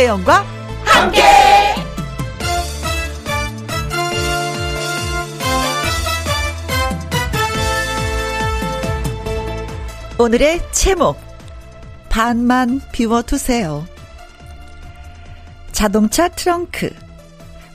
김혜영과 0.00 0.46
함께. 0.84 1.22
오늘의 10.18 10.60
제목 10.72 11.18
반만 12.08 12.80
비워두세요. 12.92 13.86
자동차 15.72 16.28
트렁크 16.28 16.94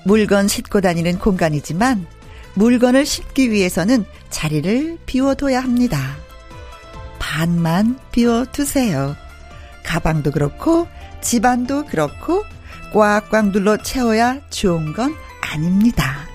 물건 0.03 0.47
싣고 0.47 0.81
다니는 0.81 1.19
공간이지만 1.19 2.07
물건을 2.55 3.05
싣기 3.05 3.51
위해서는 3.51 4.03
자리를 4.31 4.97
비워둬야 5.05 5.61
합니다. 5.61 6.17
반만 7.19 7.99
비워두세요. 8.11 9.15
가방도 9.83 10.31
그렇고 10.31 10.87
집안도 11.21 11.85
그렇고 11.85 12.43
꽉꽉 12.93 13.51
눌러 13.51 13.77
채워야 13.77 14.39
좋은 14.49 14.93
건 14.93 15.15
아닙니다. 15.41 16.27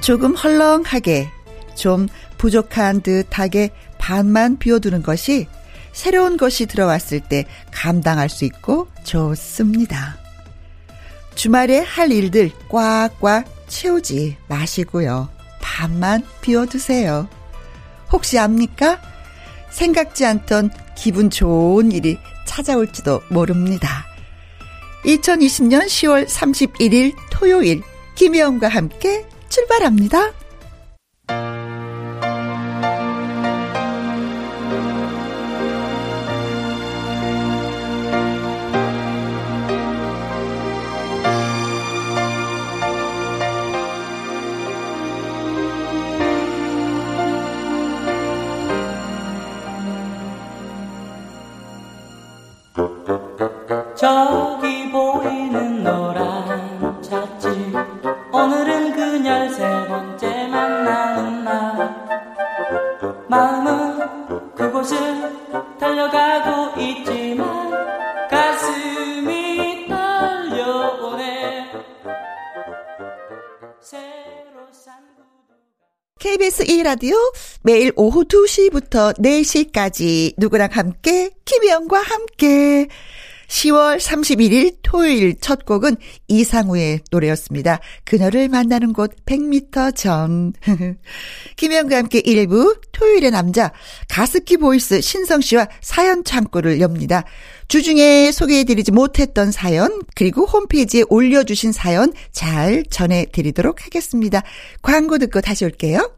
조금 0.00 0.34
헐렁하게 0.34 1.28
좀 1.74 2.08
부족한 2.38 3.02
듯하게 3.02 3.70
반만 3.98 4.58
비워두는 4.58 5.02
것이 5.02 5.46
새로운 5.92 6.36
것이 6.36 6.66
들어왔을 6.66 7.20
때 7.20 7.44
감당할 7.72 8.28
수 8.28 8.44
있고 8.44 8.88
좋습니다. 9.04 10.16
주말에 11.34 11.78
할 11.80 12.12
일들 12.12 12.50
꽉꽉 12.68 13.44
채우지 13.68 14.36
마시고요. 14.48 15.28
반만 15.60 16.24
비워두세요. 16.40 17.28
혹시 18.10 18.38
압니까? 18.38 19.00
생각지 19.70 20.24
않던 20.24 20.70
기분 20.96 21.30
좋은 21.30 21.92
일이 21.92 22.18
찾아올지도 22.48 23.20
모릅니다. 23.28 24.06
2020년 25.04 25.84
10월 25.86 26.26
31일 26.26 27.14
토요일 27.30 27.82
김혜영과 28.16 28.68
함께 28.68 29.24
출발합니다. 29.48 30.32
저기 53.98 54.88
보이는 54.92 55.82
노란 55.82 57.02
차지 57.02 57.48
오늘은 58.32 58.92
그녀를 58.92 59.50
세 59.50 59.64
번째 59.88 60.46
만나는 60.46 61.42
날. 61.42 62.06
마음은 63.28 64.54
그곳을 64.54 64.96
달려가고 65.80 66.80
있지만 66.80 67.72
가슴이 68.30 69.88
떨려오네. 69.88 71.72
새로 73.80 74.68
산 74.70 74.94
KBS 76.20 76.66
1라디오 76.66 77.16
매일 77.62 77.92
오후 77.96 78.24
2시부터 78.24 79.18
4시까지 79.18 80.34
누구랑 80.36 80.68
함께? 80.70 81.30
김혜영과 81.44 82.00
함께 82.00 82.86
10월 83.48 83.98
31일 83.98 84.76
토요일 84.82 85.34
첫 85.40 85.64
곡은 85.64 85.96
이상우의 86.28 87.00
노래였습니다. 87.10 87.80
그녀를 88.04 88.48
만나는 88.48 88.92
곳 88.92 89.12
100m 89.24 89.96
전. 89.96 90.52
김혜영과 91.56 91.96
함께 91.96 92.20
1부 92.20 92.80
토요일의 92.92 93.30
남자 93.30 93.72
가습기 94.08 94.58
보이스 94.58 95.00
신성 95.00 95.40
씨와 95.40 95.68
사연 95.80 96.24
창고를 96.24 96.80
엽니다. 96.80 97.24
주중에 97.68 98.32
소개해드리지 98.32 98.92
못했던 98.92 99.50
사연 99.50 100.00
그리고 100.14 100.44
홈페이지에 100.44 101.04
올려주신 101.08 101.72
사연 101.72 102.12
잘 102.32 102.84
전해드리도록 102.88 103.84
하겠습니다. 103.84 104.42
광고 104.82 105.18
듣고 105.18 105.40
다시 105.40 105.64
올게요. 105.64 106.12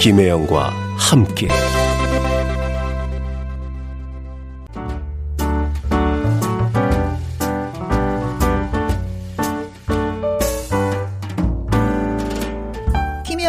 김혜영과 0.00 0.70
함께 0.96 1.48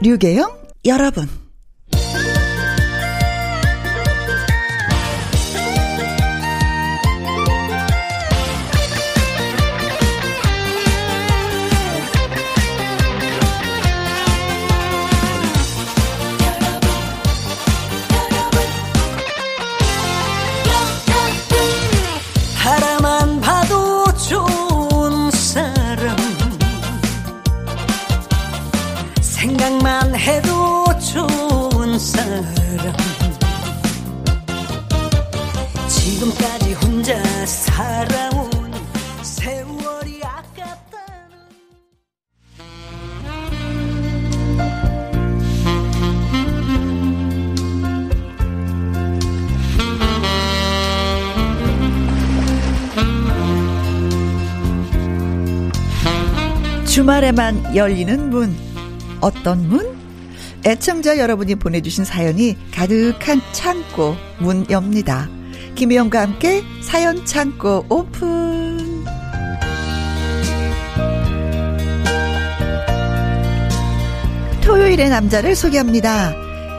류계영, 0.00 0.50
여러분. 0.84 1.45
주말에만 57.26 57.74
열리는 57.74 58.30
문. 58.30 58.54
어떤 59.20 59.68
문? 59.68 59.96
애청자 60.64 61.18
여러분이 61.18 61.56
보내주신 61.56 62.04
사연이 62.04 62.56
가득한 62.72 63.40
창고 63.52 64.16
문 64.38 64.66
엽니다. 64.70 65.28
김혜영과 65.74 66.20
함께 66.20 66.62
사연 66.82 67.24
창고 67.24 67.84
오픈. 67.88 69.04
토요일의 74.62 75.08
남자를 75.08 75.56
소개합니다. 75.56 76.32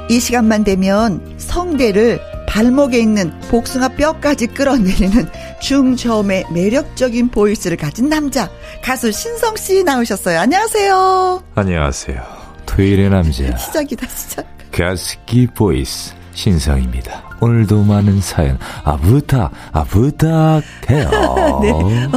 이 0.10 0.20
시간만 0.20 0.64
되면 0.64 1.36
성대를 1.38 2.22
발목에 2.48 2.98
있는 2.98 3.38
복숭아 3.50 3.90
뼈까지 3.90 4.48
끌어내리는 4.48 5.28
중저음의 5.62 6.46
매력적인 6.54 7.30
보이스를 7.30 7.78
가진 7.78 8.10
남자 8.10 8.50
가수 8.88 9.12
신성 9.12 9.54
씨 9.58 9.84
나오셨어요. 9.84 10.40
안녕하세요. 10.40 11.44
안녕하세요. 11.56 12.24
토요일의 12.66 13.10
남자 13.10 13.44
시작이다 13.58 14.08
시작. 14.08 14.48
가습기 14.72 15.46
보이스 15.48 16.14
신성입니다. 16.34 17.36
오늘도 17.42 17.84
많은 17.84 18.22
사연 18.22 18.58
아 18.86 18.96
부탁 18.96 19.52
아 19.74 19.84
부탁해요. 19.84 21.60
네, 21.62 21.72
어, 21.72 22.08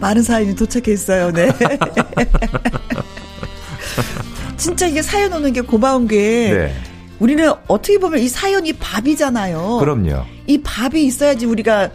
많은 0.00 0.22
사연이 0.22 0.56
도착했어요. 0.56 1.32
네. 1.32 1.52
진짜 4.56 4.86
이게 4.86 5.02
사연 5.02 5.34
오는 5.34 5.52
게 5.52 5.60
고마운 5.60 6.08
게 6.08 6.50
네. 6.50 6.74
우리는 7.18 7.52
어떻게 7.68 7.98
보면 7.98 8.20
이 8.20 8.28
사연이 8.28 8.72
밥이잖아요. 8.72 9.76
그럼요. 9.80 10.24
이 10.46 10.62
밥이 10.62 11.04
있어야지 11.04 11.44
우리가 11.44 11.90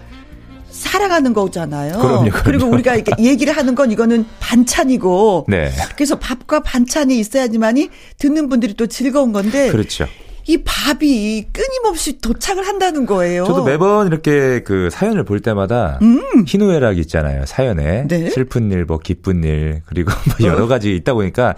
살아가는 0.81 1.33
거잖아요. 1.33 1.97
그럼요, 1.97 2.29
그럼요. 2.31 2.51
리고 2.51 2.67
우리가 2.67 2.95
이렇게 2.95 3.11
얘기를 3.23 3.55
하는 3.55 3.75
건 3.75 3.91
이거는 3.91 4.25
반찬이고. 4.39 5.45
네. 5.47 5.71
그래서 5.95 6.19
밥과 6.19 6.61
반찬이 6.61 7.17
있어야지만이 7.19 7.89
듣는 8.17 8.49
분들이 8.49 8.73
또 8.73 8.87
즐거운 8.87 9.31
건데 9.31 9.69
그렇죠. 9.71 10.07
이 10.47 10.57
밥이 10.57 11.45
끊임없이 11.53 12.19
도착을 12.19 12.67
한다는 12.67 13.05
거예요. 13.05 13.45
저도 13.45 13.63
매번 13.63 14.07
이렇게 14.07 14.63
그 14.63 14.89
사연을 14.91 15.23
볼 15.23 15.39
때마다 15.39 15.99
희노애락 16.47 16.97
있잖아요. 16.97 17.45
사연에 17.45 18.01
음. 18.01 18.07
네. 18.07 18.29
슬픈 18.31 18.71
일, 18.71 18.85
뭐 18.85 18.97
기쁜 18.97 19.43
일 19.43 19.83
그리고 19.85 20.11
뭐 20.25 20.47
여러 20.47 20.67
가지 20.67 20.95
있다 20.95 21.13
보니까 21.13 21.53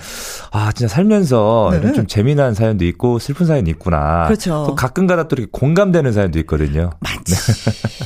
아 0.52 0.72
진짜 0.74 0.94
살면서 0.94 1.70
네. 1.72 1.78
이런 1.78 1.94
좀 1.94 2.08
재미난 2.08 2.54
사연도 2.54 2.84
있고 2.86 3.20
슬픈 3.20 3.46
사연이 3.46 3.70
있구나. 3.70 4.26
그렇죠. 4.26 4.66
또 4.68 4.76
가끔가다 4.76 5.30
또 5.30 5.36
이렇게 5.38 5.50
공감되는 5.52 6.12
사연도 6.12 6.40
있거든요. 6.40 6.90
많지, 7.00 7.36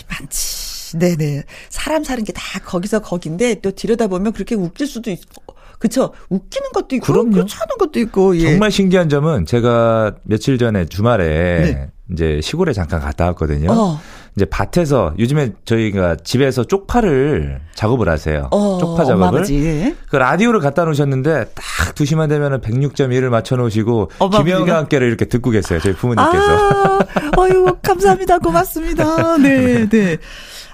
많지. 0.07 0.66
네네. 0.95 1.43
사람 1.69 2.03
사는 2.03 2.23
게 2.23 2.31
다 2.33 2.59
거기서 2.59 2.99
거긴데 3.01 3.55
또 3.61 3.71
들여다보면 3.71 4.33
그렇게 4.33 4.55
웃길 4.55 4.85
수도 4.87 5.09
있고. 5.11 5.43
그쵸. 5.79 6.11
웃기는 6.29 6.71
것도 6.73 6.95
있고. 6.95 7.05
그럼요. 7.05 7.31
그렇지 7.31 7.55
않은 7.55 7.77
것도 7.79 7.99
있고. 7.99 8.35
예. 8.37 8.41
정말 8.51 8.71
신기한 8.71 9.09
점은 9.09 9.45
제가 9.45 10.15
며칠 10.23 10.57
전에 10.57 10.85
주말에 10.85 11.25
네. 11.61 11.91
이제 12.11 12.39
시골에 12.41 12.73
잠깐 12.73 13.01
갔다 13.01 13.25
왔거든요. 13.27 13.71
어. 13.71 13.99
이제 14.35 14.45
밭에서 14.45 15.13
요즘에 15.17 15.53
저희가 15.65 16.17
집에서 16.23 16.63
쪽파를 16.63 17.59
작업을 17.73 18.07
하세요. 18.07 18.47
어, 18.51 18.77
쪽파 18.79 19.03
작업을. 19.03 19.49
예. 19.49 19.95
그 20.09 20.15
라디오를 20.15 20.59
갖다 20.59 20.85
놓으셨는데 20.85 21.45
딱 21.55 21.95
2시만 21.95 22.29
되면은 22.29 22.61
106.1을 22.61 23.29
맞춰 23.29 23.55
놓으시고 23.55 24.11
김영과? 24.31 24.77
함께를 24.77 25.07
이렇게 25.07 25.25
듣고 25.25 25.49
계세요. 25.49 25.79
저희 25.81 25.93
부모님께서. 25.93 26.43
아, 26.45 26.99
어유 27.39 27.77
감사합니다. 27.81 28.37
고맙습니다. 28.37 29.37
네, 29.41 29.89
네. 29.89 30.17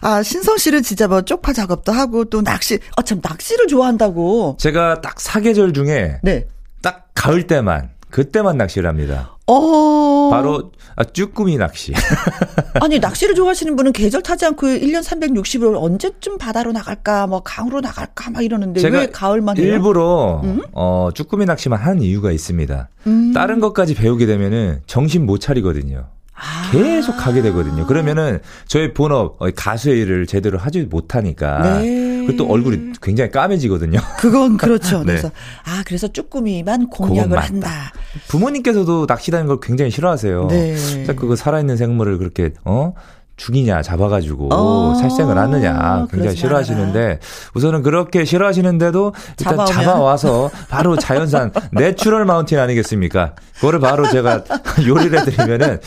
아, 0.01 0.21
신성 0.21 0.57
씨는 0.57 0.83
진짜 0.83 1.07
뭐 1.07 1.21
쪽파 1.21 1.53
작업도 1.53 1.93
하고 1.93 2.25
또 2.25 2.41
낚시, 2.41 2.77
아, 2.97 3.01
참, 3.01 3.21
낚시를 3.23 3.67
좋아한다고. 3.67 4.57
제가 4.59 4.99
딱 4.99 5.21
사계절 5.21 5.71
중에 5.71 6.17
네. 6.21 6.45
딱 6.81 7.07
가을 7.15 7.47
때만 7.47 7.91
그때만 8.13 8.57
낚시를 8.57 8.87
합니다. 8.87 9.37
어. 9.47 10.29
바로 10.29 10.71
아, 10.95 11.03
쭈꾸미 11.03 11.57
낚시. 11.57 11.93
아니, 12.79 12.99
낚시를 12.99 13.33
좋아하시는 13.33 13.75
분은 13.75 13.91
계절 13.91 14.21
타지 14.21 14.45
않고 14.45 14.67
1년 14.67 15.03
360일 15.03 15.75
언제쯤 15.75 16.37
바다로 16.37 16.71
나갈까, 16.73 17.25
뭐, 17.25 17.41
강으로 17.41 17.81
나갈까, 17.81 18.29
막 18.29 18.43
이러는데 18.43 18.81
제가 18.81 18.99
왜 18.99 19.07
가을만 19.07 19.57
해요? 19.57 19.65
일부러 19.65 20.41
음? 20.43 20.61
어 20.73 21.09
쭈꾸미 21.11 21.45
낚시만 21.45 21.79
하는 21.79 22.03
이유가 22.03 22.31
있습니다. 22.31 22.89
다른 23.33 23.59
것까지 23.59 23.95
배우게 23.95 24.27
되면은 24.27 24.81
정신 24.85 25.25
못 25.25 25.39
차리거든요. 25.39 26.12
아. 26.43 26.71
계속 26.71 27.15
가게 27.15 27.41
되거든요. 27.41 27.85
그러면은 27.87 28.39
저희 28.67 28.93
본업 28.93 29.41
어, 29.41 29.49
가수의 29.55 30.01
일을 30.01 30.27
제대로 30.27 30.57
하지 30.57 30.81
못하니까 30.81 31.79
네. 31.79 32.25
그리고 32.25 32.37
또 32.37 32.51
얼굴이 32.51 32.93
굉장히 33.01 33.31
까매지거든요. 33.31 33.99
그건 34.19 34.57
그렇죠. 34.57 34.99
네. 34.99 35.05
그래서, 35.05 35.31
아, 35.65 35.83
그래서 35.85 36.07
쭈꾸미만 36.07 36.89
공략을 36.89 37.37
한다. 37.37 37.93
부모님께서도 38.27 39.05
낚시다는 39.07 39.47
걸 39.47 39.59
굉장히 39.61 39.91
싫어하세요. 39.91 40.47
네. 40.47 40.75
그거 41.15 41.35
살아있는 41.35 41.77
생물을 41.77 42.17
그렇게 42.17 42.51
어 42.65 42.93
죽이냐 43.35 43.81
잡아가지고 43.81 44.49
어, 44.53 44.93
살생을 44.95 45.37
하느냐 45.37 46.05
굉장히 46.11 46.35
싫어하시는데 46.35 47.19
우선은 47.55 47.81
그렇게 47.81 48.25
싫어하시는데도 48.25 49.13
일단? 49.39 49.65
잡아와서 49.65 50.51
바로 50.69 50.95
자연산 50.95 51.51
natural 51.73 52.25
mountain 52.25 52.59
아니겠습니까? 52.59 53.33
그거를 53.55 53.79
바로 53.79 54.09
제가 54.09 54.43
요리를 54.85 55.19
해드리면은 55.19 55.79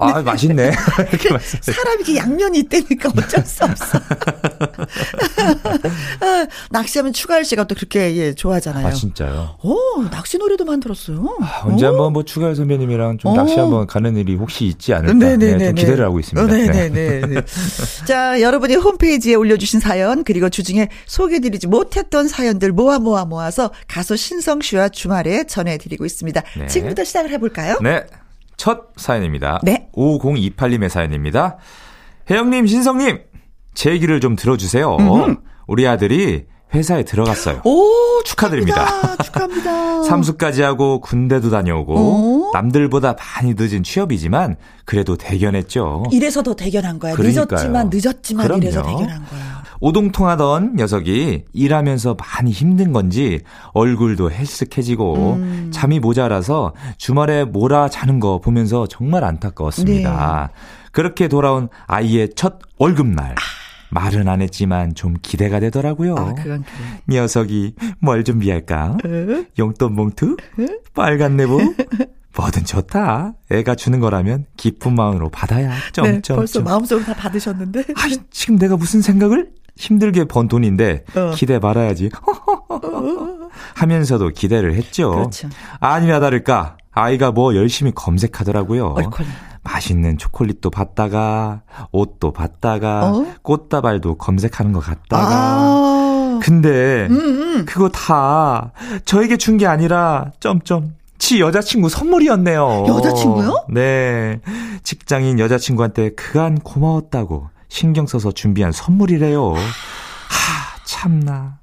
아 0.00 0.22
맛있네 0.22 0.72
이렇게 1.10 1.30
말씀해요. 1.30 1.62
사람이 1.76 2.02
이게 2.02 2.16
양면이 2.16 2.58
있다니까 2.60 3.10
어쩔 3.16 3.44
수 3.44 3.64
없어. 3.64 3.98
아, 6.20 6.46
낚시하면 6.70 7.12
추가열 7.12 7.44
씨가 7.44 7.64
또 7.64 7.74
그렇게 7.74 8.16
예, 8.16 8.34
좋아하잖아요. 8.34 8.86
아 8.86 8.90
진짜요? 8.90 9.56
오, 9.62 9.76
낚시 10.10 10.38
노래도 10.38 10.64
만들었어요. 10.64 11.36
아, 11.42 11.62
언제 11.64 11.86
오. 11.86 11.90
한번 11.90 12.12
뭐 12.12 12.24
추가열 12.24 12.56
선배님이랑 12.56 13.18
좀 13.18 13.32
어. 13.32 13.34
낚시 13.36 13.58
한번 13.58 13.86
가는 13.86 14.16
일이 14.16 14.34
혹시 14.34 14.66
있지 14.66 14.94
않을까 14.94 15.14
네네네. 15.14 15.56
네, 15.56 15.66
좀 15.66 15.74
기대를 15.74 16.04
하고 16.04 16.18
있습니다. 16.20 16.52
네. 16.52 16.66
네 16.66 16.87
네 16.87 16.87
네. 16.92 17.20
자, 18.06 18.40
여러분이 18.40 18.76
홈페이지에 18.76 19.34
올려주신 19.34 19.80
사연, 19.80 20.24
그리고 20.24 20.48
주중에 20.48 20.88
소개드리지 21.06 21.66
못했던 21.66 22.28
사연들 22.28 22.72
모아 22.72 22.98
모아 22.98 23.24
모아서 23.24 23.70
가수 23.86 24.16
신성 24.16 24.60
씨와 24.60 24.88
주말에 24.88 25.44
전해드리고 25.44 26.04
있습니다. 26.04 26.42
네. 26.58 26.66
지금부터 26.66 27.04
시작을 27.04 27.30
해볼까요? 27.30 27.78
네. 27.82 28.04
첫 28.56 28.88
사연입니다. 28.96 29.60
네. 29.62 29.88
5028님의 29.94 30.88
사연입니다. 30.88 31.58
혜영님, 32.30 32.66
신성님, 32.66 33.20
제 33.74 33.90
얘기를 33.90 34.20
좀 34.20 34.36
들어주세요. 34.36 34.96
우리 35.66 35.86
아들이 35.86 36.46
회사에 36.74 37.02
들어갔어요. 37.04 37.62
오, 37.64 38.22
축하드립니다. 38.24 38.84
축하합니다. 38.86 39.22
축하합니다. 39.22 40.02
삼수까지 40.08 40.62
하고 40.62 41.00
군대도 41.00 41.50
다녀오고 41.50 41.94
어? 41.96 42.50
남들보다 42.52 43.14
많이 43.14 43.54
늦은 43.56 43.82
취업이지만 43.82 44.56
그래도 44.84 45.16
대견했죠. 45.16 46.04
이래서 46.12 46.42
더 46.42 46.54
대견한 46.54 46.98
거야. 46.98 47.14
그러니까요. 47.14 47.46
늦었지만 47.50 47.90
늦었지만 47.92 48.46
그럼요. 48.46 48.62
이래서 48.62 48.82
대견한 48.82 49.24
거야. 49.26 49.62
오동통하던 49.80 50.74
녀석이 50.76 51.44
일하면서 51.52 52.16
많이 52.18 52.50
힘든 52.50 52.92
건지 52.92 53.40
얼굴도 53.72 54.30
헬쓱해지고 54.30 55.16
음. 55.36 55.70
잠이 55.72 56.00
모자라서 56.00 56.72
주말에 56.96 57.44
몰아 57.44 57.88
자는 57.88 58.18
거 58.18 58.40
보면서 58.40 58.86
정말 58.88 59.24
안타까웠습니다. 59.24 60.50
그렇게 60.90 61.28
돌아온 61.28 61.68
아이의 61.86 62.30
첫 62.34 62.58
월급날. 62.78 63.36
말은 63.90 64.28
안 64.28 64.42
했지만 64.42 64.94
좀 64.94 65.16
기대가 65.22 65.60
되더라고요. 65.60 66.14
아, 66.16 66.34
그건 66.34 66.62
그래. 66.64 67.02
녀석이 67.08 67.74
뭘 68.00 68.24
준비할까? 68.24 68.98
용돈 69.58 69.96
봉투? 69.96 70.36
빨간 70.94 71.36
내부? 71.36 71.58
뭐든 72.36 72.64
좋다. 72.64 73.34
애가 73.50 73.74
주는 73.74 73.98
거라면 74.00 74.46
기쁜 74.56 74.94
마음으로 74.94 75.28
받아야. 75.28 75.70
네, 75.70 75.76
점점점. 75.92 76.36
벌써 76.36 76.60
마음속으로 76.60 77.04
다 77.06 77.14
받으셨는데. 77.14 77.84
아이, 77.96 78.16
지금 78.30 78.58
내가 78.58 78.76
무슨 78.76 79.00
생각을? 79.00 79.50
힘들게 79.76 80.24
번 80.24 80.48
돈인데 80.48 81.04
어. 81.16 81.32
기대 81.34 81.58
말아야지. 81.58 82.10
하면서도 83.74 84.30
기대를 84.30 84.74
했죠. 84.74 85.10
그렇죠. 85.10 85.48
아니나 85.80 86.20
다를까 86.20 86.76
아이가 86.98 87.30
뭐 87.32 87.54
열심히 87.54 87.92
검색하더라고요. 87.94 88.94
얼콜. 88.96 89.26
맛있는 89.64 90.16
초콜릿도 90.18 90.70
받다가 90.70 91.60
옷도 91.92 92.32
받다가 92.32 93.10
어? 93.10 93.26
꽃다발도 93.42 94.16
검색하는 94.16 94.72
것 94.72 94.80
같다가 94.80 95.26
아. 95.30 96.40
근데 96.42 97.06
음, 97.08 97.12
음. 97.18 97.66
그거 97.66 97.88
다 97.88 98.72
저에게 99.04 99.36
준 99.36 99.58
게 99.58 99.66
아니라 99.66 100.30
점점 100.40 100.94
지 101.18 101.40
여자친구 101.40 101.88
선물이었네요. 101.88 102.84
여자친구요? 102.86 103.64
네. 103.70 104.40
직장인 104.84 105.38
여자친구한테 105.40 106.10
그간 106.14 106.58
고마웠다고 106.60 107.48
신경 107.68 108.06
써서 108.06 108.30
준비한 108.32 108.70
선물이래요. 108.72 109.52
하, 109.52 109.60
참나. 110.84 111.58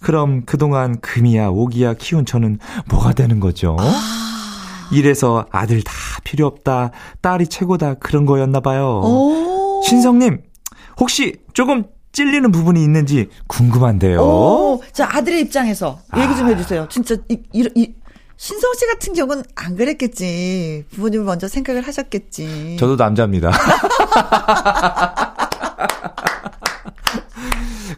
그럼 0.00 0.42
그동안 0.46 1.00
금이야 1.00 1.48
오기야 1.48 1.94
키운 1.94 2.24
저는 2.24 2.58
뭐가 2.88 3.12
되는 3.12 3.40
거죠? 3.40 3.76
이래서 4.92 5.46
아들 5.50 5.82
다 5.82 5.92
필요 6.24 6.46
없다. 6.46 6.90
딸이 7.20 7.48
최고다. 7.48 7.94
그런 7.94 8.26
거였나 8.26 8.60
봐요. 8.60 9.00
오. 9.04 9.82
신성님, 9.84 10.42
혹시 11.00 11.36
조금 11.54 11.84
찔리는 12.12 12.52
부분이 12.52 12.82
있는지 12.82 13.28
궁금한데요. 13.46 14.20
오, 14.20 14.82
자, 14.92 15.08
아들의 15.10 15.40
입장에서 15.42 15.98
얘기 16.18 16.36
좀 16.36 16.48
해주세요. 16.50 16.86
진짜, 16.90 17.16
이, 17.28 17.38
이, 17.52 17.68
이, 17.74 17.94
신성 18.36 18.72
씨 18.74 18.86
같은 18.86 19.14
경우는 19.14 19.44
안 19.54 19.76
그랬겠지. 19.76 20.84
부모님을 20.94 21.24
먼저 21.24 21.48
생각을 21.48 21.86
하셨겠지. 21.86 22.76
저도 22.78 22.96
남자입니다. 22.96 23.50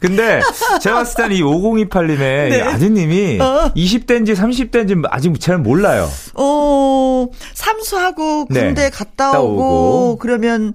근데 0.01 0.41
제가 0.81 0.97
봤을 0.97 1.17
때는 1.17 1.37
이 1.37 1.43
5028님의 1.43 2.19
네. 2.19 2.61
아드님이 2.63 3.41
어. 3.41 3.73
20대인지 3.75 4.35
30대인지 4.37 5.03
아직 5.11 5.39
잘 5.41 5.59
몰라요. 5.59 6.09
어, 6.35 7.27
삼수하고 7.55 8.47
네. 8.51 8.65
군대 8.67 8.91
갔다 8.91 9.15
갔다 9.15 9.41
오고, 9.41 9.55
오고. 9.55 10.19
그러면, 10.19 10.75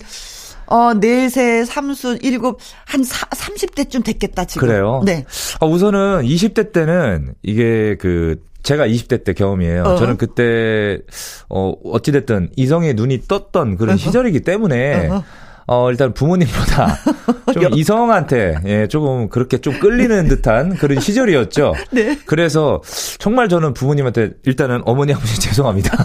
어, 0.67 0.93
넷에 0.93 1.65
삼수, 1.65 2.19
일곱, 2.21 2.59
한 2.85 3.03
사, 3.03 3.25
30대쯤 3.27 4.03
됐겠다, 4.03 4.45
지금. 4.45 4.67
그래요? 4.67 5.01
네. 5.05 5.25
아, 5.59 5.65
우선은 5.65 6.23
20대 6.23 6.71
때는 6.71 7.33
이게 7.43 7.95
그 7.99 8.41
제가 8.63 8.85
20대 8.87 9.23
때 9.23 9.33
경험이에요. 9.33 9.83
어. 9.83 9.95
저는 9.95 10.17
그때 10.17 10.99
어 11.47 11.73
어찌됐든 11.85 12.49
이성의 12.57 12.93
눈이 12.95 13.23
떴던 13.27 13.77
그런 13.77 13.91
어허. 13.91 13.97
시절이기 13.97 14.41
때문에 14.41 15.07
어허. 15.07 15.23
어 15.71 15.91
일단 15.91 16.13
부모님보다 16.13 16.97
좀 17.53 17.63
여- 17.63 17.69
이성한테 17.69 18.55
예 18.65 18.87
조금 18.87 19.29
그렇게 19.29 19.59
좀 19.59 19.79
끌리는 19.79 20.27
듯한 20.27 20.75
그런 20.75 20.99
시절이었죠. 20.99 21.75
네. 21.91 22.17
그래서 22.25 22.81
정말 23.19 23.49
저는 23.49 23.75
부모님한테 23.75 24.31
일단은 24.45 24.81
어머니 24.85 25.13
아버지 25.13 25.37
죄송합니다. 25.41 25.95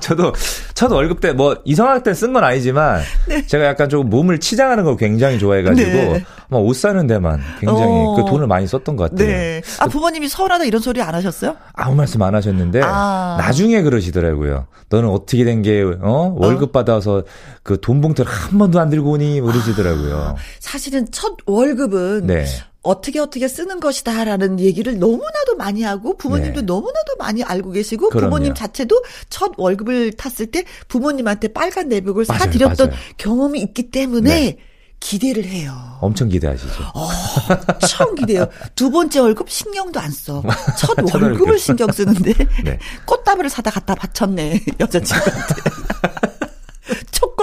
저도 0.00 0.32
첫 0.74 0.90
월급 0.92 1.20
때 1.20 1.32
뭐 1.32 1.56
이성할 1.64 2.02
때쓴건 2.02 2.44
아니지만 2.44 3.00
제가 3.46 3.64
약간 3.64 3.88
조금 3.88 4.08
몸을 4.10 4.38
치장하는 4.38 4.84
걸 4.84 4.96
굉장히 4.96 5.38
좋아해가지고 5.38 5.90
네. 5.90 6.24
뭐옷 6.48 6.76
사는 6.76 7.06
데만 7.06 7.40
굉장히 7.60 7.82
어. 7.84 8.14
그 8.16 8.30
돈을 8.30 8.46
많이 8.46 8.66
썼던 8.66 8.96
것 8.96 9.10
같아요. 9.10 9.26
네. 9.26 9.62
아, 9.80 9.86
부모님이 9.86 10.28
서운하다 10.28 10.64
이런 10.64 10.80
소리 10.82 11.00
안 11.02 11.14
하셨어요? 11.14 11.56
아무 11.72 11.96
말씀 11.96 12.20
안 12.22 12.34
하셨는데 12.34 12.82
아. 12.84 13.36
나중에 13.40 13.80
그러시더라고요. 13.82 14.66
너는 14.90 15.08
어떻게 15.08 15.44
된 15.44 15.62
게 15.62 15.82
어? 16.02 16.34
월급 16.36 16.72
받아서 16.72 17.22
그 17.64 17.80
돈 17.80 18.00
봉투를 18.00 18.30
한 18.30 18.58
번도 18.58 18.78
안 18.78 18.90
들고 18.90 19.12
오니 19.12 19.40
그러시더라고요. 19.40 20.36
사실은 20.60 21.10
첫 21.10 21.36
월급은 21.46 22.26
네. 22.28 22.46
어떻게 22.82 23.18
어떻게 23.18 23.48
쓰는 23.48 23.80
것이다라는 23.80 24.60
얘기를 24.60 24.98
너무나도 24.98 25.56
많이 25.56 25.82
하고 25.82 26.16
부모님도 26.18 26.60
네. 26.60 26.66
너무나도 26.66 27.16
많이 27.18 27.42
알고 27.42 27.70
계시고 27.72 28.10
그럼요. 28.10 28.26
부모님 28.30 28.54
자체도 28.54 29.02
첫 29.30 29.52
월급을 29.56 30.12
탔을 30.12 30.46
때 30.50 30.64
부모님한테 30.88 31.48
빨간 31.54 31.88
내복을 31.88 32.26
맞아요, 32.28 32.38
사드렸던 32.40 32.88
맞아요. 32.90 33.00
경험이 33.16 33.60
있기 33.62 33.90
때문에 33.90 34.28
네. 34.30 34.58
기대를 35.00 35.44
해요. 35.44 35.74
엄청 36.00 36.28
기대하시죠. 36.28 36.72
엄청 36.94 38.14
기대요. 38.14 38.46
두 38.74 38.90
번째 38.90 39.20
월급 39.20 39.50
신경도 39.50 40.00
안 40.00 40.10
써. 40.10 40.42
첫 40.78 40.94
첫 41.06 41.22
월급을 41.22 41.46
월급. 41.46 41.58
신경 41.58 41.90
쓰는데 41.92 42.32
네. 42.64 42.78
꽃다발을 43.06 43.48
사다 43.50 43.70
갖다 43.70 43.94
바쳤네 43.94 44.60
여자친구한테. 44.80 45.54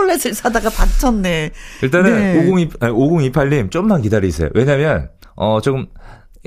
초콜릿을 0.01 0.33
사다가 0.33 0.69
바쳤네. 0.69 1.51
일단은 1.83 2.13
네. 2.13 2.49
5028, 2.49 2.91
5028님 2.91 3.71
좀만 3.71 4.01
기다리세요. 4.01 4.49
왜냐면 4.53 5.09
어 5.35 5.59
조금 5.61 5.87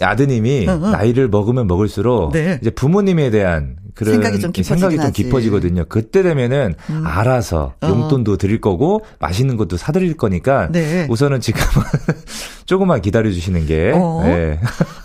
아드님이 0.00 0.66
응, 0.68 0.80
응. 0.82 0.90
나이를 0.90 1.28
먹으면 1.28 1.66
먹을수록 1.66 2.32
네. 2.32 2.58
이제 2.61 2.70
부모님에 2.70 3.30
대한 3.30 3.76
그런 3.94 4.14
생각이 4.14 4.40
좀 4.40 4.52
생각이 4.52 4.96
좀. 4.96 5.06
음. 5.06 5.12
깊어지거든요. 5.12 5.84
그때 5.88 6.23
되면은 6.23 6.75
알아서 7.04 7.75
어. 7.80 7.87
용돈도 7.87 8.38
드릴 8.38 8.61
거고 8.61 9.04
맛있는 9.20 9.56
것도 9.56 9.76
사드릴 9.76 10.16
거니까 10.16 10.68
네. 10.73 11.06
우선은 11.08 11.40
지금은 11.40 11.87
조금만 12.66 13.02
기다려 13.02 13.30
주시는 13.30 13.66
게 13.66 13.92
어. 13.94 14.23
네. 14.25 14.58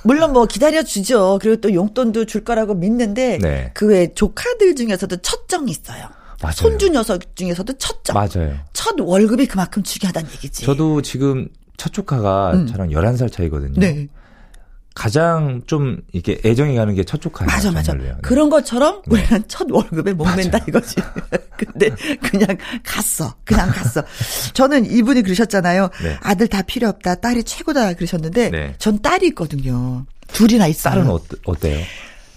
물론 0.04 0.34
뭐 0.34 0.46
기다려 0.46 0.82
주죠. 0.82 1.38
그리고 1.40 1.62
또 1.62 1.72
용돈도 1.72 2.26
줄 2.26 2.44
거라고 2.44 2.74
믿는데 2.74 3.38
네. 3.40 3.72
그외 3.76 4.12
조카들 4.16 4.76
중에서도 4.76 5.18
첫정이 5.18 5.70
있어요. 5.70 6.19
맞아요. 6.42 6.54
손주 6.56 6.90
녀석 6.90 7.36
중에서도 7.36 7.74
첫정. 7.78 8.14
맞아요. 8.14 8.58
첫 8.74 8.96
월급이 9.00 9.46
그만큼 9.48 9.84
중요하다는 9.84 10.30
얘기지. 10.32 10.64
저도 10.66 11.02
지금 11.02 11.48
첫 11.78 11.92
조카가 11.94 12.52
음. 12.54 12.68
저랑 12.68 12.90
11살 12.90 13.32
차이거든요. 13.32 13.74
네. 13.80 14.08
가장 14.96 15.62
좀 15.66 15.98
이렇게 16.12 16.42
애정이 16.44 16.76
가는 16.76 16.94
게 16.94 17.04
첫 17.06 17.22
조카예요. 17.22 17.48
맞아, 17.50 17.72
맞아. 17.72 17.94
네. 17.94 18.14
그런 18.22 18.50
것처럼 18.50 19.02
우리는 19.08 19.44
첫 19.48 19.68
월급에 19.72 20.14
목맨다 20.14 20.60
이거지. 20.68 20.96
근데 21.58 21.90
그냥 22.22 22.58
갔어. 22.84 23.36
그냥 23.46 23.70
갔어. 23.70 24.04
저는 24.54 24.86
이분이 24.92 25.22
그러셨잖아요. 25.22 25.90
네. 26.04 26.18
아들 26.22 26.48
다 26.48 26.62
필요 26.64 26.90
없다. 26.90 27.16
딸이 27.16 27.44
최고다 27.44 27.94
그러셨는데 27.94 28.50
네. 28.50 28.76
전 28.78 29.02
딸이 29.02 29.28
있거든요. 29.28 30.06
둘이나 30.34 30.68
있어요. 30.68 30.96
딸은 30.96 31.10
어때, 31.10 31.38
어때요? 31.46 31.80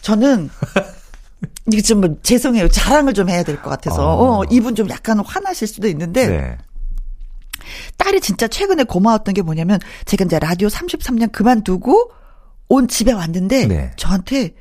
저는 0.02 0.48
이게 1.70 1.82
좀뭐 1.82 2.16
죄송해요. 2.22 2.68
자랑을 2.68 3.14
좀 3.14 3.28
해야 3.28 3.42
될 3.42 3.56
것 3.62 3.70
같아서. 3.70 4.02
어. 4.16 4.40
어, 4.40 4.44
이분 4.50 4.74
좀 4.74 4.88
약간 4.90 5.18
화나실 5.20 5.66
수도 5.68 5.88
있는데 5.88 6.26
네. 6.28 6.58
딸이 7.96 8.20
진짜 8.20 8.48
최근에 8.48 8.84
고마웠던 8.84 9.34
게 9.34 9.42
뭐냐면 9.42 9.78
제가 10.04 10.24
이제 10.24 10.38
라디오 10.38 10.68
33년 10.68 11.30
그만두고 11.32 12.10
온 12.68 12.88
집에 12.88 13.12
왔는데 13.12 13.66
네. 13.66 13.90
저한테 13.96 14.54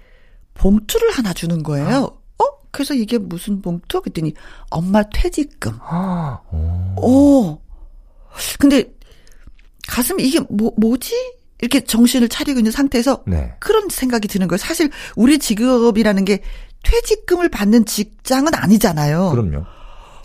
봉투를 0.54 1.12
하나 1.12 1.34
주는 1.34 1.64
거예요. 1.64 2.18
어? 2.38 2.44
그래서 2.72 2.94
이게 2.94 3.18
무슨 3.18 3.62
봉투? 3.62 4.02
그랬더니 4.02 4.34
엄마 4.70 5.02
퇴직금. 5.04 5.78
아, 5.82 6.40
오. 6.52 7.02
오. 7.02 7.60
근데 8.60 8.86
가슴이 9.88 10.24
이게 10.24 10.40
뭐 10.50 10.72
뭐지? 10.78 11.14
이렇게 11.60 11.82
정신을 11.82 12.28
차리고 12.30 12.60
있는 12.60 12.72
상태에서 12.72 13.24
네. 13.28 13.54
그런 13.60 13.88
생각이 13.90 14.28
드는 14.28 14.48
거예요. 14.48 14.58
사실 14.58 14.90
우리 15.16 15.38
직업이라는 15.40 16.26
게 16.26 16.42
퇴직금을 16.84 17.50
받는 17.50 17.86
직장은 17.86 18.54
아니잖아요. 18.56 19.32
그럼요. 19.32 19.66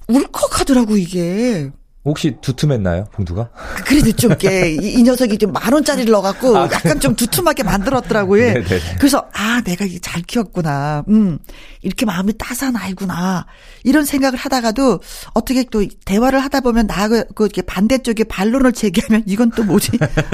울컥하더라고 0.08 0.96
이게. 0.96 1.70
혹시 2.04 2.36
두툼했나요, 2.40 3.06
봉투가? 3.14 3.50
그래도 3.84 4.12
좀 4.12 4.30
이렇게 4.30 4.70
이, 4.70 4.92
이 4.92 5.02
녀석이 5.02 5.38
좀 5.38 5.50
만 5.52 5.72
원짜리를 5.72 6.08
넣어갖고 6.12 6.54
약간 6.56 7.00
좀 7.00 7.16
두툼하게 7.16 7.64
만들었더라고요. 7.64 8.50
아, 8.50 8.52
네네네. 8.52 8.96
그래서 9.00 9.26
아 9.34 9.60
내가 9.64 9.84
이게 9.84 9.98
잘 9.98 10.22
키웠구나. 10.22 11.02
음 11.08 11.40
이렇게 11.82 12.06
마음이 12.06 12.38
따스한 12.38 12.76
아이구나. 12.76 13.46
이런 13.82 14.04
생각을 14.04 14.38
하다가도 14.38 15.00
어떻게 15.34 15.64
또 15.64 15.84
대화를 16.04 16.38
하다 16.44 16.60
보면 16.60 16.86
나그 16.86 17.24
그 17.34 17.42
이렇게 17.46 17.62
반대쪽에 17.62 18.22
반론을 18.22 18.70
제기하면 18.72 19.24
이건 19.26 19.50
또 19.50 19.64
뭐지? 19.64 19.90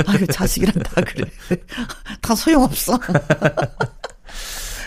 아유 0.07 0.27
자식이란 0.27 0.75
다 0.83 1.01
그래. 1.07 1.25
다 2.21 2.35
소용없어. 2.35 2.99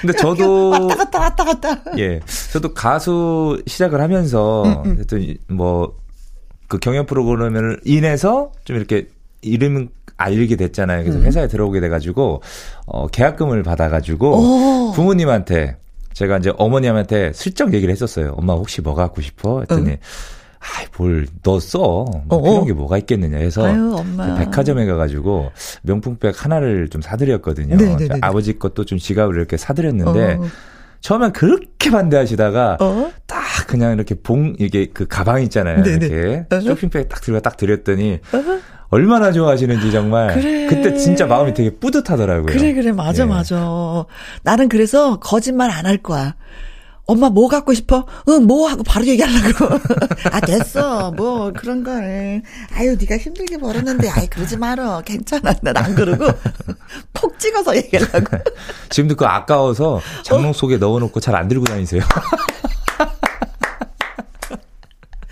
근데 0.06 0.18
저도 0.18 0.70
왔다 0.70 0.96
갔다 0.96 1.20
왔다 1.20 1.44
갔다. 1.44 1.98
예, 1.98 2.20
저도 2.52 2.74
가수 2.74 3.62
시작을 3.68 4.02
하면서 4.02 4.64
음, 4.84 4.96
하여튼 4.96 5.36
뭐그 5.48 6.80
경연 6.82 7.06
프로그램을 7.06 7.82
인해서 7.86 8.52
좀 8.64 8.76
이렇게 8.78 9.10
이름 9.42 9.90
알리게 10.18 10.56
됐잖아요. 10.56 11.04
그래서 11.04 11.20
음. 11.20 11.26
회사에 11.26 11.48
들어오게 11.48 11.80
돼가지고 11.82 12.42
어 12.86 13.08
계약금을 13.08 13.64
받아가지고 13.64 14.90
오. 14.90 14.92
부모님한테 14.94 15.78
제가 16.14 16.38
이제 16.38 16.54
어머님한테 16.58 17.34
슬쩍 17.34 17.74
얘기를 17.74 17.92
했었어요. 17.92 18.34
엄마 18.38 18.54
혹시 18.54 18.82
뭐 18.82 18.96
갖고 18.96 19.22
싶어? 19.22 19.60
했더니 19.62 19.92
응. 19.92 19.98
아이 20.78 20.86
뭘 20.98 21.26
너 21.44 21.60
써? 21.60 22.06
뭐. 22.26 22.42
필요한 22.42 22.66
게 22.66 22.74
뭐가 22.74 22.98
있겠느냐 22.98 23.38
해서 23.38 23.66
아유, 23.66 23.96
엄마. 23.98 24.26
그 24.34 24.46
백화점에 24.46 24.86
가가지고 24.86 25.52
명품백 25.84 26.44
하나를 26.44 26.90
좀 26.90 27.02
사드렸거든요. 27.02 27.76
네네네네. 27.76 28.20
아버지 28.22 28.58
것도 28.58 28.86
좀 28.86 28.98
지갑을 28.98 29.36
이렇게 29.36 29.58
사드렸는데 29.58 30.34
어. 30.40 30.44
처음엔 31.02 31.34
그렇게 31.34 31.92
반대하시다가 31.92 32.78
어? 32.82 33.12
딱 33.28 33.44
그냥 33.68 33.94
이렇게 33.94 34.16
봉 34.16 34.56
이게 34.58 34.88
그 34.92 35.06
가방 35.08 35.42
있잖아요. 35.44 35.84
네네. 35.84 36.06
이렇게 36.08 36.46
어허. 36.52 36.62
쇼핑백 36.62 37.10
딱 37.10 37.22
들고 37.22 37.40
딱 37.42 37.58
드렸더니 37.58 38.20
얼마나 38.90 39.32
좋아하시는지 39.32 39.92
정말 39.92 40.34
그래. 40.34 40.68
그때 40.68 40.96
진짜 40.98 41.26
마음이 41.28 41.54
되게 41.54 41.70
뿌듯하더라고요. 41.72 42.46
그래, 42.46 42.74
그래, 42.74 42.92
맞아, 42.92 43.24
예. 43.24 43.28
맞아. 43.28 44.06
나는 44.44 44.70
그래서 44.70 45.20
거짓말 45.20 45.70
안 45.70 45.86
할 45.86 45.98
거야. 45.98 46.36
엄마 47.08 47.30
뭐 47.30 47.48
갖고 47.48 47.74
싶어? 47.74 48.06
응, 48.30 48.46
뭐 48.48 48.68
하고 48.68 48.82
바로 48.84 49.06
얘기하려고. 49.06 49.76
아, 50.32 50.40
됐어. 50.42 51.12
뭐 51.12 51.52
그런 51.56 51.84
거. 51.84 51.92
아유, 51.92 52.98
네가 53.00 53.18
힘들게 53.18 53.58
벌었는데, 53.58 54.10
아이 54.10 54.28
그러지 54.28 54.58
말어. 54.58 55.02
괜찮아. 55.02 55.54
난 55.62 55.78
안 55.78 55.94
그러고 55.94 56.26
폭 57.14 57.38
찍어서 57.40 57.76
얘기하려고. 57.76 58.38
지금도 58.90 59.16
그 59.16 59.26
아까워서 59.26 60.02
장롱 60.24 60.54
속에 60.54 60.78
넣어놓고 60.78 61.20
잘 61.20 61.36
안 61.36 61.48
들고 61.48 61.66
다니세요. 61.66 62.02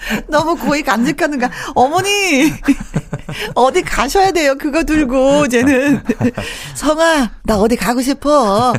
너무 0.28 0.56
고이 0.56 0.82
간직하는가. 0.84 1.50
어머니, 1.76 2.52
어디 3.56 3.82
가셔야 3.82 4.32
돼요. 4.32 4.56
그거 4.58 4.84
들고, 4.84 5.48
쟤는. 5.48 6.02
성아, 6.76 7.32
나 7.44 7.58
어디 7.58 7.76
가고 7.76 8.02
싶어. 8.02 8.74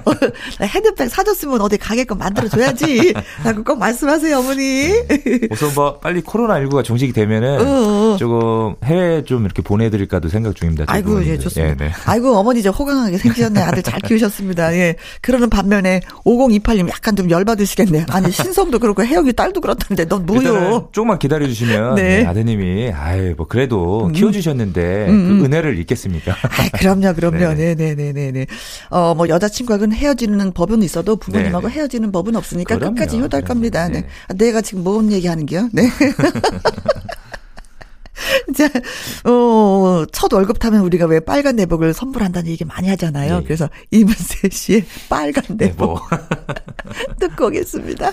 헤드백 0.60 1.08
사줬으면 1.10 1.60
어디 1.60 1.78
가게끔 1.78 2.18
만들어줘야지. 2.18 3.14
라고 3.44 3.64
꼭 3.64 3.78
말씀하세요, 3.78 4.38
어머니. 4.38 4.92
우선 5.50 5.72
뭐, 5.74 5.98
빨리 5.98 6.22
코로나19가 6.22 6.84
종식이 6.84 7.12
되면은, 7.12 7.60
어, 7.60 7.64
어. 8.12 8.16
조금 8.18 8.74
해외 8.84 9.24
좀 9.24 9.44
이렇게 9.44 9.62
보내드릴까도 9.62 10.28
생각 10.28 10.54
중입니다. 10.54 10.84
아이고, 10.88 11.10
예, 11.10 11.14
부모님들. 11.14 11.40
좋습니다. 11.40 11.84
예, 11.84 11.88
네. 11.88 11.94
아이고, 12.04 12.36
어머니 12.36 12.62
저 12.62 12.70
호강하게 12.70 13.18
생기셨네. 13.18 13.60
아들 13.60 13.82
잘 13.82 14.00
키우셨습니다. 14.00 14.74
예. 14.74 14.96
그러는 15.20 15.48
반면에 15.50 16.00
5028님 16.24 16.88
약간 16.88 17.16
좀 17.16 17.30
열받으시겠네요. 17.30 18.06
아니, 18.10 18.30
신성도 18.30 18.78
그렇고 18.78 19.04
혜영이 19.04 19.32
딸도 19.32 19.60
그렇다는데 19.60 20.06
넌 20.06 20.26
뭐요? 20.26 20.88
조금만 21.14 21.18
기다려 21.18 21.46
주시면, 21.46 21.94
네. 21.96 22.18
네, 22.20 22.26
아드님이, 22.26 22.92
아이, 22.92 23.34
뭐, 23.34 23.46
그래도 23.46 24.10
키워 24.14 24.30
주셨는데, 24.32 25.06
음, 25.08 25.38
그 25.38 25.44
은혜를 25.44 25.78
잊겠습니까? 25.78 26.32
아, 26.32 26.68
그럼요, 26.78 27.14
그럼요. 27.14 27.54
네. 27.54 27.74
네네 27.74 27.94
네 27.94 28.12
네 28.12 28.32
네. 28.32 28.46
어, 28.90 29.14
뭐, 29.14 29.28
여자친구하고는 29.28 29.96
헤어지는 29.96 30.52
법은 30.52 30.82
있어도 30.82 31.16
부모님하고 31.16 31.68
네, 31.68 31.74
네. 31.74 31.80
헤어지는 31.80 32.12
법은 32.12 32.36
없으니까 32.36 32.76
그럼요. 32.76 32.94
끝까지 32.94 33.18
네, 33.18 33.40
겁니다. 33.40 33.88
네. 33.88 34.00
네. 34.00 34.06
아, 34.28 34.34
내가 34.34 34.60
지금 34.60 34.84
뭔 34.84 35.10
얘기 35.12 35.26
하는 35.26 35.46
게요? 35.46 35.68
네. 35.72 35.88
자, 38.56 38.68
어, 39.28 40.04
첫 40.12 40.32
월급 40.32 40.58
타면 40.60 40.80
우리가 40.82 41.06
왜 41.06 41.20
빨간 41.20 41.56
내복을 41.56 41.92
선물한다는 41.92 42.48
얘기 42.50 42.64
많이 42.64 42.88
하잖아요. 42.88 43.34
예, 43.34 43.38
예. 43.38 43.42
그래서 43.42 43.68
이문세 43.90 44.48
씨의 44.50 44.84
빨간 45.08 45.42
네, 45.56 45.66
내복 45.66 45.86
뭐. 45.86 46.00
듣고 47.18 47.46
오겠습니다. 47.46 48.12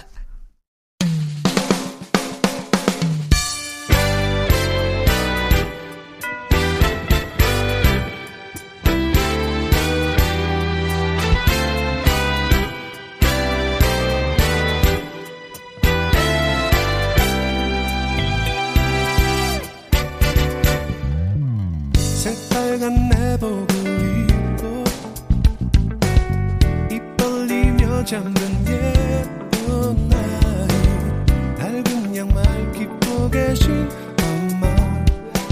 잠든 28.06 28.44
예쁜 28.68 30.10
나이 30.10 31.58
밝은 31.58 32.16
양말 32.16 32.82
입고 32.82 33.30
계신 33.30 33.88
엄마. 34.22 35.06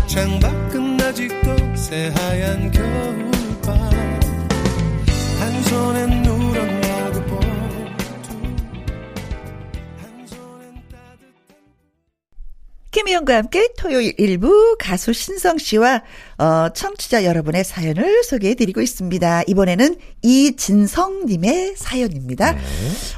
창밖은 0.08 1.00
아직도 1.02 1.76
새하얀 1.76 2.72
겨울밤. 2.72 3.78
한 5.40 5.64
손엔 5.64 6.24
누런 6.24 6.80
김희영과 12.92 13.38
함께 13.38 13.70
토요일 13.78 14.14
일부 14.18 14.76
가수 14.80 15.14
신성 15.14 15.58
씨와 15.58 16.02
어, 16.40 16.70
청취자 16.70 17.26
여러분의 17.26 17.64
사연을 17.64 18.24
소개해 18.24 18.56
드리고 18.56 18.82
있습니다. 18.82 19.44
이번에는 19.48 19.98
이진성 20.22 21.26
님의 21.26 21.76
사연입니다. 21.76 22.56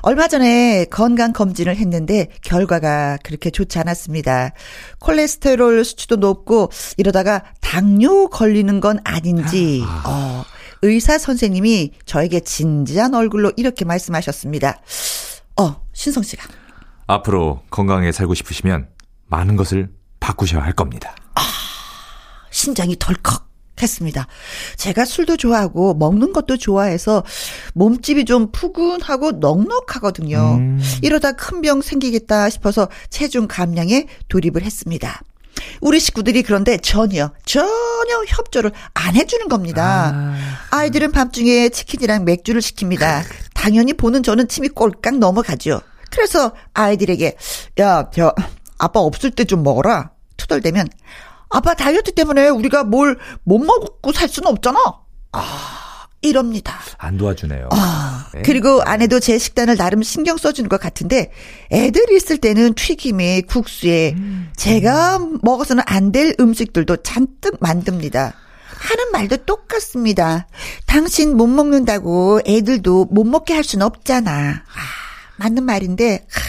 얼마 0.01 0.27
전에 0.27 0.85
건강 0.85 1.31
검진을 1.31 1.75
했는데 1.77 2.27
결과가 2.41 3.19
그렇게 3.23 3.51
좋지 3.51 3.77
않았습니다. 3.77 4.53
콜레스테롤 4.99 5.85
수치도 5.85 6.15
높고 6.15 6.71
이러다가 6.97 7.43
당뇨 7.61 8.27
걸리는 8.27 8.79
건 8.79 8.99
아닌지 9.03 9.83
어, 10.05 10.43
의사 10.81 11.19
선생님이 11.19 11.91
저에게 12.05 12.39
진지한 12.39 13.13
얼굴로 13.13 13.53
이렇게 13.55 13.85
말씀하셨습니다. 13.85 14.81
어, 15.59 15.81
신성 15.93 16.23
씨가 16.23 16.47
앞으로 17.07 17.61
건강하게 17.69 18.11
살고 18.13 18.33
싶으시면, 18.35 18.87
많은 19.27 19.57
것을 19.57 19.89
바꾸셔야 20.19 20.63
할 20.63 20.73
겁니다. 20.73 21.13
심장이 22.51 22.95
덜컥 22.99 23.49
했습니다. 23.81 24.27
제가 24.75 25.05
술도 25.05 25.37
좋아하고 25.37 25.95
먹는 25.95 26.33
것도 26.33 26.57
좋아해서 26.57 27.23
몸집이 27.73 28.25
좀 28.25 28.51
푸근하고 28.51 29.31
넉넉하거든요. 29.31 30.55
음. 30.59 30.79
이러다 31.01 31.31
큰 31.31 31.61
병 31.61 31.81
생기겠다 31.81 32.49
싶어서 32.51 32.89
체중 33.09 33.47
감량에 33.47 34.05
돌입을 34.29 34.61
했습니다. 34.61 35.21
우리 35.79 35.99
식구들이 35.99 36.43
그런데 36.43 36.77
전혀 36.77 37.31
전혀 37.45 38.23
협조를 38.27 38.71
안 38.93 39.15
해주는 39.15 39.47
겁니다. 39.47 40.35
아 40.69 40.85
이들은 40.85 41.11
밤중에 41.11 41.69
치킨이랑 41.69 42.23
맥주를 42.25 42.61
시킵니다. 42.61 43.23
당연히 43.53 43.93
보는 43.93 44.21
저는 44.23 44.47
침이 44.47 44.69
꼴깍 44.69 45.17
넘어가죠. 45.17 45.81
그래서 46.11 46.51
아이들에게 46.73 47.35
야, 47.79 48.09
저 48.13 48.33
아빠 48.77 48.99
없을 48.99 49.31
때 49.31 49.43
좀 49.45 49.63
먹어라. 49.63 50.11
투덜대면 50.37 50.87
아빠 51.51 51.73
다이어트 51.73 52.11
때문에 52.13 52.47
우리가 52.49 52.83
뭘 52.83 53.17
못 53.43 53.59
먹고 53.59 54.11
살 54.13 54.27
수는 54.29 54.49
없잖아. 54.49 54.79
아, 55.33 56.07
이럽니다. 56.21 56.79
안 56.97 57.17
도와주네요. 57.17 57.69
아, 57.71 58.27
네. 58.33 58.41
그리고 58.43 58.81
아내도 58.83 59.19
제 59.19 59.37
식단을 59.37 59.77
나름 59.77 60.03
신경 60.03 60.37
써주는 60.37 60.69
것 60.69 60.79
같은데 60.79 61.31
애들 61.71 62.11
있을 62.11 62.37
때는 62.37 62.73
튀김에 62.75 63.41
국수에 63.41 64.15
제가 64.55 65.19
먹어서는 65.41 65.83
안 65.87 66.11
될 66.11 66.35
음식들도 66.39 66.97
잔뜩 66.97 67.57
만듭니다. 67.59 68.33
하는 68.81 69.11
말도 69.11 69.37
똑같습니다. 69.45 70.47
당신 70.87 71.37
못 71.37 71.47
먹는다고 71.47 72.41
애들도 72.47 73.05
못 73.11 73.23
먹게 73.25 73.53
할 73.53 73.63
수는 73.63 73.85
없잖아. 73.85 74.31
아, 74.31 74.79
맞는 75.37 75.63
말인데 75.63 76.25
하, 76.29 76.41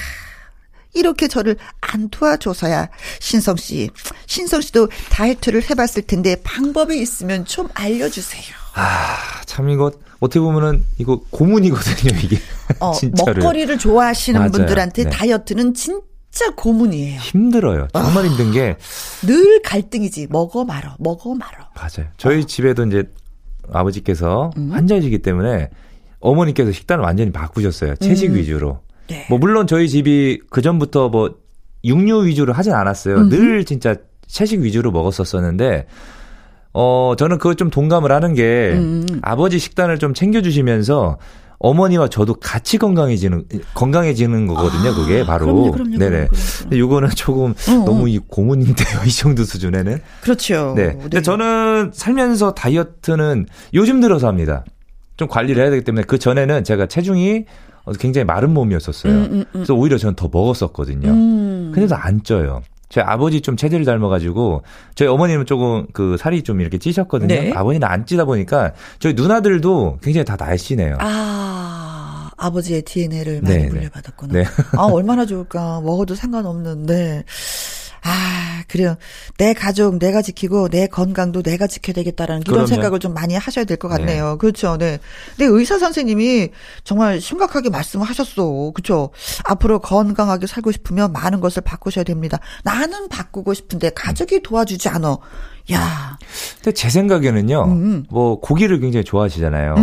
이렇게 0.94 1.26
저를 1.28 1.56
안 1.80 2.08
도와줘서야 2.10 2.88
신성 3.20 3.56
씨, 3.56 3.90
신성 4.26 4.60
씨도 4.60 4.88
다이어트를 5.10 5.68
해봤을 5.70 6.02
텐데 6.06 6.36
방법이 6.44 7.00
있으면 7.00 7.44
좀 7.44 7.68
알려주세요. 7.74 8.42
아, 8.74 9.16
참 9.46 9.68
이거 9.70 9.90
어떻게 10.20 10.40
보면은 10.40 10.84
이거 10.98 11.20
고문이거든요, 11.30 12.18
이게. 12.22 12.38
어. 12.80 12.92
먹거리를 13.26 13.76
좋아하시는 13.78 14.38
맞아요. 14.38 14.50
분들한테 14.52 15.04
네. 15.04 15.10
다이어트는 15.10 15.74
진짜 15.74 16.50
고문이에요. 16.56 17.20
힘들어요. 17.20 17.88
정말 17.92 18.26
힘든 18.26 18.52
게 18.52 18.76
늘 19.26 19.60
갈등이지. 19.62 20.28
먹어 20.30 20.64
말어, 20.64 20.96
먹어 20.98 21.34
말어. 21.34 21.68
맞아요. 21.74 22.10
저희 22.18 22.44
집에도 22.44 22.84
이제 22.86 23.04
아버지께서 23.72 24.50
음. 24.56 24.70
환자이시기 24.72 25.20
때문에 25.20 25.68
어머니께서 26.20 26.70
식단을 26.72 27.02
완전히 27.04 27.32
바꾸셨어요. 27.32 27.96
채식 27.96 28.30
음. 28.30 28.36
위주로. 28.36 28.80
네. 29.08 29.26
뭐 29.28 29.38
물론 29.38 29.66
저희 29.66 29.88
집이 29.88 30.40
그 30.50 30.62
전부터 30.62 31.08
뭐 31.08 31.34
육류 31.84 32.26
위주로 32.26 32.52
하진 32.52 32.72
않았어요. 32.72 33.16
음흠. 33.16 33.28
늘 33.28 33.64
진짜 33.64 33.94
채식 34.26 34.60
위주로 34.60 34.90
먹었었었는데 34.92 35.86
어 36.72 37.14
저는 37.18 37.38
그거 37.38 37.54
좀 37.54 37.70
동감을 37.70 38.10
하는 38.12 38.34
게 38.34 38.72
음. 38.72 39.20
아버지 39.22 39.58
식단을 39.58 39.98
좀 39.98 40.14
챙겨주시면서 40.14 41.18
어머니와 41.58 42.08
저도 42.08 42.34
같이 42.34 42.76
건강해지는 42.76 43.44
건강해지는 43.74 44.48
거거든요. 44.48 44.94
그게 44.94 45.24
바로 45.24 45.44
아, 45.44 45.52
그럼요, 45.52 45.70
그럼요, 45.70 45.98
네네. 45.98 46.28
그럼요, 46.28 46.78
요거는 46.78 47.10
조금 47.10 47.50
어, 47.52 47.84
너무 47.84 48.04
어. 48.04 48.08
이 48.08 48.18
고문인데요. 48.18 49.02
이 49.06 49.10
정도 49.10 49.44
수준에는. 49.44 50.00
그렇죠. 50.22 50.74
네. 50.76 50.96
근데 51.00 51.22
저는 51.22 51.92
살면서 51.94 52.54
다이어트는 52.54 53.46
요즘 53.74 54.00
들어서 54.00 54.26
합니다. 54.26 54.64
좀 55.16 55.28
관리를 55.28 55.62
해야 55.62 55.70
되기 55.70 55.84
때문에 55.84 56.04
그 56.04 56.18
전에는 56.18 56.64
제가 56.64 56.86
체중이 56.86 57.44
어, 57.44 57.44
굉장히 57.98 58.24
마른 58.24 58.52
몸이었었어요. 58.54 59.12
음, 59.12 59.18
음, 59.24 59.32
음. 59.40 59.44
그래서 59.52 59.74
오히려 59.74 59.98
저는 59.98 60.14
더 60.14 60.28
먹었었거든요. 60.32 61.08
음. 61.08 61.72
근데도 61.74 61.94
안 61.96 62.22
쪄요. 62.22 62.62
저희 62.88 63.04
아버지 63.04 63.40
좀 63.40 63.56
체질을 63.56 63.86
닮아가지고 63.86 64.62
저희 64.94 65.08
어머니는 65.08 65.46
조금 65.46 65.86
그 65.94 66.16
살이 66.18 66.42
좀 66.42 66.60
이렇게 66.60 66.76
찌셨거든요. 66.76 67.34
네. 67.34 67.52
아버지는 67.52 67.88
안 67.88 68.04
찌다 68.04 68.26
보니까 68.26 68.72
저희 68.98 69.14
누나들도 69.14 69.98
굉장히 70.02 70.26
다 70.26 70.36
날씬해요. 70.38 70.98
아, 71.00 72.30
아버지의 72.36 72.82
DNA를 72.82 73.40
많이 73.40 73.56
네, 73.56 73.62
네. 73.62 73.68
물려받았구나. 73.70 74.32
네. 74.34 74.44
아, 74.76 74.82
얼마나 74.84 75.24
좋을까. 75.24 75.80
먹어도 75.80 76.14
상관없는데. 76.14 77.24
아, 78.04 78.62
그래요. 78.68 78.96
내 79.38 79.54
가족 79.54 79.98
내가 79.98 80.22
지키고 80.22 80.68
내 80.68 80.86
건강도 80.88 81.42
내가 81.42 81.66
지켜야 81.68 81.94
되겠다라는 81.94 82.42
이런 82.42 82.52
그럼요. 82.52 82.66
생각을 82.66 82.98
좀 82.98 83.14
많이 83.14 83.34
하셔야 83.36 83.64
될 83.64 83.76
것 83.76 83.88
같네요. 83.88 84.38
그렇죠. 84.38 84.76
네. 84.76 84.98
근데 85.36 85.46
의사 85.50 85.78
선생님이 85.78 86.50
정말 86.84 87.20
심각하게 87.20 87.70
말씀하셨어. 87.70 88.72
그렇죠. 88.74 89.10
앞으로 89.44 89.78
건강하게 89.78 90.46
살고 90.46 90.72
싶으면 90.72 91.12
많은 91.12 91.40
것을 91.40 91.62
바꾸셔야 91.62 92.04
됩니다. 92.04 92.38
나는 92.64 93.08
바꾸고 93.08 93.54
싶은데 93.54 93.90
가족이 93.90 94.42
도와주지 94.42 94.88
않아. 94.88 95.16
야. 95.72 96.18
근데 96.56 96.72
제 96.72 96.88
생각에는요, 96.90 97.64
음. 97.66 98.04
뭐 98.10 98.40
고기를 98.40 98.80
굉장히 98.80 99.04
좋아하시잖아요. 99.04 99.76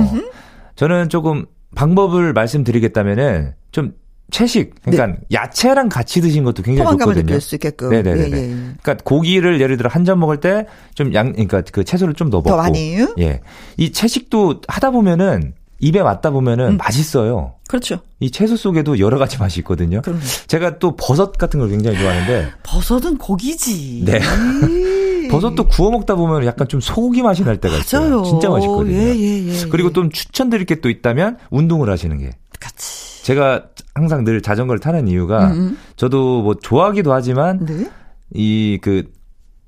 저는 0.76 1.08
조금 1.10 1.46
방법을 1.76 2.34
말씀드리겠다면은 2.34 3.54
좀 3.72 3.94
채식, 4.32 4.76
그러니까 4.84 5.20
야채랑 5.32 5.90
같이 5.90 6.22
드신 6.22 6.44
것도 6.44 6.64
굉장히 6.64 6.86
포만감을 6.86 7.14
좋거든요. 7.16 7.26
느낄 7.34 7.42
수 7.42 7.56
있게끔. 7.56 7.90
네네네. 7.90 8.20
예, 8.20 8.26
예. 8.38 8.48
그러니까 8.82 8.98
고기를 9.04 9.60
예를 9.62 9.78
들어 9.78 9.90
한 9.90 10.06
점 10.06 10.20
먹을 10.20 10.38
때 10.40 10.66
좀 10.96 11.14
양, 11.14 11.32
그러니까 11.34 11.62
그 11.72 11.84
채소를 11.84 12.14
좀더 12.14 12.38
먹고. 12.38 12.50
더 12.50 12.58
많이. 12.58 12.98
예. 13.20 13.42
이 13.78 13.92
채식도 13.92 14.62
하다 14.68 14.92
보면은 14.92 15.54
입에 15.82 16.04
맞다 16.04 16.30
보면은 16.32 16.72
음. 16.74 16.78
맛있어요. 16.78 17.54
그렇죠. 17.70 18.00
이 18.20 18.32
채소 18.32 18.58
속에도 18.58 19.00
여러 19.00 19.18
가지 19.18 19.38
맛이 19.38 19.60
있거든요. 19.62 20.02
그럼 20.02 20.20
제가 20.48 20.78
또 20.80 20.96
버섯 20.98 21.32
같은 21.38 21.60
걸 21.60 21.70
굉장히 21.70 21.98
좋아하는데 22.00 22.50
버섯은 22.64 23.18
고기지. 23.18 24.04
네. 24.06 24.20
에이. 24.68 25.28
버섯도 25.32 25.68
구워 25.68 25.92
먹다 25.92 26.16
보면 26.16 26.46
약간 26.46 26.68
좀 26.68 26.82
소고기 26.82 27.22
맛이 27.22 27.44
날 27.44 27.58
때가 27.62 27.78
있어요. 27.78 28.10
맞아요. 28.10 28.24
진짜 28.24 28.50
맛있거든요. 28.50 28.94
예, 28.98 29.16
예, 29.16 29.48
예. 29.48 29.66
그리고 29.70 29.94
좀 29.94 30.10
추천드릴 30.12 30.66
게 30.66 30.76
또 30.82 30.90
있다면 30.90 31.38
운동을 31.52 31.90
하시는 31.90 32.18
게. 32.18 32.32
같이. 32.60 33.09
제가 33.24 33.66
항상 33.96 34.24
늘 34.24 34.42
자전거를 34.42 34.80
타는 34.80 35.08
이유가 35.08 35.48
음, 35.52 35.78
저도 35.96 36.42
뭐 36.42 36.56
좋아하기도 36.56 37.14
하지만 37.14 37.66
네. 37.66 37.90
이그 38.34 39.12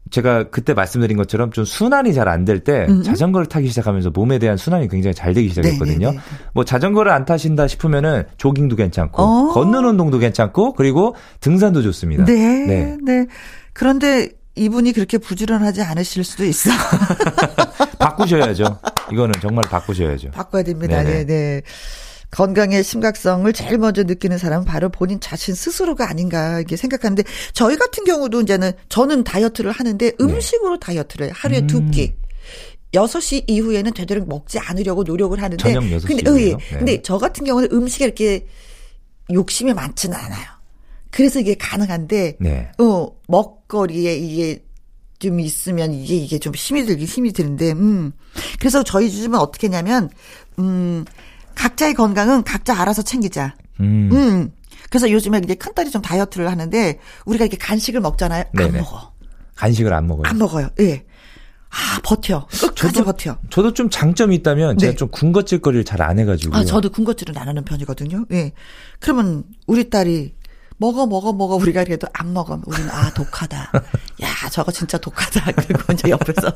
제가 0.10 0.50
그때 0.50 0.74
말씀드린 0.74 1.16
것처럼 1.16 1.52
좀 1.52 1.64
순환이 1.64 2.14
잘 2.14 2.28
안 2.28 2.44
될때 2.44 2.86
음. 2.90 3.02
자전거를 3.04 3.48
타기 3.48 3.68
시작하면서 3.70 4.10
몸에 4.12 4.40
대한 4.40 4.58
순환이 4.58 4.88
굉장히 4.90 5.14
잘 5.14 5.34
되기 5.34 5.48
시작했거든요. 5.50 6.12
네, 6.12 6.12
네, 6.12 6.18
네. 6.18 6.38
뭐 6.54 6.66
자전거를 6.66 7.12
안 7.12 7.24
타신다 7.26 7.68
싶으면은 7.68 8.24
조깅도 8.38 8.76
괜찮고 8.76 9.22
어. 9.24 9.54
걷는 9.54 9.86
운동도 9.86 10.18
괜찮고 10.20 10.74
그리고 10.74 11.16
등산도 11.40 11.82
좋습니다. 11.84 12.26
네, 12.26 12.34
네. 12.36 12.98
네. 13.02 13.26
그런데 13.74 14.30
이분이 14.56 14.92
그렇게 14.92 15.18
부지런하지 15.18 15.82
않으실 15.82 16.26
수도 16.26 16.44
있어. 16.44 16.70
바꾸셔야죠. 18.00 18.80
이거는 19.14 19.34
정말 19.42 19.64
바꾸셔야죠. 19.70 20.32
바꿔야 20.32 20.64
됩니다. 20.64 21.04
네네. 21.04 21.26
네, 21.26 21.26
네. 21.26 21.62
건강의 22.32 22.84
심각성을 22.84 23.52
제일 23.54 23.78
먼저 23.78 24.04
느끼는 24.04 24.38
사람은 24.38 24.65
바로 24.65 24.89
본인 24.89 25.20
자신 25.20 25.54
스스로가 25.54 26.10
아닌가 26.10 26.60
이렇게 26.60 26.78
생각하는데 26.78 27.24
저희 27.54 27.76
같은 27.76 28.06
경우도 28.06 28.41
이제는 28.41 28.72
저는 28.89 29.24
다이어트를 29.26 29.72
하는데 29.72 30.13
음식으로 30.20 30.80
다이어트를 30.80 31.28
해요. 31.28 31.34
하루에 31.36 31.67
두 31.67 31.80
네. 31.80 31.86
음. 31.86 31.91
끼. 31.91 32.13
6시 32.94 33.46
이후에는 33.48 33.94
되도록 33.94 34.28
먹지 34.28 34.60
않으려고 34.60 35.04
노력을 35.04 35.38
하는데 35.41 35.62
저녁 35.62 35.84
6시 35.84 36.08
근데? 36.08 36.41
예. 36.41 36.56
네. 36.56 36.58
근데 36.70 37.02
저 37.02 37.17
같은 37.17 37.46
경우는 37.46 37.70
음식에 37.72 38.06
이렇게 38.06 38.48
욕심이 39.32 39.74
많지는 39.74 40.15
않아요. 40.15 40.46
그래서 41.10 41.39
이게 41.39 41.56
가능한데 41.56 42.38
네. 42.39 42.72
어, 42.80 43.08
먹거리에 43.28 44.15
이게 44.15 44.63
좀 45.20 45.39
있으면 45.39 45.94
이게 45.94 46.15
이게 46.15 46.39
좀 46.39 46.54
힘이 46.56 46.86
들긴 46.86 47.06
힘이 47.06 47.32
드는데 47.32 47.72
음. 47.74 48.12
그래서 48.60 48.84
저희 48.84 49.10
집은 49.10 49.38
어떻게 49.38 49.67
했냐면 49.67 50.10
음, 50.60 51.06
각자의 51.56 51.94
건강은 51.94 52.44
각자 52.44 52.80
알아서 52.80 53.02
챙기자. 53.02 53.56
음. 53.80 54.10
음. 54.12 54.52
그래서 54.90 55.10
요즘에 55.10 55.40
이제 55.44 55.56
큰 55.56 55.74
딸이 55.74 55.90
좀 55.92 56.02
다이어트를 56.02 56.50
하는데 56.52 57.00
우리가 57.26 57.46
이렇게 57.46 57.58
간식을 57.58 58.02
먹잖아요. 58.02 58.44
안 58.44 58.52
네네. 58.66 58.80
먹어. 58.80 59.12
간식을 59.56 59.94
안 59.94 60.08
먹어요. 60.08 60.24
안 60.28 60.38
먹어요. 60.38 60.70
예. 60.80 61.06
아, 61.70 62.00
버텨. 62.04 62.48
끝까지 62.48 62.76
저도- 63.00 63.06
버텨. 63.06 63.38
저도 63.50 63.74
좀 63.74 63.90
장점이 63.90 64.36
있다면 64.38 64.78
제가 64.78 64.92
네. 64.92 64.96
좀 64.98 65.08
군것질거리를 65.10 65.86
잘 65.86 66.02
안 66.02 66.20
해가지고. 66.20 66.56
아, 66.58 66.66
저도 66.66 66.90
군것질은 66.90 67.38
안 67.38 67.48
하는 67.48 67.64
편이거든요. 67.64 68.26
예. 68.34 68.52
그러면 69.00 69.46
우리 69.68 69.90
딸이 69.90 70.36
먹어 70.78 71.06
먹어 71.06 71.32
먹어 71.32 71.56
우리가 71.56 71.84
그래도 71.86 72.08
안 72.12 72.34
먹어. 72.34 72.60
우리는 72.66 72.90
아 72.90 73.14
독하다. 73.14 73.72
야 74.24 74.50
저거 74.52 74.72
진짜 74.72 74.98
독하다. 74.98 75.52
그리고 75.54 75.94
이제 75.94 76.10
옆에서 76.10 76.52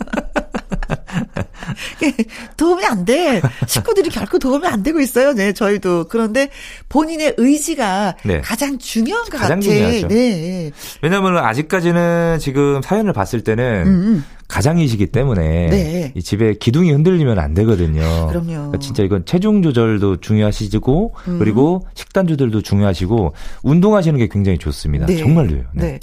도움이 2.57 2.85
안 2.85 3.05
돼. 3.05 3.41
식구들이 3.67 4.09
결코 4.09 4.39
도움이 4.39 4.67
안 4.67 4.83
되고 4.83 4.99
있어요. 4.99 5.33
네, 5.33 5.53
저희도 5.53 6.07
그런데 6.09 6.49
본인의 6.89 7.35
의지가 7.37 8.15
네. 8.23 8.41
가장 8.41 8.77
중요한 8.77 9.23
것 9.25 9.37
가장 9.37 9.59
같아. 9.59 9.61
중요하죠. 9.61 10.07
네. 10.07 10.71
왜냐면 11.01 11.37
아직까지는 11.37 12.39
지금 12.39 12.81
사연을 12.81 13.13
봤을 13.13 13.41
때는 13.41 13.83
음, 13.87 13.87
음. 13.87 14.25
가장이시기 14.47 15.07
때문에 15.07 15.67
네. 15.69 16.11
이 16.15 16.21
집에 16.21 16.53
기둥이 16.53 16.91
흔들리면 16.91 17.39
안 17.39 17.53
되거든요. 17.55 18.27
그럼요. 18.27 18.45
그러니까 18.45 18.77
진짜 18.79 19.03
이건 19.03 19.25
체중 19.25 19.61
조절도 19.63 20.17
중요하시고 20.17 21.15
음. 21.27 21.39
그리고 21.39 21.85
식단 21.95 22.27
조절도 22.27 22.61
중요하시고 22.61 23.33
운동하시는 23.63 24.17
게 24.19 24.27
굉장히 24.27 24.57
좋습니다. 24.57 25.07
네. 25.07 25.17
정말로요. 25.17 25.63
네. 25.73 25.99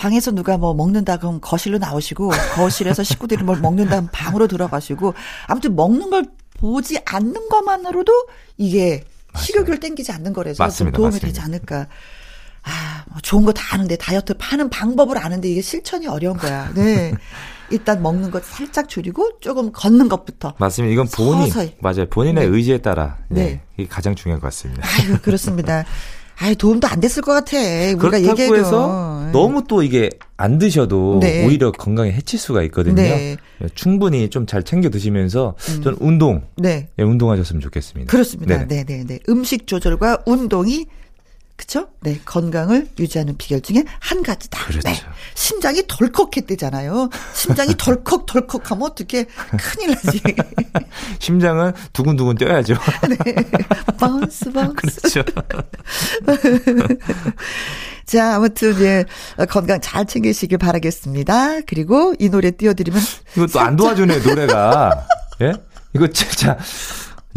방에서 0.00 0.30
누가 0.30 0.56
뭐 0.56 0.72
먹는다 0.72 1.18
그럼 1.18 1.40
거실로 1.42 1.76
나오시고 1.76 2.30
거실에서 2.54 3.02
식구들이 3.02 3.42
뭘 3.44 3.60
먹는다 3.60 3.90
그럼 3.96 4.08
방으로 4.10 4.46
들어가시고 4.48 5.12
아무튼 5.46 5.76
먹는 5.76 6.08
걸 6.08 6.24
보지 6.58 6.98
않는 7.04 7.48
것만으로도 7.50 8.10
이게 8.56 9.04
식욕을 9.36 9.78
땡기지 9.78 10.10
않는 10.12 10.32
거라서 10.32 10.56
좀 10.56 10.64
맞습니다. 10.64 10.96
도움이 10.96 11.08
맞습니다. 11.12 11.26
되지 11.26 11.40
않을까. 11.40 11.86
아, 12.62 13.04
뭐 13.10 13.20
좋은 13.22 13.44
거 13.44 13.52
다 13.52 13.74
아는데 13.74 13.96
다이어트 13.96 14.34
하는 14.38 14.70
방법을 14.70 15.18
아는데 15.18 15.48
이게 15.50 15.60
실천이 15.60 16.06
어려운 16.06 16.36
거야. 16.38 16.70
네. 16.74 17.12
일단 17.70 18.02
먹는 18.02 18.30
것 18.30 18.44
살짝 18.44 18.88
줄이고 18.88 19.38
조금 19.40 19.70
걷는 19.70 20.08
것부터. 20.08 20.54
맞습니다. 20.58 20.92
이건 20.94 21.08
본인 21.08 21.46
서서히. 21.48 21.76
맞아요. 21.80 22.06
본인의 22.08 22.48
네. 22.48 22.56
의지에 22.56 22.78
따라 22.78 23.18
네. 23.28 23.44
네. 23.44 23.60
이게 23.76 23.86
가장 23.88 24.14
중요한 24.14 24.40
것 24.40 24.46
같습니다. 24.48 24.82
아유, 24.88 25.18
그렇습니다. 25.22 25.84
아유, 26.42 26.56
도움도 26.56 26.88
안 26.88 27.00
됐을 27.00 27.22
것 27.22 27.32
같아. 27.32 27.56
우리가 27.58 28.22
얘기해도. 28.22 28.56
해서 28.56 29.28
너무 29.32 29.64
또 29.68 29.82
이게 29.82 30.08
안 30.36 30.58
드셔도 30.58 31.18
네. 31.20 31.46
오히려 31.46 31.70
건강에 31.70 32.10
해칠 32.12 32.38
수가 32.38 32.62
있거든요. 32.64 32.94
네. 32.94 33.36
충분히 33.74 34.28
좀 34.30 34.46
잘 34.46 34.62
챙겨 34.62 34.88
드시면서 34.88 35.54
음. 35.68 35.82
전 35.82 35.96
운동, 36.00 36.42
네. 36.56 36.88
예, 36.98 37.02
운동하셨으면 37.02 37.60
좋겠습니다. 37.60 38.10
그렇습니다. 38.10 38.66
네네. 38.66 38.84
네, 38.84 38.96
네, 38.98 39.04
네. 39.06 39.18
음식 39.28 39.66
조절과 39.66 40.20
운동이 40.26 40.86
그쵸? 41.60 41.88
네, 42.00 42.18
건강을 42.24 42.88
유지하는 42.98 43.36
비결 43.36 43.60
중에 43.60 43.84
한 43.98 44.22
가지다. 44.22 44.64
그렇죠. 44.64 44.88
네. 44.88 44.96
심장이 45.34 45.82
덜컥했대잖아요. 45.86 47.10
심장이 47.34 47.74
덜컥덜컥 47.76 48.70
하면 48.70 48.84
어떻게 48.90 49.24
큰일 49.58 49.90
나지. 49.90 50.22
심장은 51.20 51.74
두근두근 51.92 52.36
뛰어야죠. 52.38 52.76
네. 53.10 53.34
bounce 53.98 54.50
bounce. 54.50 55.00
그렇죠. 55.02 55.22
자, 58.06 58.36
아무튼 58.36 58.80
예, 58.80 59.04
건강 59.50 59.82
잘 59.82 60.06
챙기시길 60.06 60.56
바라겠습니다. 60.56 61.60
그리고 61.66 62.14
이 62.18 62.30
노래 62.30 62.52
띄워드리면 62.52 63.02
이거 63.36 63.46
또안 63.48 63.76
도와주네 63.76 64.20
노래가. 64.20 65.06
예? 65.42 65.52
이거 65.92 66.06
진짜 66.06 66.56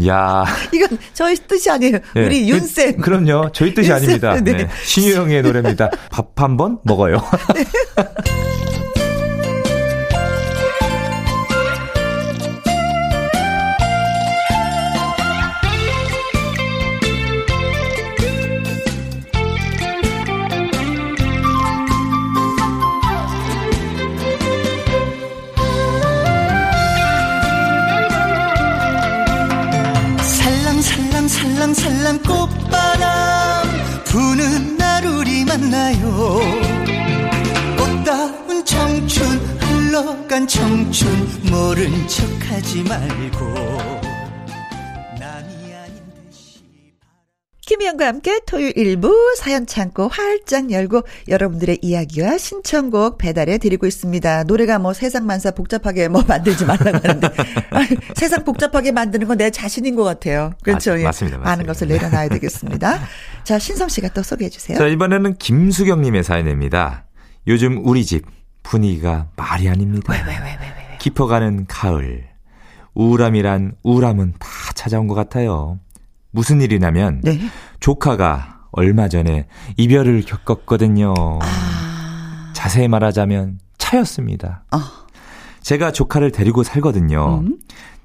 야. 0.08 0.44
이건 0.74 0.98
저희 1.14 1.36
뜻이 1.36 1.70
아니에요. 1.70 2.00
예. 2.16 2.26
우리 2.26 2.50
윤쌤. 2.50 2.98
그, 2.98 3.10
럼요 3.10 3.52
저희 3.54 3.74
뜻이 3.74 3.90
윤쌤, 3.90 3.96
아닙니다. 3.96 4.34
네. 4.42 4.54
네. 4.54 4.70
신유영의 4.84 5.42
노래입니다. 5.44 5.90
밥 6.12 6.34
한 6.36 6.58
번 6.58 6.80
먹어요. 6.84 7.18
살 7.96 8.06
흘러간 40.34 40.48
청춘 40.48 41.08
모른 41.52 42.08
척하지 42.08 42.82
말고 42.84 43.46
남이 45.20 45.74
아닌 45.76 46.02
듯이 46.28 46.64
김희영과 47.62 48.08
함께 48.08 48.40
토요일 48.48 48.76
일부 48.76 49.14
사연 49.38 49.68
창고 49.68 50.08
활짝 50.08 50.72
열고 50.72 51.04
여러분들의 51.28 51.78
이야기와 51.84 52.40
신청곡 52.40 53.20
배달해 53.20 53.60
드리고 53.60 53.86
있습니다. 53.86 54.46
노래가 54.46 54.80
뭐 54.80 54.94
세상 54.94 55.28
만사 55.28 55.52
복잡하게 55.52 56.08
뭐 56.08 56.24
만들지 56.28 56.66
말라고 56.66 56.98
하는데 57.08 57.30
세상 58.16 58.44
복잡하게 58.44 58.92
만드는 58.92 59.28
건 59.28 59.38
내 59.38 59.52
자신인 59.52 59.96
것 59.96 60.04
같아요. 60.04 60.54
그렇죠? 60.64 60.92
맞- 60.94 61.00
예. 61.00 61.04
맞습니다, 61.04 61.38
맞습니다. 61.38 61.50
많은 61.52 61.66
것을 61.68 61.88
내려놔야 61.90 62.30
되겠습니다. 62.30 63.00
자, 63.46 63.60
신성 63.60 63.88
씨가 63.88 64.10
또 64.10 64.24
소개해 64.24 64.50
주세요. 64.50 64.80
자, 64.80 64.88
이번에는 64.88 65.36
김수경 65.38 66.02
님의 66.02 66.24
사연입니다. 66.24 67.06
요즘 67.48 67.86
우리 67.86 68.04
집 68.04 68.26
분위기가 68.64 69.28
말이 69.36 69.70
아닙니다. 69.70 70.14
깊어가는 71.00 71.66
가을. 71.68 72.28
우울함이란 72.96 73.74
우울함은 73.84 74.34
다 74.40 74.48
찾아온 74.76 75.08
것 75.08 75.16
같아요. 75.16 75.80
무슨 76.32 76.62
일이냐면 76.62 77.22
네. 77.24 77.40
조카가 77.80 78.68
얼마 78.72 79.08
전에 79.08 79.48
이별을 79.78 80.24
겪었거든요. 80.24 81.14
아, 81.42 82.52
자세히 82.54 82.88
말하자면 82.88 83.60
차였습니다. 83.78 84.64
어. 84.72 84.80
제가 85.62 85.92
조카를 85.92 86.32
데리고 86.32 86.64
살거든요. 86.64 87.40
음. 87.40 87.60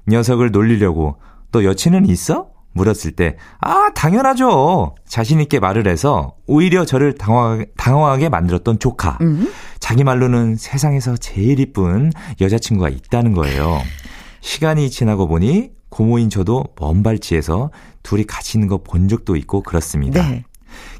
녀석을 0.07 0.51
놀리려고 0.51 1.17
너 1.51 1.63
여친은 1.63 2.05
있어? 2.07 2.49
물었을 2.73 3.11
때, 3.13 3.35
아, 3.59 3.89
당연하죠. 3.95 4.95
자신있게 5.07 5.59
말을 5.59 5.87
해서 5.87 6.35
오히려 6.45 6.85
저를 6.85 7.15
당황, 7.15 7.65
당황하게 7.77 8.29
만들었던 8.29 8.79
조카. 8.79 9.17
음? 9.21 9.51
자기 9.79 10.03
말로는 10.03 10.55
세상에서 10.55 11.17
제일 11.17 11.59
이쁜 11.59 12.11
여자친구가 12.39 12.89
있다는 12.89 13.33
거예요. 13.33 13.81
시간이 14.41 14.89
지나고 14.89 15.27
보니 15.27 15.71
고모인 15.89 16.29
저도 16.29 16.65
먼 16.79 17.01
발치에서 17.03 17.71
둘이 18.03 18.23
같이 18.25 18.57
있는 18.57 18.67
거 18.67 18.77
본 18.77 19.07
적도 19.07 19.35
있고 19.35 19.63
그렇습니다. 19.63 20.21
네. 20.29 20.43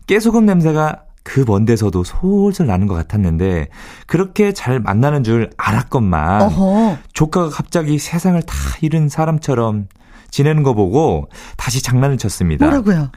깨소금 0.07 0.45
냄새가 0.45 1.03
그 1.23 1.45
먼 1.45 1.63
데서도 1.65 2.03
솔솔 2.03 2.65
나는 2.65 2.87
것 2.87 2.95
같았는데 2.95 3.67
그렇게 4.07 4.51
잘 4.51 4.79
만나는 4.79 5.23
줄 5.23 5.51
알았건만 5.57 6.41
어허. 6.41 6.97
조카가 7.13 7.49
갑자기 7.49 7.99
세상을 7.99 8.41
다 8.41 8.55
잃은 8.81 9.09
사람처럼 9.09 9.87
지내는 10.31 10.63
거 10.63 10.73
보고 10.73 11.29
다시 11.57 11.81
장난을 11.81 12.17
쳤습니다. 12.17 12.65
뭐라고요? 12.65 13.11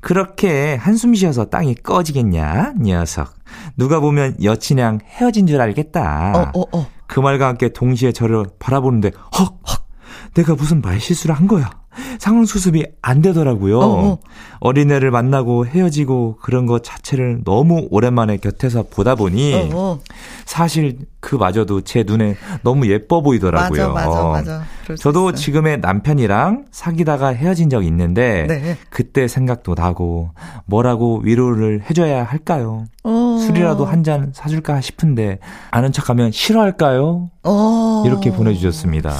그렇게 0.00 0.76
한숨 0.76 1.14
쉬어서 1.14 1.46
땅이 1.46 1.76
꺼지겠냐, 1.76 2.74
녀석. 2.80 3.34
누가 3.76 3.98
보면 4.00 4.36
여친이랑 4.42 5.00
헤어진 5.04 5.46
줄 5.46 5.60
알겠다. 5.60 6.32
어, 6.54 6.60
어, 6.60 6.78
어. 6.78 6.86
그 7.06 7.20
말과 7.20 7.48
함께 7.48 7.70
동시에 7.70 8.12
저를 8.12 8.44
바라보는데 8.58 9.10
헉, 9.38 9.58
헉 9.68 9.86
내가 10.34 10.54
무슨 10.54 10.80
말실수를 10.80 11.34
한 11.34 11.46
거야. 11.46 11.70
상황 12.18 12.44
수습이 12.44 12.86
안 13.02 13.22
되더라고요. 13.22 13.78
어, 13.78 14.06
어. 14.06 14.18
어린애를 14.60 15.10
만나고 15.10 15.66
헤어지고 15.66 16.38
그런 16.40 16.66
것 16.66 16.82
자체를 16.82 17.42
너무 17.44 17.86
오랜만에 17.90 18.38
곁에서 18.38 18.84
보다 18.88 19.14
보니 19.14 19.54
어, 19.54 19.68
어. 19.74 20.00
사실 20.44 20.98
그마저도 21.20 21.82
제 21.82 22.04
눈에 22.04 22.36
너무 22.62 22.88
예뻐 22.88 23.20
보이더라고요. 23.20 23.92
맞아, 23.92 24.08
맞아, 24.10 24.24
맞아. 24.24 24.62
저도 24.96 25.30
있어요. 25.30 25.32
지금의 25.32 25.80
남편이랑 25.80 26.66
사귀다가 26.70 27.28
헤어진 27.28 27.68
적이 27.68 27.88
있는데 27.88 28.46
네. 28.48 28.76
그때 28.88 29.26
생각도 29.28 29.74
나고 29.76 30.30
뭐라고 30.66 31.20
위로를 31.24 31.82
해줘야 31.90 32.22
할까요? 32.24 32.84
어. 33.04 33.38
술이라도 33.46 33.84
한 33.84 34.06
잔 34.06 34.30
사줄까 34.32 34.80
싶은데 34.82 35.40
아는 35.72 35.90
척하면 35.90 36.30
싫어할까요? 36.30 37.28
어. 37.42 38.02
이렇게 38.06 38.30
보내주셨습니다. 38.30 39.12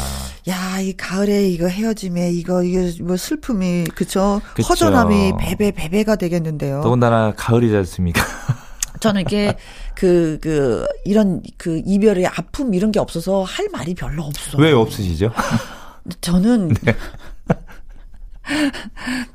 야, 0.49 0.79
이 0.81 0.93
가을에 0.97 1.49
이거 1.49 1.67
헤어짐에 1.67 2.31
이거 2.31 2.63
이게 2.63 2.93
뭐 3.03 3.17
슬픔이 3.17 3.85
그쵸? 3.95 4.41
그쵸. 4.55 4.69
허전함이 4.69 5.33
배배 5.41 5.73
배배가 5.73 6.17
되겠는데요. 6.17 6.83
더군다나 6.83 7.33
가을이지 7.37 7.75
않습니까? 7.77 8.23
저는 9.01 9.23
이게 9.23 9.57
그, 9.95 10.39
그, 10.41 10.87
이런 11.05 11.43
그 11.57 11.83
이별의 11.85 12.27
아픔 12.27 12.75
이런 12.75 12.93
게 12.93 13.01
없어서 13.01 13.43
할 13.43 13.69
말이 13.73 13.95
별로 13.95 14.23
없어. 14.23 14.59
왜 14.59 14.73
없으시죠? 14.73 15.33
저는 16.21 16.69
네. 16.83 16.97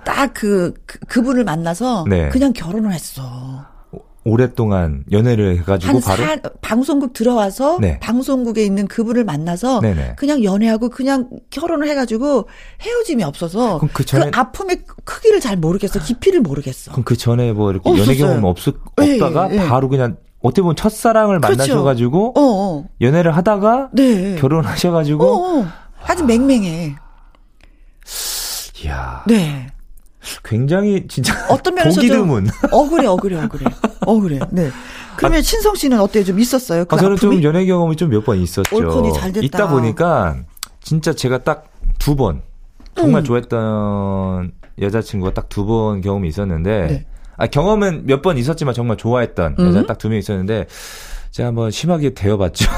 딱 0.06 0.34
그, 0.34 0.74
그 0.86 1.00
그분을 1.00 1.44
만나서 1.44 2.06
네. 2.08 2.30
그냥 2.30 2.54
결혼을 2.54 2.94
했어. 2.94 3.66
오랫동안 4.24 5.04
연애를 5.12 5.58
해가지고 5.60 5.94
한 5.94 6.02
바로 6.02 6.24
사, 6.24 6.38
방송국 6.62 7.14
들어와서 7.14 7.80
네. 7.82 8.00
방송국에 8.00 8.64
있는 8.64 8.88
그분을 8.88 9.24
만나서 9.24 9.80
네네. 9.82 10.14
그냥 10.18 10.44
연애하고 10.44 10.90
그냥 10.90 11.28
결혼을 11.50 11.88
해가지고 11.90 12.48
헤어짐이 12.82 13.24
없어서 13.24 13.78
그럼 13.80 13.90
그 13.94 14.04
전에- 14.06 14.30
아픔의 14.38 14.84
크기를 15.06 15.40
잘 15.40 15.58
모르겠어. 15.58 16.00
깊이를 16.00 16.42
모르겠어. 16.42 16.92
그럼 16.92 17.04
그 17.04 17.18
전에 17.18 17.52
뭐 17.52 17.72
이렇게 17.72 17.90
없었어요. 17.90 18.14
연애 18.14 18.18
경험 18.18 18.44
없, 18.46 18.58
예, 19.02 19.14
없다가 19.14 19.50
예. 19.54 19.68
바로 19.68 19.90
그냥 19.90 20.18
어떻게 20.44 20.62
보면 20.62 20.76
첫사랑을 20.76 21.40
그렇죠. 21.40 21.58
만나셔가지고 21.58 22.34
어, 22.38 22.42
어. 22.42 22.86
연애를 23.02 23.36
하다가 23.36 23.90
네. 23.94 24.36
결혼하셔가지고 24.36 25.24
어, 25.26 25.60
어. 25.62 25.68
아주 26.06 26.24
맹맹해. 26.26 26.96
이야 28.84 29.24
네. 29.28 29.68
굉장히 30.44 31.08
진짜 31.08 31.34
어떤 31.50 31.76
면에서 31.76 32.00
좀 32.02 32.10
드문. 32.10 32.48
억울해, 32.72 33.08
억울해, 33.08 33.38
억울해. 33.44 33.66
억울해. 34.06 34.40
네. 34.52 34.70
그러면 35.18 35.42
신성 35.42 35.76
씨는 35.76 36.00
어때요? 36.00 36.24
좀 36.24 36.40
있었어요? 36.40 36.86
그 36.86 36.96
아, 36.96 37.00
저는 37.00 37.18
아픔이? 37.18 37.42
좀 37.42 37.44
연애 37.44 37.66
경험이 37.66 37.96
좀 37.96 38.10
몇 38.10 38.24
번 38.26 38.38
있었죠. 38.38 38.76
올콘이 38.76 39.14
잘 39.14 39.32
됐다. 39.32 39.46
있다 39.46 39.68
보니까 39.70 40.38
진짜 40.82 41.14
제가 41.14 41.40
딱 41.44 41.66
두 42.00 42.16
번 42.16 42.42
정말 42.96 43.22
음. 43.22 43.26
좋아했던 43.26 44.52
여자친구가 44.82 45.34
딱 45.34 45.50
두 45.50 45.66
번 45.66 46.02
경험이 46.02 46.28
있었는데 46.30 46.88
네. 46.88 47.06
아 47.38 47.48
경험은 47.48 48.06
몇 48.06 48.22
번 48.22 48.38
있었지만 48.38 48.74
정말 48.74 48.98
좋아했던 48.98 49.56
음. 49.60 49.68
여자 49.68 49.86
딱 49.86 49.98
두 50.00 50.08
명 50.10 50.18
있었는데 50.20 50.68
제가 51.32 51.48
한번 51.48 51.72
심하게 51.72 52.14
대어봤죠. 52.14 52.70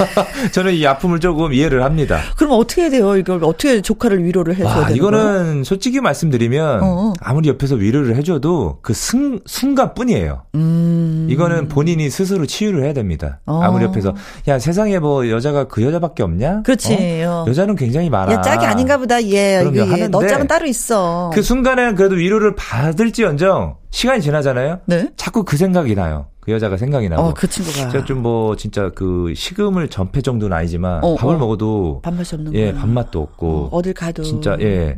저는 0.52 0.72
이 0.72 0.86
아픔을 0.86 1.20
조금 1.20 1.52
이해를 1.52 1.84
합니다. 1.84 2.20
그럼 2.38 2.52
어떻게 2.52 2.82
해야 2.82 2.90
돼요? 2.90 3.18
이걸 3.18 3.44
어떻게 3.44 3.82
조카를 3.82 4.24
위로를 4.24 4.54
해줘야 4.54 4.76
와, 4.76 4.80
되는 4.86 4.96
이거는 4.96 5.18
거예요? 5.48 5.64
솔직히 5.64 6.00
말씀드리면 6.00 6.80
어. 6.82 7.12
아무리 7.20 7.50
옆에서 7.50 7.74
위로를 7.74 8.16
해줘도 8.16 8.78
그 8.80 8.94
순, 8.94 9.40
순간뿐이에요. 9.44 10.44
음. 10.54 11.26
이거는 11.30 11.68
본인이 11.68 12.08
스스로 12.08 12.46
치유를 12.46 12.82
해야 12.82 12.94
됩니다. 12.94 13.40
어. 13.44 13.60
아무리 13.62 13.84
옆에서 13.84 14.14
야 14.48 14.58
세상에 14.58 14.98
뭐 14.98 15.28
여자가 15.28 15.64
그 15.64 15.82
여자밖에 15.82 16.22
없냐? 16.22 16.62
그렇지. 16.62 17.24
어? 17.26 17.44
어. 17.44 17.44
여자는 17.46 17.76
굉장히 17.76 18.08
많아. 18.08 18.32
야, 18.32 18.40
짝이 18.40 18.64
아닌가 18.64 18.96
보다, 18.96 19.22
얘. 19.22 19.56
하는데 19.56 20.08
너 20.08 20.26
짝은 20.26 20.46
따로 20.46 20.64
있어. 20.66 21.30
그 21.34 21.42
순간에는 21.42 21.94
그래도 21.94 22.14
위로를 22.14 22.54
받을지언정 22.54 23.76
시간이 23.90 24.22
지나잖아요. 24.22 24.80
네? 24.86 25.10
자꾸 25.16 25.44
그 25.44 25.58
생각이 25.58 25.94
나요. 25.94 26.26
그 26.48 26.52
여자가 26.54 26.78
생각이 26.78 27.08
나고. 27.10 27.22
어, 27.22 27.34
그 27.34 27.46
친구가. 27.46 27.90
제가 27.90 28.04
좀 28.06 28.18
뭐 28.18 28.56
진짜 28.56 28.90
그 28.94 29.32
식음을 29.36 29.88
전폐 29.88 30.22
정도는 30.22 30.56
아니지만 30.56 31.04
어, 31.04 31.14
밥을 31.14 31.34
어. 31.34 31.38
먹어도 31.38 32.00
밥맛이 32.02 32.34
없는 32.34 32.54
예 32.54 32.72
거야. 32.72 32.80
밥맛도 32.80 33.20
없고 33.22 33.68
어, 33.70 33.82
딜 33.82 33.92
가도. 33.94 34.22
진짜 34.24 34.56
예. 34.60 34.96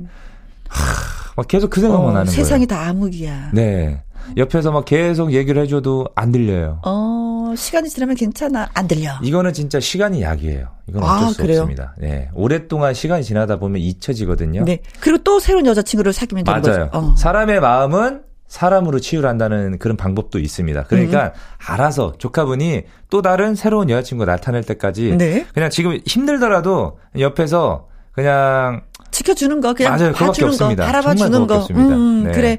하, 0.69 0.95
막 1.37 1.47
계속 1.49 1.69
그 1.71 1.81
생각만 1.81 2.11
어, 2.11 2.13
나는 2.13 2.27
세상이 2.33 2.67
거예요. 2.67 2.81
다 2.83 2.89
암흑이야. 2.89 3.51
네. 3.53 4.03
옆에서 4.37 4.71
막 4.71 4.85
계속 4.85 5.33
얘기를 5.33 5.61
해줘도 5.63 6.07
안 6.15 6.31
들려요. 6.33 6.81
어, 6.87 7.53
시간이 7.57 7.89
지나면 7.91 8.15
괜찮아. 8.17 8.69
안 8.73 8.87
들려. 8.87 9.11
이거는 9.23 9.53
진짜 9.53 9.81
시간이 9.81 10.23
약이에요. 10.23 10.69
이건 10.89 11.03
어쩔 11.03 11.15
아, 11.27 11.31
수 11.31 11.37
그래요? 11.43 11.61
없습니다. 11.63 11.95
네. 11.99 12.31
오랫동안 12.33 12.95
시간이 12.95 13.25
지나다 13.25 13.59
보면 13.59 13.81
잊혀지거든요. 13.83 14.65
네. 14.65 14.81
그리고 15.01 15.19
또 15.25 15.41
새로운 15.41 15.67
여자친구를 15.67 16.13
사귀면 16.13 16.45
되는 16.45 16.61
맞아요. 16.63 16.89
거죠. 16.91 17.07
어. 17.07 17.15
사람의 17.17 17.61
마음은 17.61 18.23
사람으로 18.51 18.99
치유를 18.99 19.29
한다는 19.29 19.79
그런 19.79 19.97
방법도 19.97 20.41
있습니다. 20.41 20.85
그러니까 20.85 21.27
음. 21.27 21.31
알아서 21.69 22.15
조카분이 22.19 22.83
또 23.09 23.23
다른 23.23 23.55
새로운 23.55 23.89
여자친구가 23.89 24.31
나타날 24.31 24.65
때까지 24.65 25.17
네. 25.17 25.47
그냥 25.55 25.71
지금 25.71 25.99
힘들더라도 26.05 26.99
옆에서 27.19 27.87
그냥 28.11 28.83
지켜주는 29.13 29.61
거, 29.61 29.73
그냥 29.73 29.97
맞아요. 29.97 30.13
봐주는 30.13 30.57
거. 30.57 30.75
바라봐 30.75 31.15
주는 31.15 31.47
거. 31.47 31.67
음, 31.71 32.25
네. 32.25 32.33
그래. 32.33 32.59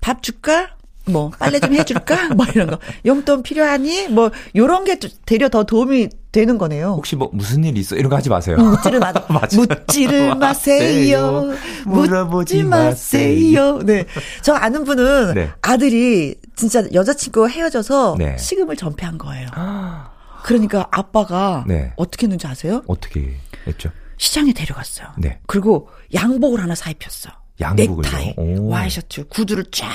밥 0.00 0.24
줄까? 0.24 0.70
뭐, 1.06 1.30
빨래 1.38 1.60
좀 1.60 1.72
해줄까? 1.72 2.34
뭐 2.34 2.44
이런 2.54 2.66
거. 2.66 2.78
용돈 3.06 3.42
필요하니? 3.44 4.08
뭐, 4.08 4.30
요런 4.56 4.84
게 4.84 4.98
되려 5.24 5.48
더 5.48 5.62
도움이 5.62 6.08
되는 6.30 6.58
거네요. 6.58 6.88
혹시 6.88 7.16
뭐 7.16 7.30
무슨 7.32 7.64
일 7.64 7.78
있어 7.78 7.96
이런 7.96 8.10
거 8.10 8.16
하지 8.16 8.28
마세요. 8.28 8.56
묻지를 8.58 9.00
마. 9.00 9.12
묻지를 9.50 10.34
마세요. 10.36 11.44
물어보지 11.86 12.64
마세요. 12.64 13.78
네. 13.78 14.04
저 14.42 14.52
아는 14.54 14.84
분은 14.84 15.34
네. 15.34 15.50
아들이 15.62 16.34
진짜 16.54 16.82
여자친구와 16.92 17.48
헤어져서 17.48 18.16
네. 18.18 18.36
식음을 18.36 18.76
전폐한 18.76 19.16
거예요. 19.16 19.48
그러니까 20.44 20.86
아빠가 20.90 21.64
네. 21.66 21.92
어떻게 21.96 22.26
했는지 22.26 22.46
아세요? 22.46 22.82
어떻게 22.86 23.36
했죠? 23.66 23.90
시장에 24.18 24.52
데려갔어요. 24.52 25.08
네. 25.18 25.40
그리고 25.46 25.88
양복을 26.14 26.60
하나 26.60 26.74
사 26.74 26.90
입혔어. 26.90 27.30
양복을요? 27.60 28.02
넥타이, 28.02 28.34
오. 28.36 28.68
와이셔츠, 28.68 29.28
구두를 29.28 29.64
쫙 29.72 29.88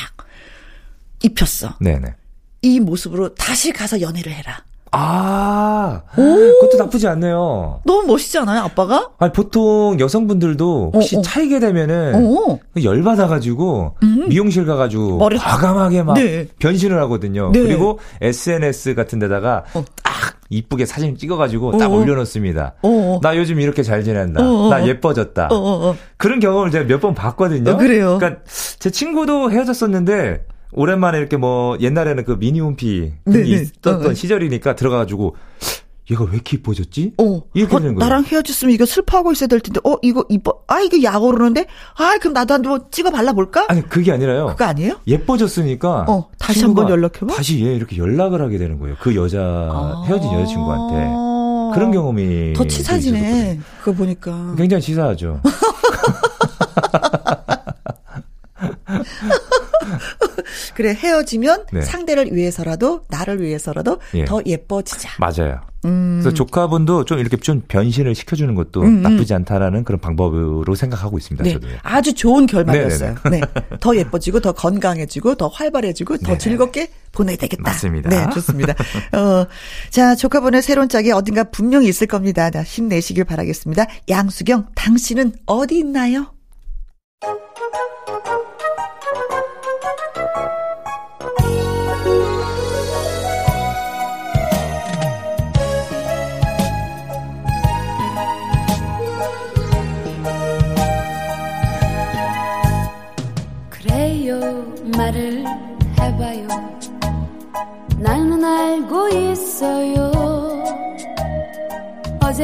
입혔어. 1.22 1.76
네네. 1.80 2.14
이 2.62 2.80
모습으로 2.80 3.36
다시 3.36 3.72
가서 3.72 4.02
연애를 4.02 4.32
해라. 4.34 4.64
아, 4.96 6.02
그것도 6.14 6.78
나쁘지 6.78 7.08
않네요. 7.08 7.82
너무 7.84 8.08
멋있지 8.08 8.38
않아요, 8.38 8.62
아빠가? 8.62 9.10
아니, 9.18 9.32
보통 9.34 9.98
여성분들도 10.00 10.92
혹시 10.94 11.16
어, 11.16 11.20
어. 11.20 11.22
차이게 11.24 11.60
되면은 11.60 12.14
어. 12.16 12.60
열받아가지고 12.82 13.96
미용실 14.30 14.66
가가지고 14.68 15.18
머리- 15.18 15.38
과감하게 15.38 16.04
막 16.04 16.14
네. 16.14 16.48
변신을 16.60 17.02
하거든요. 17.04 17.52
네. 17.52 17.62
그리고 17.62 18.00
SNS 18.22 18.94
같은 18.96 19.18
데다가 19.20 19.64
어. 19.74 19.84
딱 20.04 20.14
이쁘게 20.52 20.86
사진 20.86 21.18
찍어가지고 21.18 21.78
딱 21.80 21.92
어. 21.92 21.96
올려놓습니다. 21.96 22.76
어, 22.84 22.88
어. 22.88 23.20
나 23.24 23.36
요즘 23.36 23.60
이렇게 23.60 23.82
잘 23.82 24.04
지낸다. 24.04 24.44
어, 24.44 24.68
어, 24.68 24.70
나 24.70 24.78
어. 24.84 24.86
예뻐졌다. 24.88 25.48
어, 25.52 25.56
어, 25.56 25.90
어. 25.90 25.96
그런 26.18 26.40
경험을 26.40 26.70
제가 26.70 26.86
몇 26.86 27.00
번 27.04 27.16
봤거든요. 27.16 27.72
어, 27.72 27.78
그래요? 27.78 28.18
그러니까 28.20 28.42
제 28.80 28.90
친구도 28.92 29.50
헤어졌었는데 29.52 30.46
오랜만에 30.76 31.18
이렇게 31.18 31.38
뭐 31.38 31.78
옛날에는 31.80 32.24
그 32.26 32.32
미니홈피 32.34 33.14
네, 33.26 33.38
네. 33.38 33.48
있었던 33.48 34.06
어, 34.06 34.10
어. 34.10 34.14
시절이니까 34.14 34.76
들어가가지고 34.76 35.36
얘가 36.12 36.26
왜 36.26 36.34
이렇게 36.34 36.58
이뻐졌지? 36.58 37.14
어, 37.18 37.42
이렇게 37.54 37.76
어, 37.76 37.80
되는 37.80 37.96
거예요. 37.96 38.10
나랑 38.10 38.26
헤어졌으면 38.26 38.74
이거 38.74 38.86
슬퍼하고 38.86 39.32
있어야 39.32 39.48
될 39.48 39.62
텐데, 39.62 39.80
어, 39.86 39.96
이거 40.02 40.26
이뻐, 40.28 40.62
아, 40.68 40.82
이거 40.82 41.02
약 41.02 41.24
오르는데? 41.24 41.66
아, 41.98 42.18
그럼 42.20 42.34
나도 42.34 42.54
한번 42.54 42.86
찍어 42.92 43.10
발라볼까? 43.10 43.68
아니 43.70 43.88
그게 43.88 44.12
아니라요. 44.12 44.48
그거 44.48 44.66
아니에요? 44.66 45.00
예뻐졌으니까 45.08 46.06
어, 46.10 46.30
다시 46.38 46.62
한번 46.64 46.90
연락해봐? 46.90 47.34
다시 47.34 47.66
얘 47.66 47.74
이렇게 47.74 47.96
연락을 47.98 48.42
하게 48.42 48.58
되는 48.58 48.80
거예요. 48.80 48.98
그 49.00 49.16
여자 49.16 49.40
헤어진 50.06 50.34
여자친구한테 50.34 51.10
아. 51.10 51.72
그런 51.74 51.92
경험이 51.92 52.54
더또 52.54 52.68
치사지네. 52.68 53.60
그거 53.80 53.94
보니까. 53.94 54.56
굉장히 54.58 54.82
치사하죠. 54.84 55.40
그래 60.76 60.94
헤어지면 60.94 61.66
네. 61.72 61.82
상대를 61.82 62.34
위해서라도 62.34 63.02
나를 63.10 63.42
위해서라도 63.42 64.00
예. 64.14 64.26
더 64.26 64.42
예뻐지자. 64.46 65.10
맞아요. 65.20 65.62
음. 65.86 66.20
그래서 66.22 66.34
조카분도 66.34 67.06
좀 67.06 67.20
이렇게 67.20 67.36
좀 67.38 67.62
변신을 67.68 68.16
시켜주는 68.16 68.54
것도 68.56 68.82
음, 68.82 68.88
음. 68.88 69.02
나쁘지 69.02 69.34
않다라는 69.34 69.84
그런 69.84 70.00
방법으로 70.00 70.76
생각하고 70.76 71.18
있습니다. 71.18 71.44
네, 71.44 71.54
저도. 71.54 71.68
아주 71.82 72.14
좋은 72.14 72.46
결말이었어요. 72.46 73.16
네, 73.30 73.42
더 73.80 73.96
예뻐지고 73.96 74.40
더 74.40 74.54
건강해지고 74.54 75.36
더 75.36 75.48
활발해지고 75.48 76.18
더 76.18 76.26
네네. 76.28 76.38
즐겁게 76.38 76.90
보내야 77.12 77.36
되겠다. 77.36 77.64
맞습니다. 77.64 78.10
네, 78.10 78.30
좋습니다. 78.34 78.74
어, 79.14 79.46
자, 79.90 80.16
조카분의 80.16 80.62
새로운 80.62 80.90
짝이 80.90 81.12
어딘가 81.12 81.44
분명히 81.44 81.88
있을 81.88 82.08
겁니다. 82.08 82.50
자, 82.50 82.64
힘내시길 82.64 83.26
바라겠습니다. 83.26 83.86
양수경, 84.10 84.68
당신은 84.76 85.34
어디 85.46 85.78
있나요? 85.80 86.34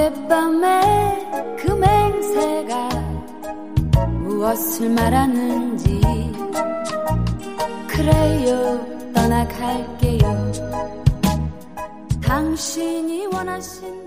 어젯밤에 0.09 1.55
그 1.57 1.71
맹세가 1.71 2.89
무엇을 4.23 4.89
말하는지. 4.89 6.01
그래요 7.87 9.11
떠나갈게요. 9.13 10.51
당신이 12.21 13.27
원하신다면 13.27 13.98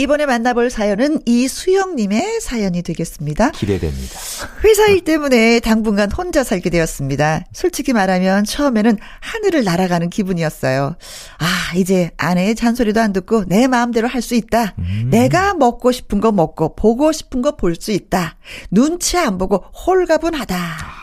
이번에 0.00 0.24
만나볼 0.24 0.70
사연은 0.70 1.20
이수영님의 1.26 2.40
사연이 2.40 2.80
되겠습니다. 2.82 3.50
기대됩니다. 3.50 4.18
회사 4.64 4.86
일 4.86 5.04
때문에 5.04 5.60
당분간 5.60 6.10
혼자 6.10 6.42
살게 6.42 6.70
되었습니다. 6.70 7.44
솔직히 7.52 7.92
말하면 7.92 8.44
처음에는 8.44 8.96
하늘을 9.20 9.62
날아가는 9.62 10.08
기분이었어요. 10.08 10.96
아, 11.38 11.76
이제 11.76 12.12
아내의 12.16 12.54
잔소리도 12.54 12.98
안 12.98 13.12
듣고 13.12 13.44
내 13.44 13.66
마음대로 13.66 14.08
할 14.08 14.20
수 14.22 14.34
있다. 14.34 14.74
내가 15.10 15.52
먹고 15.54 15.92
싶은 15.92 16.20
거 16.20 16.30
먹고 16.32 16.74
보고 16.76 17.10
싶은 17.12 17.42
거 17.42 17.50
볼 17.56 17.74
수 17.74 17.90
있다. 17.92 18.36
눈치 18.70 19.18
안 19.18 19.36
보고 19.38 19.56
홀가분하다. 19.86 20.99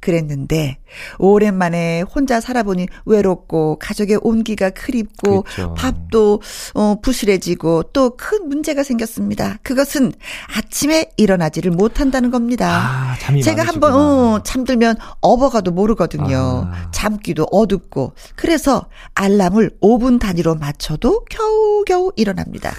그랬는데 0.00 0.78
오랜만에 1.18 2.02
혼자 2.02 2.40
살아보니 2.40 2.86
외롭고 3.04 3.78
가족의 3.78 4.20
온기가 4.22 4.70
그립고 4.70 5.42
그렇죠. 5.42 5.74
밥도 5.74 6.40
어 6.74 6.96
부실해지고 7.02 7.84
또 7.92 8.10
큰 8.16 8.48
문제가 8.48 8.82
생겼습니다. 8.82 9.58
그것은 9.62 10.12
아침에 10.56 11.10
일어나지를 11.16 11.70
못한다는 11.70 12.30
겁니다. 12.30 12.68
아, 12.68 13.16
제가. 13.42 13.62
한번 13.64 13.92
어, 13.94 14.42
잠들면 14.42 14.96
업어가도 15.20 15.70
모르거든요. 15.70 16.68
아. 16.70 16.90
잠기도 16.92 17.46
어둡고 17.50 18.12
그래서 18.36 18.86
알람을 19.14 19.78
5분 19.80 20.20
단위로 20.20 20.56
맞춰도 20.56 21.24
겨우겨우 21.30 22.12
일어납니다. 22.16 22.72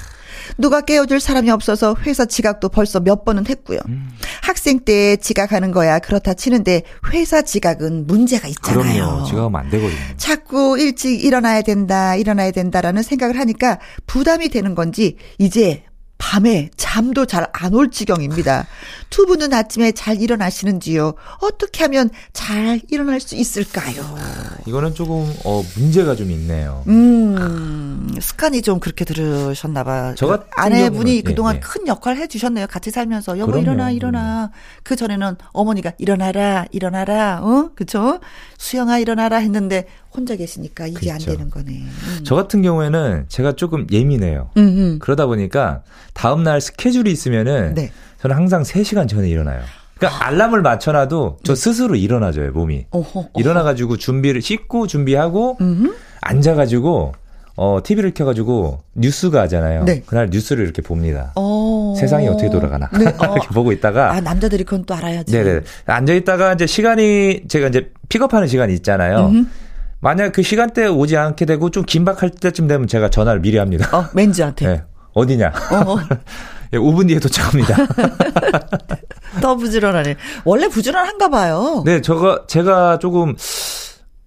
누가 0.57 0.81
깨워줄 0.81 1.19
사람이 1.19 1.49
없어서 1.49 1.95
회사 2.05 2.25
지각도 2.25 2.69
벌써 2.69 2.99
몇 2.99 3.25
번은 3.25 3.47
했고요. 3.47 3.79
음. 3.87 4.09
학생 4.41 4.79
때 4.79 5.17
지각하는 5.17 5.71
거야 5.71 5.99
그렇다 5.99 6.33
치는데 6.33 6.83
회사 7.13 7.41
지각은 7.41 8.07
문제가 8.07 8.47
있잖아요. 8.47 9.05
그럼요. 9.05 9.25
지각하면 9.25 9.61
안 9.61 9.69
되거든요. 9.69 9.99
자꾸 10.17 10.77
일찍 10.79 11.23
일어나야 11.23 11.61
된다, 11.61 12.15
일어나야 12.15 12.51
된다라는 12.51 13.03
생각을 13.03 13.37
하니까 13.39 13.79
부담이 14.07 14.49
되는 14.49 14.75
건지 14.75 15.17
이제 15.37 15.83
밤에 16.25 16.69
잠도 16.77 17.25
잘 17.25 17.47
안 17.51 17.73
올 17.73 17.89
지경입니다. 17.89 18.67
두 19.09 19.25
분은 19.25 19.53
아침에 19.53 19.91
잘 19.91 20.21
일어나시는지요? 20.21 21.15
어떻게 21.41 21.83
하면 21.85 22.09
잘 22.31 22.79
일어날 22.89 23.19
수 23.19 23.35
있을까요? 23.35 24.15
이거는 24.67 24.93
조금 24.93 25.33
어 25.43 25.63
문제가 25.75 26.15
좀 26.15 26.29
있네요. 26.31 26.83
음, 26.87 28.07
습관이 28.21 28.61
좀 28.61 28.79
그렇게 28.79 29.03
들으셨나 29.03 29.83
봐. 29.83 30.13
저 30.15 30.27
같은 30.27 30.45
아내분이 30.55 31.11
경우는, 31.11 31.23
그동안 31.23 31.55
예, 31.55 31.57
예. 31.57 31.59
큰 31.61 31.87
역할 31.87 32.17
해 32.17 32.27
주셨네요. 32.27 32.67
같이 32.67 32.91
살면서. 32.91 33.39
여보, 33.39 33.51
그럼요. 33.53 33.63
일어나, 33.63 33.91
일어나. 33.91 34.51
그 34.83 34.95
전에는 34.95 35.37
어머니가 35.53 35.93
일어나라, 35.97 36.65
일어나라, 36.71 37.39
어? 37.41 37.71
그쵸? 37.75 38.19
수영아, 38.59 38.99
일어나라 38.99 39.37
했는데 39.37 39.87
혼자 40.13 40.35
계시니까 40.35 40.87
이게 40.87 41.11
안 41.11 41.17
그쵸. 41.17 41.31
되는 41.31 41.49
거네. 41.49 41.71
음. 41.71 42.19
저 42.23 42.35
같은 42.35 42.61
경우에는 42.61 43.25
제가 43.29 43.53
조금 43.53 43.87
예민해요. 43.91 44.49
음, 44.57 44.61
음. 44.61 44.99
그러다 44.99 45.25
보니까 45.25 45.81
다음 46.13 46.43
날 46.43 46.59
스케줄이 46.59 47.11
있으면은 47.11 47.73
네. 47.75 47.91
저는 48.21 48.35
항상 48.35 48.63
3시간 48.63 49.07
전에 49.07 49.29
일어나요. 49.29 49.61
그러니까 49.97 50.25
알람을 50.27 50.61
맞춰놔도 50.63 51.39
저 51.43 51.55
스스로 51.55 51.95
일어나줘요, 51.95 52.51
몸이. 52.51 52.87
어허, 52.89 53.19
어허. 53.19 53.29
일어나가지고 53.37 53.97
준비를, 53.97 54.41
씻고 54.41 54.87
준비하고, 54.87 55.57
음. 55.61 55.93
앉아가지고, 56.21 57.13
어, 57.55 57.79
TV를 57.83 58.13
켜가지고 58.13 58.79
뉴스가 58.95 59.41
하잖아요. 59.43 59.83
네. 59.83 60.01
그날 60.05 60.29
뉴스를 60.31 60.63
이렇게 60.63 60.81
봅니다. 60.81 61.31
어. 61.35 61.93
세상이 61.99 62.27
어떻게 62.27 62.49
돌아가나. 62.49 62.89
네, 62.97 63.05
어. 63.19 63.33
이렇게 63.33 63.47
보고 63.53 63.71
있다가, 63.71 64.13
아, 64.13 64.21
남자들이 64.21 64.63
그건 64.63 64.85
또 64.85 64.95
알아야지. 64.95 65.31
네네. 65.31 65.61
앉아 65.85 66.13
있다가 66.13 66.53
이제 66.53 66.65
시간이, 66.65 67.43
제가 67.47 67.67
이제 67.67 67.91
픽업하는 68.09 68.47
시간이 68.47 68.73
있잖아요. 68.75 69.27
음흠. 69.27 69.45
만약 70.01 70.31
그 70.33 70.41
시간대에 70.41 70.87
오지 70.87 71.15
않게 71.15 71.45
되고 71.45 71.69
좀 71.69 71.83
긴박할 71.85 72.31
때쯤 72.31 72.67
되면 72.67 72.87
제가 72.87 73.09
전화를 73.09 73.41
미리 73.41 73.57
합니다. 73.57 73.95
어, 73.95 74.09
맨즈한테. 74.13 74.65
네. 74.67 74.83
어디냐? 75.13 75.53
어, 75.71 75.91
어. 75.93 75.97
예, 76.73 76.77
5분 76.77 77.07
뒤에 77.07 77.19
도착합니다. 77.19 77.75
더 79.41 79.55
부지런하네. 79.55 80.15
원래 80.45 80.67
부지런한가 80.69 81.29
봐요. 81.29 81.83
네, 81.85 82.01
저가, 82.01 82.45
제가 82.47 82.97
조금, 82.99 83.35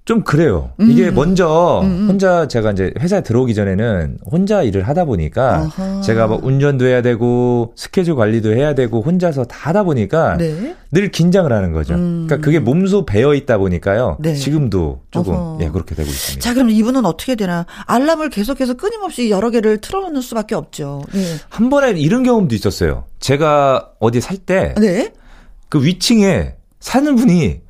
좀 0.05 0.23
그래요. 0.23 0.71
이게 0.79 1.09
음. 1.09 1.15
먼저 1.15 1.81
혼자 1.83 2.47
제가 2.47 2.73
이제 2.73 2.93
회사에 3.01 3.23
들어오기 3.23 3.55
전에는 3.55 4.19
혼자 4.31 4.63
일을 4.63 4.87
하다 4.87 5.07
보니까 5.07 5.63
어허. 5.63 6.03
제가 6.03 6.27
뭐 6.27 6.39
운전도 6.43 6.85
해야 6.85 7.01
되고 7.01 7.73
스케줄 7.75 8.15
관리도 8.15 8.53
해야 8.53 8.75
되고 8.75 9.01
혼자서 9.01 9.45
다 9.45 9.57
하다 9.71 9.85
보니까 9.85 10.37
네. 10.37 10.77
늘 10.93 11.11
긴장을 11.11 11.51
하는 11.51 11.73
거죠. 11.73 11.95
음. 11.95 12.27
그러니까 12.27 12.45
그게 12.45 12.59
몸소 12.59 13.07
배어 13.07 13.33
있다 13.35 13.57
보니까요. 13.57 14.19
네. 14.21 14.35
지금도 14.35 15.01
조금 15.11 15.35
어허. 15.35 15.59
예, 15.63 15.71
그렇게 15.71 15.95
되고 15.95 16.07
있습니다. 16.07 16.45
자, 16.45 16.53
그럼 16.53 16.69
이분은 16.69 17.07
어떻게 17.07 17.35
되나? 17.35 17.65
알람을 17.87 18.29
계속해서 18.29 18.75
끊임없이 18.75 19.31
여러 19.31 19.49
개를 19.49 19.79
틀어놓는 19.79 20.21
수밖에 20.21 20.55
없죠. 20.55 21.03
네. 21.15 21.25
한 21.49 21.71
번에 21.71 21.93
이런 21.93 22.25
경험도 22.25 22.55
있었어요. 22.55 23.05
제가 23.21 23.93
어디 24.01 24.21
살 24.21 24.37
때그 24.37 24.81
네. 24.81 25.13
위층에 25.75 26.57
사는 26.79 27.17
분이 27.17 27.64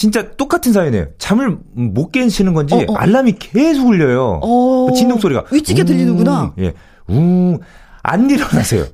진짜 0.00 0.30
똑같은 0.32 0.72
사연이에요. 0.72 1.08
잠을 1.18 1.58
못 1.74 2.10
깨시는 2.10 2.54
건지 2.54 2.74
어, 2.74 2.84
어. 2.88 2.94
알람이 2.96 3.32
계속 3.38 3.86
울려요. 3.88 4.40
어. 4.42 4.86
그 4.88 4.94
진동 4.94 5.18
소리가 5.18 5.44
위치게 5.52 5.84
들리는구나. 5.84 6.54
예. 6.58 6.72
웅. 7.06 7.58
안 8.02 8.30
일어나세요. 8.30 8.86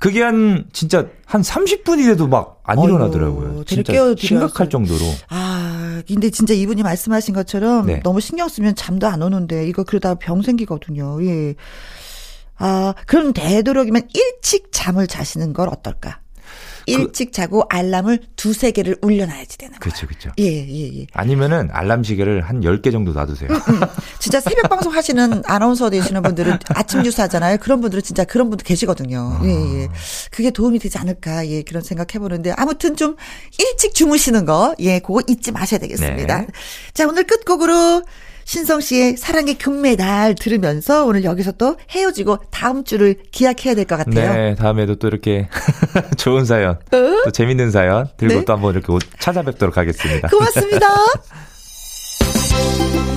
그게 0.00 0.22
한 0.22 0.64
진짜 0.72 1.06
한 1.26 1.42
30분이 1.42 2.06
돼도 2.06 2.28
막 2.28 2.54
안 2.64 2.78
일어나더라고요. 2.82 3.64
진짜. 3.64 3.92
심각할 4.16 4.70
정도로. 4.70 5.00
아, 5.28 6.02
근데 6.08 6.30
진짜 6.30 6.54
이분이 6.54 6.82
말씀하신 6.82 7.34
것처럼 7.34 7.86
네. 7.86 8.00
너무 8.02 8.20
신경 8.20 8.48
쓰면 8.48 8.74
잠도 8.74 9.06
안 9.06 9.20
오는데 9.20 9.68
이거 9.68 9.84
그러다 9.84 10.14
병 10.14 10.40
생기거든요. 10.40 11.22
예. 11.26 11.54
아, 12.56 12.94
그럼 13.06 13.34
되도록이면 13.34 14.08
일찍 14.14 14.72
잠을 14.72 15.06
자시는 15.06 15.52
걸 15.52 15.68
어떨까? 15.68 16.20
일찍 16.86 17.32
자고 17.32 17.64
알람을 17.68 18.20
두세 18.36 18.70
개를 18.70 18.96
울려놔야지 19.02 19.58
되는 19.58 19.72
거예요. 19.72 19.80
그렇죠, 19.80 20.06
그렇죠. 20.06 20.30
예, 20.38 20.44
예, 20.44 21.00
예. 21.00 21.06
아니면은 21.12 21.68
알람 21.72 22.04
시계를 22.04 22.42
한 22.42 22.60
10개 22.60 22.92
정도 22.92 23.12
놔두세요. 23.12 23.48
진짜 24.18 24.40
새벽 24.40 24.68
방송 24.68 24.92
하시는 24.92 25.42
아나운서 25.46 25.90
되시는 25.90 26.22
분들은 26.22 26.58
아침 26.74 27.02
뉴스 27.02 27.20
하잖아요. 27.20 27.58
그런 27.58 27.80
분들은 27.80 28.02
진짜 28.02 28.24
그런 28.24 28.50
분들 28.50 28.64
계시거든요. 28.64 29.40
예, 29.44 29.48
예. 29.82 29.88
그게 30.30 30.50
도움이 30.50 30.78
되지 30.78 30.98
않을까, 30.98 31.46
예, 31.48 31.62
그런 31.62 31.82
생각 31.82 32.14
해보는데. 32.14 32.52
아무튼 32.56 32.96
좀 32.96 33.16
일찍 33.58 33.94
주무시는 33.94 34.44
거, 34.44 34.74
예, 34.80 34.98
그거 34.98 35.20
잊지 35.26 35.52
마셔야 35.52 35.80
되겠습니다. 35.80 36.40
네. 36.40 36.46
자, 36.92 37.06
오늘 37.06 37.24
끝곡으로 37.24 38.02
신성 38.44 38.80
씨의 38.80 39.16
사랑의 39.16 39.54
금메달 39.54 40.34
들으면서 40.34 41.04
오늘 41.06 41.24
여기서 41.24 41.52
또 41.52 41.76
헤어지고 41.90 42.38
다음 42.50 42.84
주를 42.84 43.16
기약해야 43.30 43.74
될 43.74 43.84
것 43.84 43.96
같아요. 43.96 44.32
네, 44.32 44.54
다음에도 44.54 44.94
또 44.96 45.08
이렇게 45.08 45.48
좋은 46.16 46.44
사연, 46.44 46.78
또 46.90 47.30
재밌는 47.30 47.70
사연 47.70 48.08
들고 48.16 48.34
네. 48.34 48.44
또 48.44 48.52
한번 48.54 48.74
이렇게 48.74 48.92
찾아뵙도록 49.18 49.76
하겠습니다. 49.76 50.28
고맙습니다. 50.28 50.88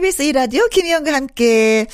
KBS 0.00 0.22
2라디오 0.32 0.70
김희영과 0.70 1.12
함께 1.12 1.86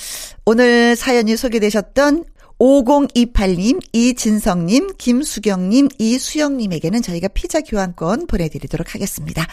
오늘 0.45 0.95
사연이 0.95 1.37
소개되셨던 1.37 2.25
5028님, 2.61 3.81
이진성님, 3.93 4.93
김수경님, 4.97 5.89
이수영님에게는 5.99 7.03
저희가 7.03 7.27
피자 7.29 7.61
교환권 7.61 8.29
보내드리도록 8.29 8.95
하겠습니다. 8.95 9.45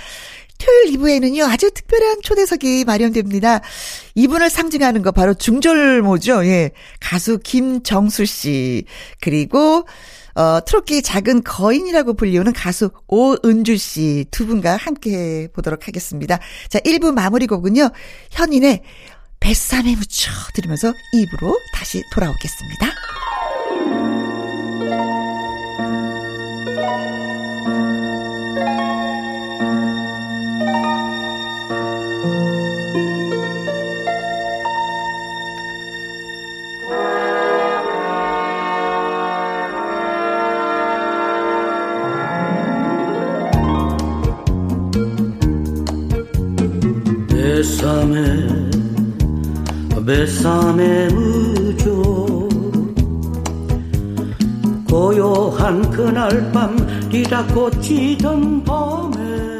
토요일 0.59 0.97
2부에는요, 0.97 1.49
아주 1.49 1.71
특별한 1.71 2.21
초대석이 2.21 2.85
마련됩니다. 2.85 3.61
이분을 4.13 4.51
상징하는 4.51 5.01
거 5.01 5.11
바로 5.11 5.33
중절모죠. 5.33 6.45
예. 6.45 6.71
가수 6.99 7.39
김정수 7.39 8.25
씨. 8.25 8.85
그리고, 9.19 9.87
어, 10.35 10.59
트로트의 10.65 11.01
작은 11.01 11.43
거인이라고 11.43 12.13
불리우는 12.15 12.53
가수 12.53 12.91
오은주 13.07 13.77
씨 13.77 14.25
두 14.31 14.45
분과 14.47 14.77
함께 14.77 15.47
보도록 15.53 15.87
하겠습니다. 15.87 16.39
자, 16.69 16.79
1부 16.79 17.13
마무리 17.13 17.47
곡은요, 17.47 17.89
현인의 18.31 18.81
뱃삼에 19.39 19.95
묻혀 19.95 20.31
들으면서 20.55 20.93
2부로 21.13 21.57
다시 21.73 22.01
돌아오겠습니다. 22.13 22.87
뱃삼에 47.63 48.47
뱃삼에 50.05 51.07
묻어 51.13 52.49
고요한 54.89 55.89
그날 55.89 56.51
밤 56.51 56.75
네가 57.09 57.47
꽂히던 57.47 58.65
밤에 58.65 59.52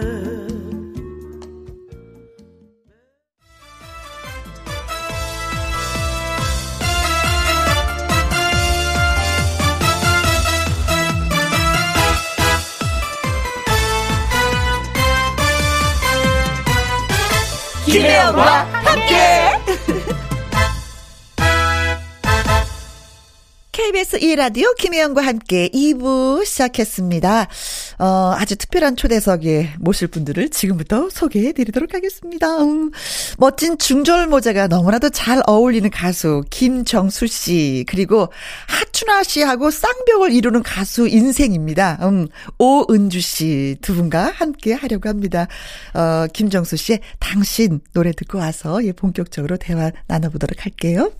김혜영과 17.93 18.65
함께. 18.73 19.92
KBS 23.83 24.19
2라디오 24.19 24.73
김혜영과 24.77 25.21
함께 25.25 25.67
2부 25.67 26.45
시작했습니다. 26.45 27.47
어, 27.99 28.33
아주 28.33 28.55
특별한 28.55 28.95
초대석에 28.95 29.73
모실 29.77 30.07
분들을 30.07 30.51
지금부터 30.51 31.09
소개해 31.09 31.51
드리도록 31.51 31.93
하겠습니다. 31.93 32.63
음, 32.63 32.91
멋진 33.37 33.77
중절 33.77 34.27
모자가 34.27 34.67
너무나도 34.67 35.09
잘 35.09 35.41
어울리는 35.47 35.89
가수 35.89 36.45
김정수 36.49 37.27
씨, 37.27 37.83
그리고 37.85 38.29
하춘아 38.69 39.23
씨하고 39.23 39.69
쌍벽을 39.69 40.31
이루는 40.31 40.63
가수 40.63 41.09
인생입니다. 41.09 41.99
음, 42.03 42.29
오은주 42.59 43.19
씨 43.19 43.75
두 43.81 43.95
분과 43.95 44.31
함께 44.33 44.71
하려고 44.71 45.09
합니다. 45.09 45.47
어, 45.93 46.25
김정수 46.31 46.77
씨의 46.77 47.01
당신 47.19 47.81
노래 47.91 48.13
듣고 48.13 48.37
와서 48.37 48.81
예, 48.85 48.93
본격적으로 48.93 49.57
대화 49.57 49.91
나눠보도록 50.07 50.63
할게요. 50.63 51.11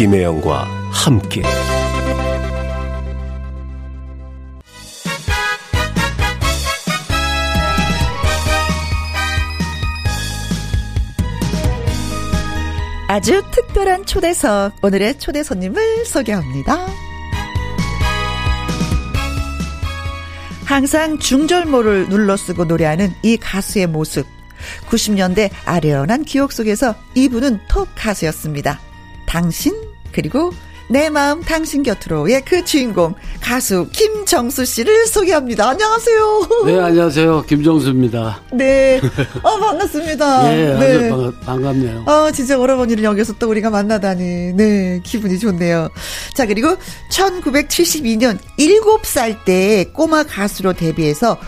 김혜영과 0.00 0.66
함께 0.90 1.42
아주 13.08 13.42
특별한 13.50 14.06
초대석, 14.06 14.76
오늘의 14.80 15.18
초대 15.18 15.42
손님을 15.42 16.06
소개합니다. 16.06 16.86
항상 20.64 21.18
중절모를 21.18 22.08
눌러쓰고 22.08 22.64
노래하는 22.64 23.12
이 23.22 23.36
가수의 23.36 23.86
모습. 23.86 24.26
90년대 24.88 25.50
아련한 25.66 26.24
기억 26.24 26.52
속에서 26.52 26.94
이분은 27.14 27.60
톱 27.68 27.88
가수였습니다. 27.94 28.80
당신, 29.26 29.89
그리고 30.12 30.52
내 30.90 31.08
마음 31.08 31.40
당신 31.40 31.84
곁으로의 31.84 32.42
그 32.44 32.64
주인공, 32.64 33.14
가수 33.40 33.86
김정수 33.92 34.64
씨를 34.64 35.06
소개합니다. 35.06 35.68
안녕하세요. 35.68 36.48
네, 36.66 36.80
안녕하세요. 36.80 37.42
김정수입니다. 37.42 38.40
네. 38.52 39.00
어, 39.44 39.56
반갑습니다. 39.56 40.50
예, 40.58 40.74
네. 40.74 41.08
반갑, 41.10 41.40
반갑네요. 41.42 42.04
아, 42.06 42.32
진짜 42.34 42.58
오라버니를 42.58 43.04
여기서 43.04 43.34
또 43.38 43.48
우리가 43.48 43.70
만나다니. 43.70 44.54
네, 44.54 45.00
기분이 45.04 45.38
좋네요. 45.38 45.90
자, 46.34 46.44
그리고 46.44 46.76
1972년 47.12 48.38
7살 48.58 49.44
때 49.44 49.84
꼬마 49.92 50.24
가수로 50.24 50.72
데뷔해서 50.72 51.38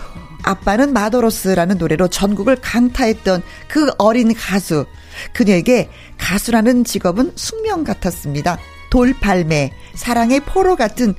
아빠는 0.43 0.93
마도로스라는 0.93 1.79
노래로 1.79 2.09
전국을 2.09 2.57
강타했던 2.57 3.43
그 3.69 3.91
어린 3.99 4.35
가수. 4.35 4.87
그녀에게 5.33 5.89
가수라는 6.19 6.85
직업은 6.85 7.33
숙명 7.37 7.85
같았습니다. 7.85 8.59
돌팔매, 8.91 9.73
사랑의 9.95 10.41
포로 10.41 10.77
같은 10.77 11.15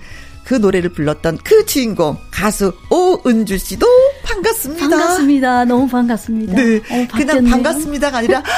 그 0.45 0.55
노래를 0.55 0.91
불렀던 0.91 1.39
그 1.43 1.65
주인공, 1.65 2.17
가수 2.29 2.73
오은주 2.89 3.57
씨도 3.57 3.87
반갑습니다. 4.23 4.89
반갑습니다. 4.89 5.65
너무 5.65 5.87
반갑습니다. 5.87 6.53
네. 6.53 6.77
어, 6.77 7.07
그냥. 7.15 7.45
반갑습니다가 7.45 8.17
아니라 8.17 8.43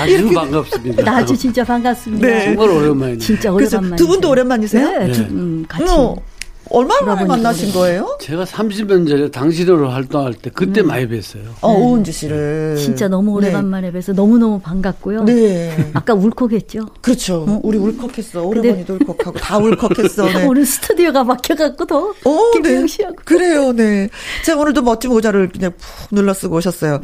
아주 0.00 0.30
반갑습니다. 0.32 1.02
나 1.04 1.16
아주 1.18 1.36
진짜 1.36 1.64
반갑습니다. 1.64 2.26
네. 2.26 2.44
정말 2.44 2.70
오랜만이네요. 2.70 3.18
진짜 3.18 3.50
오랜만이죠. 3.52 3.96
두 3.96 4.06
분도 4.06 4.30
오랜만이세요? 4.30 4.88
네, 5.00 5.12
두, 5.12 5.22
네. 5.22 5.28
음, 5.30 5.64
같이. 5.68 5.84
어, 5.90 6.16
얼마나 6.70 7.14
만에 7.14 7.24
만나신. 7.26 7.72
거예요? 7.72 8.18
제가 8.20 8.44
30년 8.44 9.08
전에 9.08 9.30
당신으로 9.30 9.90
활동할 9.90 10.34
때 10.34 10.50
그때 10.50 10.80
음. 10.80 10.88
많이 10.88 11.06
뵀어요. 11.08 11.42
어, 11.60 11.72
오은주 11.72 12.12
씨를. 12.12 12.76
진짜 12.78 13.08
너무 13.08 13.40
네. 13.40 13.48
오래간만에 13.48 13.92
뵈서 13.92 14.12
너무너무 14.12 14.60
반갑고요. 14.60 15.24
네. 15.24 15.90
아까 15.94 16.14
울컥했죠. 16.14 16.86
그렇죠. 17.00 17.60
우리 17.62 17.78
울컥했어. 17.78 18.42
오라버니도 18.42 18.94
울컥하고 18.94 19.38
다 19.38 19.58
울컥했어. 19.58 20.26
네. 20.26 20.44
오늘 20.48 20.64
스튜디오가 20.66 21.24
막혀갖고 21.24 21.84
더 21.86 22.14
어, 22.24 22.50
네. 22.62 22.86
씨하고. 22.86 23.16
그래요, 23.24 23.72
네. 23.72 24.08
제가 24.44 24.60
오늘도 24.60 24.82
멋진 24.82 25.10
모자를 25.10 25.48
그냥 25.50 25.72
푹 25.78 26.14
눌러 26.14 26.32
쓰고 26.32 26.56
오셨어요. 26.56 27.00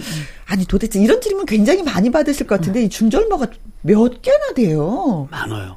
아니, 0.46 0.64
도대체 0.66 1.00
이런 1.00 1.20
질문 1.20 1.46
굉장히 1.46 1.82
많이 1.82 2.10
받으실 2.10 2.46
것 2.46 2.58
같은데, 2.58 2.82
이 2.84 2.88
중절모가 2.88 3.46
몇 3.82 4.22
개나 4.22 4.52
돼요? 4.54 5.28
많아요. 5.30 5.76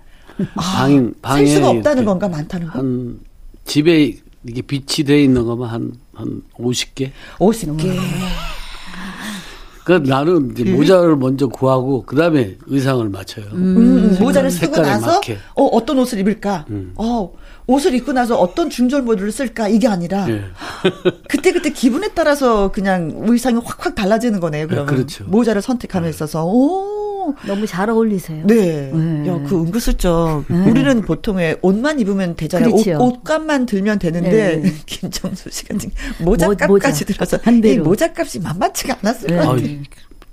아, 0.55 0.61
방, 0.61 1.13
방에 1.21 1.45
셀 1.45 1.55
수가 1.57 1.69
없다는 1.69 2.05
건가, 2.05 2.27
많다는 2.27 2.67
건? 2.67 3.19
한 3.63 3.65
집에 3.65 4.17
이게 4.45 4.61
빛이 4.61 5.05
돼 5.05 5.23
있는 5.23 5.45
거면 5.45 5.69
한, 5.69 5.93
한 6.13 6.41
50개? 6.57 7.11
50개. 7.39 7.97
그 9.85 9.91
나는 9.91 10.51
이제 10.51 10.63
모자를 10.63 11.17
먼저 11.17 11.47
구하고 11.47 12.03
그 12.03 12.15
다음에 12.15 12.57
의상을 12.67 13.07
맞춰요. 13.09 13.45
음, 13.51 14.15
모자를 14.19 14.49
쓰고 14.49 14.67
색깔에 14.67 14.87
나서 14.87 15.07
맞게. 15.15 15.37
어, 15.55 15.65
어떤 15.65 15.99
옷을 15.99 16.19
입을까? 16.19 16.65
음. 16.69 16.93
어, 16.95 17.33
옷을 17.67 17.93
입고 17.93 18.13
나서 18.13 18.37
어떤 18.37 18.69
중절모를 18.69 19.31
쓸까 19.31 19.67
이게 19.67 19.87
아니라 19.89 20.29
예. 20.29 20.43
그때 21.27 21.51
그때 21.51 21.69
기분에 21.71 22.09
따라서 22.13 22.71
그냥 22.71 23.11
의상이 23.25 23.59
확확 23.63 23.95
달라지는 23.95 24.39
거네요. 24.39 24.67
그러면 24.67 24.85
그렇죠. 24.85 25.25
모자를 25.25 25.61
선택함에 25.61 26.09
있어서 26.09 26.45
오. 26.45 27.02
너무 27.47 27.65
잘 27.67 27.89
어울리세요. 27.89 28.45
네. 28.45 28.91
네. 28.93 29.27
야, 29.27 29.39
그 29.47 29.59
은근슬쩍. 29.61 30.45
네. 30.49 30.69
우리는 30.69 31.01
보통에 31.01 31.55
옷만 31.61 31.99
입으면 31.99 32.35
되잖아요. 32.35 32.69
옷, 32.69 32.71
그렇지요. 32.73 32.97
옷값만 32.99 33.65
들면 33.65 33.99
되는데, 33.99 34.61
네. 34.61 34.73
김정수 34.85 35.49
씨 35.51 35.65
같은 35.65 35.89
게 35.89 35.95
모자값까지 36.23 36.67
모- 36.67 36.73
모자. 36.73 37.05
들어서, 37.05 37.39
한이 37.43 37.61
배로. 37.61 37.83
모자값이 37.83 38.39
만만치가 38.39 38.97
않았을 39.01 39.27
네. 39.29 39.37
것 39.37 39.45
같아요. 39.47 39.67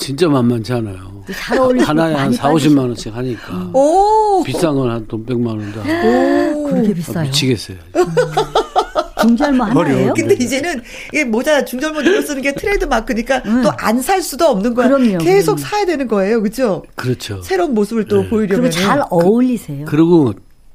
진짜 0.01 0.28
만만치 0.28 0.72
않아요. 0.72 1.22
잘 1.32 1.59
어울리고 1.59 1.84
하나에 1.84 2.14
한 2.14 2.22
많이 2.24 2.34
4, 2.36 2.51
50만 2.53 2.78
원씩 2.78 3.14
하니까. 3.14 3.70
오! 3.74 4.42
비싼 4.44 4.74
건 4.74 4.88
한 4.90 5.07
돈 5.07 5.24
100만 5.24 5.46
원도 5.48 5.80
하고. 5.80 6.09
오! 6.09 6.64
그렇게 6.70 6.90
아, 6.90 6.94
비싸요. 6.94 7.24
미치겠어요. 7.26 7.76
중절모 9.20 9.66
머리 9.74 9.90
하나예요? 9.90 10.14
근데 10.14 10.34
이제는 10.34 10.80
이 11.12 11.24
모자 11.24 11.62
중절모 11.64 12.03
들어 12.03 12.22
쓰는 12.22 12.40
게 12.40 12.55
트레이드 12.55 12.86
마크니까 12.86 13.42
또안 13.42 14.01
살 14.01 14.22
수도 14.22 14.46
없는 14.46 14.72
거야. 14.74 14.88
그럼요. 14.88 15.18
계속 15.18 15.59
사야 15.59 15.84
되는 15.84 16.09
거예요. 16.09 16.42
그죠? 16.42 16.82
그렇죠. 16.96 17.42
새로운 17.42 17.74
모습을 17.74 18.07
또 18.07 18.26
보이려면. 18.28 18.70
그리고 18.70 18.70
잘 18.70 19.03
어울리세요. 19.11 19.84
그리고 19.86 20.32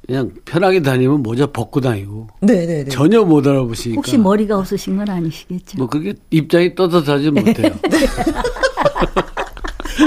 그냥 0.07 0.31
편하게 0.45 0.81
다니면 0.81 1.23
모자 1.23 1.47
벗고 1.47 1.81
다니고 1.81 2.27
네네네. 2.41 2.89
전혀 2.89 3.23
못 3.23 3.45
알아보시니까. 3.47 3.97
혹시 3.99 4.17
머리가 4.17 4.57
없으신 4.57 4.97
건 4.97 5.09
아니시겠죠? 5.09 5.77
뭐 5.77 5.87
그게 5.87 6.13
입장이 6.29 6.75
떳떳하지 6.75 7.31
못해요. 7.31 7.71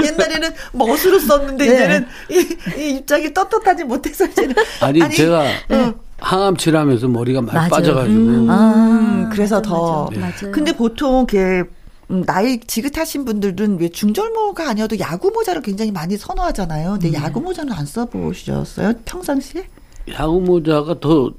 옛날에는 0.05 0.49
멋으로 0.71 1.19
썼는데 1.19 1.65
네. 1.65 1.73
이제는 1.73 2.05
이, 2.29 2.57
이 2.79 2.97
입장이 2.97 3.33
떳떳하지 3.33 3.83
못해서 3.83 4.25
이제는. 4.25 4.55
아니, 4.81 4.99
제가 5.09 5.41
어. 5.69 5.93
항암 6.19 6.57
치료하면서 6.57 7.07
머리가 7.07 7.41
많이 7.41 7.55
맞아요. 7.55 7.69
빠져가지고 7.69 8.15
음, 8.19 9.29
그래서 9.31 9.61
더. 9.61 10.05
맞아요. 10.11 10.19
맞아요. 10.19 10.51
근데 10.51 10.71
보통 10.73 11.25
이렇게 11.29 11.63
음, 12.11 12.23
나이 12.25 12.59
지긋하신 12.59 13.25
분들은 13.25 13.79
왜 13.79 13.89
중절모가 13.89 14.69
아니어도 14.69 14.99
야구 14.99 15.31
모자를 15.31 15.61
굉장히 15.61 15.91
많이 15.91 16.17
선호하잖아요. 16.17 16.99
근데 17.01 17.13
야구 17.17 17.41
모자는 17.41 17.73
안 17.73 17.85
써보셨어요? 17.85 18.93
평상시에? 19.05 19.65
야구 20.17 20.41
모자가 20.41 20.99
더 20.99 21.31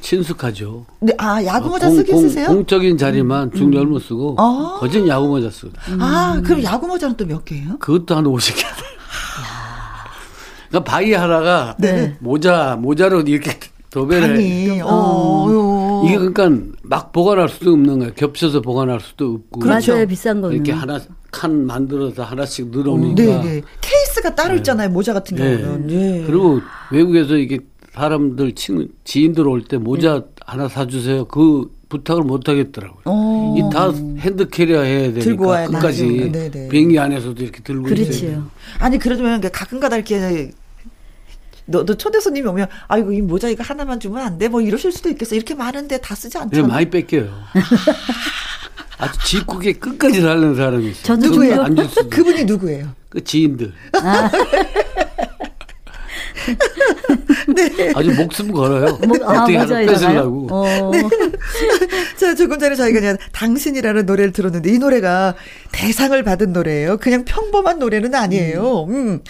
친숙하죠. 0.00 0.84
네, 1.00 1.12
아 1.18 1.42
야구 1.44 1.68
모자 1.70 1.86
공- 1.88 1.96
쓰긴 1.96 2.14
공- 2.14 2.22
쓰세요? 2.28 2.48
공적인 2.48 2.98
자리만 2.98 3.52
중절모 3.52 3.98
쓰고 4.00 4.34
아. 4.38 4.76
거진 4.80 5.06
야구 5.08 5.28
모자 5.28 5.48
쓰고 5.50 5.72
아 6.00 6.40
그럼 6.44 6.62
야구 6.64 6.86
모자는 6.88 7.16
또 7.16 7.24
몇 7.24 7.44
개예요? 7.44 7.78
그것도 7.78 8.16
한 8.16 8.24
50개. 8.24 8.64
그러니까 10.68 10.90
바위 10.90 11.12
하나가 11.12 11.76
네. 11.78 12.16
모자 12.20 12.76
모자로 12.80 13.20
이렇게 13.22 13.52
도배를 13.90 14.40
해. 14.40 14.70
아니, 14.70 14.80
어, 14.80 14.86
어. 14.88 16.02
이게 16.06 16.16
그러니까 16.16 16.48
막 16.82 17.12
보관할 17.12 17.48
수도 17.50 17.72
없는 17.72 17.98
거예요. 17.98 18.12
겹쳐서 18.14 18.62
보관할 18.62 18.98
수도 19.00 19.34
없고. 19.34 19.60
그렇죠. 19.60 19.92
맞아요, 19.92 20.06
비싼 20.06 20.40
거는. 20.40 20.56
이렇게 20.56 20.72
하나 20.72 20.98
칸 21.30 21.66
만들어서 21.66 22.22
하나씩 22.24 22.70
늘어오니까. 22.70 23.22
네, 23.22 23.42
네. 23.42 23.62
케이스가 23.82 24.34
따로 24.34 24.54
있잖아요. 24.56 24.88
모자 24.88 25.12
같은 25.12 25.36
네. 25.36 25.58
경우는. 25.60 25.86
네. 25.88 26.24
그리고 26.26 26.60
외국에서 26.90 27.36
이게 27.36 27.58
사람들 27.94 28.54
친 28.54 28.88
지인들 29.04 29.46
올 29.46 29.62
때 29.64 29.76
모자 29.78 30.22
하나 30.46 30.68
사주세요. 30.68 31.26
그 31.26 31.70
부탁을 31.88 32.22
못 32.22 32.48
하겠더라고요. 32.48 33.02
어. 33.04 33.54
이다 33.58 33.92
hand 34.18 34.48
carry 34.48 34.80
해야 34.82 35.12
들고 35.12 35.46
와야 35.46 35.66
되니까 35.66 35.78
끝까지 35.80 36.06
되죠. 36.08 36.32
네네. 36.32 36.68
비행기 36.68 36.98
안에서도 36.98 37.42
이렇게 37.42 37.60
들고. 37.62 37.82
그렇지요. 37.84 38.50
아니 38.78 38.98
그러면 38.98 39.40
가끔가다 39.42 39.96
이렇게 39.96 40.52
너도 41.66 41.94
초대 41.96 42.18
손님이 42.18 42.48
오면 42.48 42.66
아이고 42.88 43.12
이 43.12 43.20
모자 43.20 43.48
이거 43.48 43.62
하나만 43.62 44.00
주면 44.00 44.22
안 44.24 44.38
돼? 44.38 44.48
뭐 44.48 44.60
이러실 44.62 44.90
수도 44.90 45.10
있겠어. 45.10 45.34
이렇게 45.34 45.54
많은데 45.54 45.98
다 45.98 46.14
쓰지 46.14 46.38
네, 46.38 46.42
않잖아. 46.44 46.66
많이 46.68 46.88
뺏겨요. 46.88 47.30
아주 48.98 49.18
짓궂게 49.26 49.74
끝까지 49.74 50.22
달라는 50.22 50.54
사람이 50.54 50.88
있어요. 50.90 51.02
저도 51.02 51.26
누구예요? 51.28 51.64
그분이 52.08 52.44
누구예요? 52.46 52.88
그 53.10 53.22
지인들. 53.22 53.72
아. 54.02 54.30
네. 57.54 57.92
아주 57.94 58.12
목숨 58.14 58.52
걸어요. 58.52 58.98
뭐, 59.06 59.16
아, 59.24 59.40
모자에다가요? 59.42 59.86
뺏으려고. 59.86 60.48
어. 60.50 60.90
자, 62.16 62.34
조금 62.34 62.58
전에 62.58 62.74
저희가 62.74 63.00
그냥 63.00 63.16
당신이라는 63.32 64.06
노래를 64.06 64.32
들었는데 64.32 64.70
이 64.72 64.78
노래가 64.78 65.34
대상을 65.72 66.20
받은 66.22 66.52
노래예요. 66.52 66.98
그냥 66.98 67.24
평범한 67.24 67.78
노래는 67.78 68.14
아니에요. 68.14 68.84
음. 68.88 69.20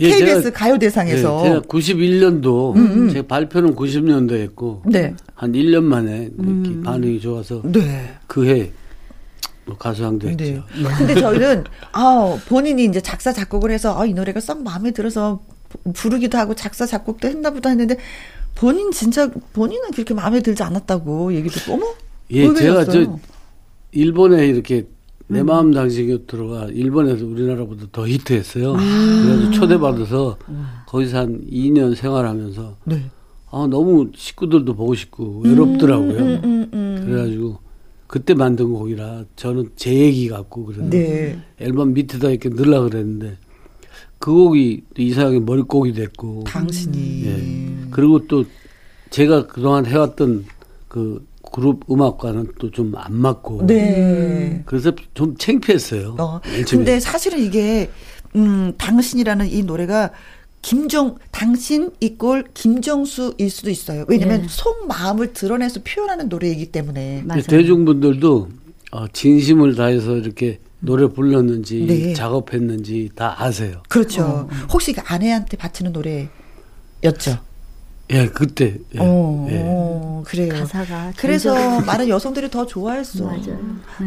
예, 0.00 0.10
KBS 0.10 0.50
제가- 0.50 0.54
가요대상에서. 0.54 1.40
네, 1.42 1.48
제가 1.48 1.60
91년도 1.62 3.12
제 3.12 3.22
발표는 3.22 3.74
90년도에 3.74 4.40
했고 4.42 4.82
네. 4.86 5.14
한 5.34 5.52
1년 5.52 5.82
만에 5.82 6.30
이렇게 6.38 6.82
반응이 6.84 7.20
좋아서 7.20 7.62
네. 7.64 8.14
그해 8.28 8.70
뭐 9.64 9.76
가수상 9.76 10.20
됐죠. 10.20 10.36
네. 10.44 10.60
근데 10.96 11.14
저희는 11.20 11.64
아 11.92 12.38
본인이 12.48 12.84
이제 12.84 13.00
작사 13.00 13.32
작곡을 13.32 13.72
해서 13.72 14.00
아, 14.00 14.06
이 14.06 14.14
노래가 14.14 14.38
썩 14.38 14.62
마음에 14.62 14.92
들어서 14.92 15.40
부- 15.68 15.92
부르기도 15.92 16.38
하고 16.38 16.54
작사 16.54 16.86
작곡도 16.86 17.28
했나 17.28 17.50
보다 17.50 17.68
했는데 17.70 17.96
본인 18.54 18.90
진짜 18.90 19.30
본인은 19.52 19.90
그렇게 19.92 20.14
마음에 20.14 20.40
들지 20.40 20.62
않았다고 20.62 21.34
얘기 21.34 21.48
듣고 21.48 21.74
어머 21.74 21.86
예, 22.30 22.52
제가. 22.54 22.84
저 22.84 23.18
일본에 23.92 24.46
이렇게 24.48 24.86
음. 25.30 25.34
내 25.34 25.42
마음 25.42 25.72
당신 25.72 26.08
곁으로가 26.08 26.66
일본에서 26.66 27.24
우리나라보다 27.26 27.86
더 27.92 28.06
히트했어요. 28.08 28.72
음. 28.72 29.22
그래서 29.26 29.50
초대받아서 29.52 30.38
거기서 30.86 31.18
한 31.18 31.40
2년 31.50 31.94
생활하면서 31.94 32.76
네. 32.84 33.10
아, 33.50 33.66
너무 33.70 34.10
식구들도 34.14 34.74
보고 34.74 34.94
싶고 34.94 35.42
음, 35.44 35.50
외롭더라고요. 35.50 36.40
그래가지고 37.04 37.58
그때 38.06 38.32
만든 38.34 38.72
곡이라 38.72 39.24
저는 39.36 39.70
제 39.76 39.92
얘기 39.94 40.28
같고 40.28 40.64
그랬는데 40.66 40.98
네. 41.58 41.64
앨범 41.66 41.92
밑에다 41.92 42.30
이렇게 42.30 42.48
넣으려 42.48 42.82
그랬는데 42.82 43.36
그 44.18 44.32
곡이 44.32 44.82
또 44.94 45.02
이상하게 45.02 45.40
머릿곡이 45.40 45.92
됐고 45.92 46.44
당신이 46.44 47.24
예. 47.26 47.88
그리고 47.90 48.26
또 48.26 48.44
제가 49.10 49.46
그동안 49.46 49.86
해왔던 49.86 50.44
그 50.88 51.24
그룹 51.52 51.84
음악과는 51.90 52.48
또 52.58 52.70
좀 52.70 52.94
안 52.96 53.14
맞고 53.14 53.66
네. 53.66 54.62
그래서 54.66 54.92
좀 55.14 55.36
창피했어요. 55.36 56.16
어. 56.18 56.40
근데 56.68 57.00
사실은 57.00 57.38
이게 57.42 57.90
음 58.36 58.74
당신이라는 58.76 59.50
이 59.50 59.62
노래가 59.62 60.10
김정 60.60 61.16
당신 61.30 61.90
이꼴 62.00 62.48
김정수일 62.52 63.48
수도 63.50 63.70
있어요. 63.70 64.04
왜냐면 64.08 64.42
네. 64.42 64.46
속 64.50 64.86
마음을 64.88 65.32
드러내서 65.32 65.80
표현하는 65.84 66.28
노래이기 66.28 66.66
때문에. 66.72 67.22
맞아요. 67.24 67.42
대중분들도 67.42 68.48
어, 68.90 69.06
진심을 69.12 69.74
다해서 69.76 70.16
이렇게 70.16 70.58
노래 70.80 71.08
불렀는지 71.08 71.84
네. 71.86 72.12
작업했는지 72.14 73.10
다 73.14 73.34
아세요. 73.38 73.82
그렇죠. 73.88 74.48
혹시 74.72 74.92
그 74.92 75.00
아내한테 75.04 75.56
바치는 75.56 75.92
노래였죠. 75.92 77.38
예, 78.10 78.26
그때. 78.28 78.78
예, 78.94 78.98
어, 79.00 79.46
예. 79.50 79.60
어, 79.66 80.22
그래요. 80.26 80.54
가사가 80.54 81.12
그래서 81.16 81.54
점점- 81.54 81.84
많은 81.86 82.08
여성들이 82.08 82.50
더 82.50 82.64
좋아했어. 82.64 83.24
맞아요. 83.24 83.58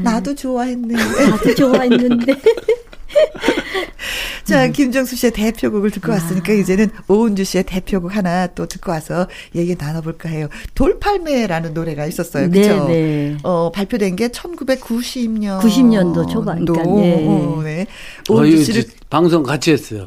나도 0.03 0.33
좋아했네. 0.33 0.93
나도 1.29 1.55
좋아했는데. 1.55 2.33
자, 4.43 4.67
김정수 4.67 5.15
씨의 5.15 5.31
대표곡을 5.31 5.91
듣고 5.91 6.11
왔으니까 6.11 6.53
이제는 6.53 6.89
오은주 7.07 7.43
씨의 7.43 7.63
대표곡 7.63 8.15
하나 8.15 8.47
또 8.47 8.65
듣고 8.65 8.91
와서 8.91 9.27
얘기 9.55 9.75
나눠볼까 9.77 10.29
해요. 10.29 10.47
돌팔매라는 10.75 11.73
노래가 11.73 12.05
있었어요. 12.05 12.49
네, 12.49 12.67
네. 12.87 13.37
어, 13.43 13.71
발표된 13.71 14.15
게 14.15 14.29
1990년 14.29 15.59
90년도 15.61 16.29
초반, 16.29 16.65
그러니까, 16.65 17.01
네. 17.01 17.15
네. 17.63 17.85
어, 18.29 18.33
오은주 18.33 18.63
씨를 18.63 18.83
지- 18.83 18.91
방송 19.09 19.43
같이 19.43 19.71
했어요. 19.71 20.05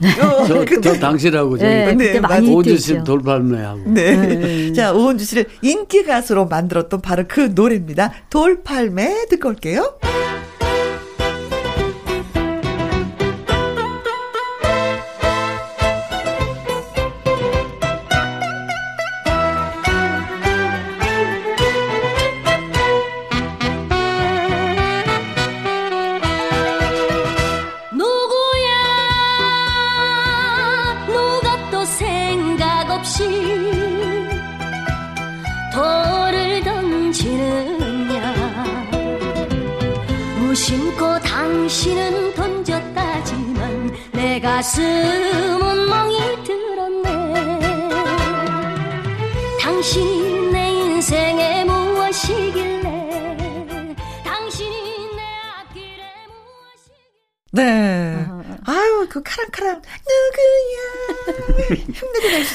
저, 0.49 0.65
저 0.81 0.95
당신하고 0.99 1.59
저희 1.59 1.69
네, 1.69 1.95
네, 1.95 2.21
많이 2.21 2.51
오주 2.51 2.71
히트했죠. 2.71 3.01
씨 3.01 3.05
돌팔매하고. 3.05 3.83
네. 3.87 4.17
네. 4.17 4.73
자, 4.73 4.93
오은주 4.95 5.25
씨를 5.25 5.47
인기 5.63 6.05
가수로 6.05 6.47
만들었던 6.47 7.01
바로 7.03 7.25
그 7.29 7.53
노래입니다. 7.55 8.13
돌팔매 8.31 9.27
듣고 9.29 9.51
올게요. 9.51 9.99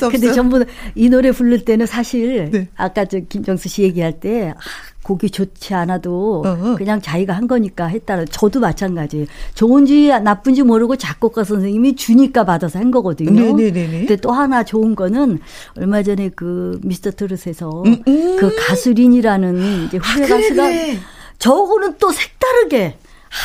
없어. 0.09 0.19
근데 0.19 0.33
전부 0.33 0.65
이 0.95 1.09
노래 1.09 1.31
부를 1.31 1.63
때는 1.65 1.85
사실 1.85 2.49
네. 2.51 2.67
아까 2.75 3.05
저 3.05 3.19
김정수 3.19 3.69
씨 3.69 3.83
얘기할 3.83 4.19
때 4.19 4.49
아, 4.49 4.59
곡이 5.03 5.29
좋지 5.31 5.73
않아도 5.73 6.43
어. 6.45 6.75
그냥 6.77 7.01
자기가 7.01 7.33
한 7.33 7.47
거니까 7.47 7.85
했다는 7.87 8.27
저도 8.29 8.59
마찬가지. 8.59 9.27
좋은지 9.55 10.09
나쁜지 10.09 10.63
모르고 10.63 10.97
작곡가 10.97 11.43
선생님이 11.43 11.95
주니까 11.95 12.43
받아서 12.43 12.79
한 12.79 12.91
거거든요. 12.91 13.55
네네네네. 13.55 13.99
근데 13.99 14.15
또 14.17 14.31
하나 14.31 14.63
좋은 14.63 14.95
거는 14.95 15.39
얼마 15.77 16.03
전에 16.03 16.29
그 16.35 16.79
미스터 16.83 17.11
트롯에서 17.11 17.83
음, 17.85 18.03
음. 18.07 18.37
그 18.37 18.55
가수린이라는 18.67 19.85
이제 19.85 19.97
후배 19.97 20.25
아, 20.25 20.27
가수가 20.27 20.63
그래. 20.67 20.97
저거는 21.39 21.95
또 21.99 22.11
색다르게 22.11 22.97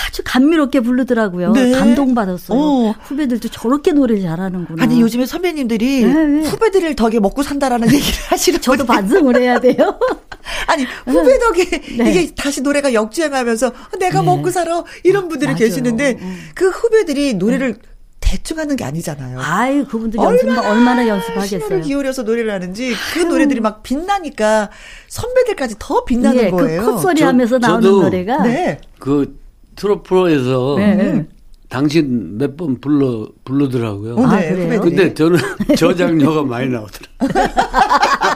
아주 0.09 0.23
감미롭게 0.25 0.81
부르더라고요. 0.81 1.53
네. 1.53 1.73
감동받았어요. 1.73 2.59
어. 2.59 2.95
후배들도 3.03 3.49
저렇게 3.49 3.93
노래 3.93 4.21
잘하는구나. 4.21 4.83
아니, 4.83 5.01
요즘에 5.01 5.27
선배님들이 5.27 6.05
네, 6.05 6.13
네. 6.27 6.49
후배들을 6.49 6.97
덕에 6.97 7.21
먹고 7.21 7.43
산다라는 7.43 7.93
얘기를 7.93 8.19
하시는 8.29 8.61
저도 8.61 8.85
분이- 8.85 8.89
반성을 8.89 9.37
해야 9.41 9.61
돼요. 9.61 9.99
아니, 10.67 10.85
후배 11.07 11.39
덕에 11.39 11.65
네. 11.97 12.11
이게 12.11 12.35
다시 12.35 12.63
노래가 12.63 12.95
역주행하면서 12.95 13.73
내가 13.99 14.21
네. 14.21 14.27
먹고 14.27 14.51
살아. 14.51 14.83
이런 15.03 15.29
분들이 15.29 15.49
맞아요. 15.53 15.59
계시는데 15.59 16.17
음. 16.21 16.39
그 16.55 16.69
후배들이 16.71 17.35
노래를 17.35 17.77
대충 18.21 18.59
하는 18.59 18.75
게 18.77 18.85
아니잖아요. 18.85 19.39
아이, 19.41 19.85
그분들 19.85 20.19
연습, 20.19 20.49
얼마나 20.49 21.03
신호를 21.03 21.09
연습하겠어요. 21.09 21.81
기울여서 21.83 22.23
노래를 22.23 22.51
하는지 22.53 22.95
그 23.13 23.19
노래들이 23.21 23.61
막 23.61 23.83
빛나니까 23.83 24.71
선배들까지 25.09 25.77
더 25.79 26.05
빛나는 26.05 26.45
예, 26.45 26.51
거예요. 26.51 26.81
그 26.85 26.93
콧소리 26.93 27.21
저- 27.21 27.27
하면서 27.27 27.59
나오는 27.59 27.83
저도 27.83 28.03
노래가. 28.03 28.43
네. 28.43 28.81
그 28.99 29.39
트롯 29.77 30.03
프로에서 30.05 30.75
네, 30.79 30.95
네. 30.95 31.27
당신 31.69 32.39
몇 32.39 32.57
번 32.57 32.81
불러 32.81 33.27
부르더라고요. 33.45 34.15
어, 34.17 34.23
아, 34.27 34.37
네, 34.41 34.51
그래요? 34.51 34.79
후배들이. 34.81 34.97
근데 34.97 35.15
저는 35.15 35.39
저장료가 35.77 36.43
많이 36.43 36.69
나오더라. 36.69 37.07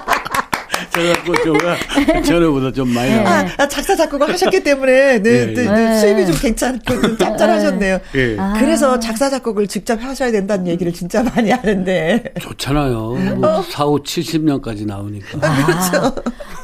저작권료가 0.93 1.77
전에보다 2.23 2.73
좀 2.73 2.89
많이 2.93 3.11
네. 3.11 3.23
나와. 3.23 3.39
아, 3.41 3.47
아, 3.59 3.69
작사 3.69 3.95
작곡을 3.97 4.29
하셨기 4.33 4.63
때문에 4.63 5.23
네, 5.23 5.31
예, 5.31 5.47
네, 5.47 5.53
예. 5.53 5.55
네, 5.55 5.71
네. 5.71 5.99
수입이 6.01 6.27
좀 6.27 6.35
괜찮고 6.41 7.01
좀 7.01 7.19
짭짤하셨네요. 7.19 7.99
예. 8.15 8.37
아. 8.39 8.55
그래서 8.59 8.99
작사 8.99 9.29
작곡을 9.31 9.67
직접 9.67 10.03
하셔야 10.03 10.31
된다는 10.31 10.67
얘기를 10.67 10.93
진짜 10.93 11.23
많이 11.23 11.51
하는데. 11.51 12.25
좋잖아요. 12.41 13.37
뭐 13.37 13.63
4, 13.63 13.85
5, 13.85 13.99
70년까지 14.03 14.87
나오니까. 14.87 15.39
아, 15.43 16.13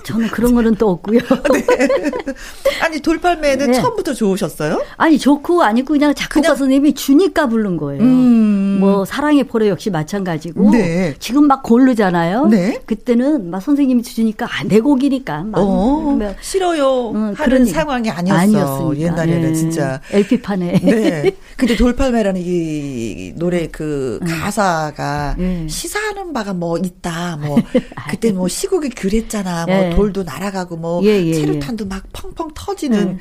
저는 0.05 0.29
그런 0.29 0.55
거는 0.55 0.75
또 0.77 0.91
없고요. 0.91 1.21
아니 2.83 3.01
돌팔매는 3.01 3.67
네. 3.69 3.73
처음부터 3.73 4.15
좋으셨어요? 4.15 4.83
아니, 4.97 5.19
좋고 5.19 5.63
아니고 5.63 5.93
그냥 5.95 6.15
작곡가 6.15 6.41
그냥- 6.41 6.57
선생님이 6.57 6.95
주니까 6.95 7.49
부른 7.49 7.77
거예요. 7.77 8.03
음. 8.03 8.79
뭐, 8.81 9.05
사랑의 9.05 9.45
포로 9.45 9.69
역시 9.69 9.91
마찬가지고. 9.91 10.71
네. 10.73 11.15
지금 11.19 11.47
막 11.47 11.63
고르잖아요. 11.63 12.47
네. 12.47 12.79
그때는 12.87 13.51
막 13.51 13.61
선생님이 13.61 14.03
주니까 14.15 14.47
아, 14.47 14.63
내 14.65 14.79
곡이니까. 14.81 15.43
막 15.43 15.59
어, 15.59 15.65
뭐, 15.65 16.35
싫어요 16.41 17.11
음, 17.11 17.35
하는 17.37 17.65
그러니- 17.65 17.73
상황이 17.73 18.09
아니었어. 18.11 18.41
아니었으니까. 18.41 18.97
옛날에는 19.01 19.53
네. 19.53 19.55
진짜. 19.55 20.01
LP판에. 20.13 20.73
네. 20.81 21.37
근데 21.57 21.77
돌팔매라는 21.77 22.41
이 22.45 23.33
노래 23.37 23.67
그 23.67 24.21
가사가 24.27 25.35
네. 25.37 25.67
시사하는 25.69 26.33
바가 26.33 26.55
뭐 26.55 26.79
있다. 26.79 27.37
뭐 27.39 27.57
그때 28.11 28.31
뭐 28.33 28.47
시국이 28.47 28.91
그랬잖아. 28.91 29.67
뭐 29.67 29.75
예. 29.75 29.91
돌도 29.91 30.23
날아가고 30.23 30.77
뭐 30.77 31.03
예, 31.05 31.09
예, 31.27 31.35
체류탄도 31.35 31.87
막 31.87 32.05
펑펑 32.13 32.51
터지는 32.55 33.07
네. 33.07 33.19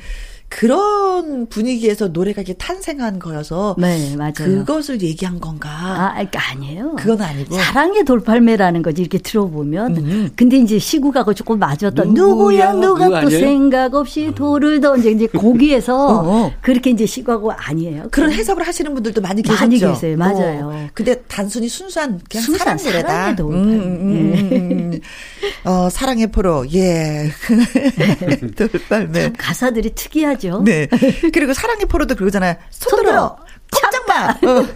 그런 0.56 1.48
분위기에서 1.48 2.06
노래가 2.08 2.42
이게 2.42 2.52
탄생한 2.52 3.18
거여서 3.18 3.74
네, 3.76 4.14
맞아요. 4.16 4.32
그것을 4.38 5.02
얘기한 5.02 5.40
건가? 5.40 5.68
아, 5.68 6.12
그러니까 6.12 6.50
아니에요. 6.52 6.94
그건 6.96 7.22
아니고. 7.22 7.56
사랑의 7.56 8.04
돌팔매라는 8.04 8.82
거지 8.82 9.02
이렇게 9.02 9.18
들어보면. 9.18 9.96
음. 9.96 10.30
근데 10.36 10.56
이제 10.58 10.78
시국하고 10.78 11.34
조금 11.34 11.58
맞았던 11.58 12.14
누구야? 12.14 12.72
누구야 12.72 12.72
누가 12.74 13.20
또? 13.22 13.30
생각 13.30 13.94
없이 13.96 14.30
돌을 14.32 14.80
던져 14.80 15.10
이제 15.10 15.26
거기에서 15.26 16.06
어, 16.06 16.44
어. 16.46 16.52
그렇게 16.60 16.90
이제 16.90 17.04
시국하고 17.04 17.50
아니에요. 17.50 18.06
그런 18.12 18.30
해석을 18.30 18.64
하시는 18.64 18.94
분들도 18.94 19.20
많이 19.22 19.42
계셨죠. 19.42 19.60
많이 19.60 19.78
계세요. 19.80 20.16
맞아요. 20.16 20.70
어, 20.72 20.88
근데 20.94 21.20
단순히 21.26 21.68
순수한 21.68 22.20
그냥 22.30 22.44
순수한 22.44 22.78
사랑 22.78 22.92
노래다. 22.92 23.08
사랑의 23.08 23.36
돌팔. 23.36 23.58
음, 23.58 23.70
음, 23.72 24.52
음, 24.52 24.92
음. 24.92 25.00
어, 25.64 25.88
사랑의 25.90 26.28
포로. 26.28 26.64
예. 26.72 27.28
돌팔매. 28.56 29.22
참 29.22 29.32
가사들이 29.36 29.90
특이하 29.96 30.36
죠. 30.44 30.62
네. 30.62 30.88
그리고 31.32 31.54
사랑의 31.54 31.86
포로도 31.86 32.14
그러잖아요. 32.16 32.56
손손 32.70 33.00
들어. 33.00 33.10
들어. 33.10 33.36
꼼짝 33.72 34.06
마. 34.06 34.30
어. 34.30 34.66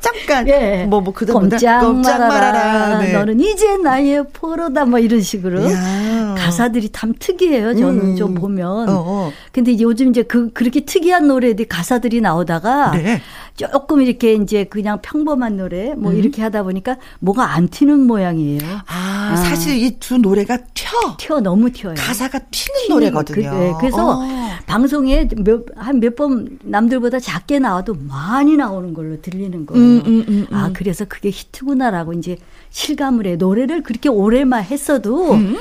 잠깐. 0.00 0.46
예. 0.48 0.84
뭐, 0.84 1.00
뭐, 1.00 1.12
그 1.12 1.26
다음 1.26 1.48
꼼짝, 1.48 1.82
말아라. 2.18 2.98
네. 2.98 3.12
너는 3.12 3.40
이제 3.40 3.76
나의 3.78 4.24
포로다. 4.32 4.84
뭐 4.84 4.98
이런 4.98 5.20
식으로. 5.20 5.70
야. 5.70 6.34
가사들이 6.38 6.90
참 6.90 7.14
특이해요. 7.18 7.74
저는 7.74 8.00
음. 8.00 8.16
좀 8.16 8.34
보면. 8.34 8.88
어, 8.88 8.92
어. 9.06 9.32
근데 9.52 9.76
요즘 9.80 10.10
이제 10.10 10.22
그, 10.22 10.52
그렇게 10.52 10.84
특이한 10.84 11.26
노래들이 11.26 11.66
가사들이 11.66 12.20
나오다가 12.20 12.92
네. 12.92 13.20
조금 13.56 14.02
이렇게 14.02 14.34
이제 14.34 14.64
그냥 14.64 14.98
평범한 15.00 15.56
노래 15.56 15.94
뭐 15.94 16.10
음. 16.10 16.16
이렇게 16.18 16.42
하다 16.42 16.64
보니까 16.64 16.96
뭐가 17.20 17.54
안 17.54 17.68
튀는 17.68 18.00
모양이에요. 18.00 18.60
아, 18.86 19.30
아. 19.32 19.36
사실 19.36 19.76
이 19.82 19.98
두 20.00 20.18
노래가 20.18 20.58
튀어. 20.74 21.16
튀어 21.18 21.40
너무 21.40 21.70
튀어요. 21.70 21.94
가사가 21.96 22.38
튀는 22.50 22.50
튀는 22.50 22.88
노래거든요. 22.88 23.50
그, 23.50 23.56
네, 23.56 23.72
그래서 23.80 24.18
어. 24.20 24.26
방송에 24.66 25.28
한 25.76 26.00
몇 26.00 26.16
번 26.16 26.58
남들보다 26.64 27.20
작게 27.20 27.58
나와도 27.60 27.94
많이 28.08 28.56
나오는 28.56 28.92
걸로 28.92 29.20
들리는 29.22 29.66
거예요. 29.66 29.82
음, 29.82 30.02
음, 30.04 30.24
음, 30.28 30.46
아, 30.52 30.66
음. 30.66 30.72
그래서 30.74 31.04
그게 31.04 31.30
히트구나라고 31.30 32.12
이제 32.14 32.36
실감을 32.70 33.26
해. 33.26 33.36
노래를 33.36 33.82
그렇게 33.82 34.08
오래만 34.08 34.64
했어도 34.64 35.32
음. 35.32 35.56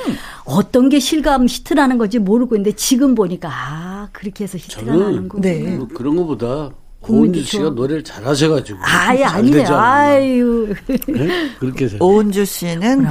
어떤 0.45 0.89
게 0.89 0.99
실감 0.99 1.45
히트라는 1.47 1.97
건지 1.99 2.17
모르고 2.19 2.55
있는데 2.55 2.75
지금 2.75 3.13
보니까 3.15 3.49
아, 3.51 4.09
그렇게 4.11 4.43
해서 4.45 4.57
히트가 4.57 4.81
저는 4.85 4.99
나는 4.99 5.27
거구나. 5.29 5.41
네. 5.41 5.75
뭐 5.77 5.87
그런 5.93 6.15
것보다 6.15 6.71
국민도 6.71 6.82
고은주 7.03 7.43
씨가. 7.43 7.69
노래를 7.71 8.03
잘하셔가지고 8.03 8.79
아예 8.81 9.23
잘 9.23 9.35
아니네. 9.35 9.65
아유. 9.65 10.73
네? 11.07 11.49
그렇게 11.59 11.85
해서 11.85 11.97
오은주 11.99 12.45
씨는 12.45 13.05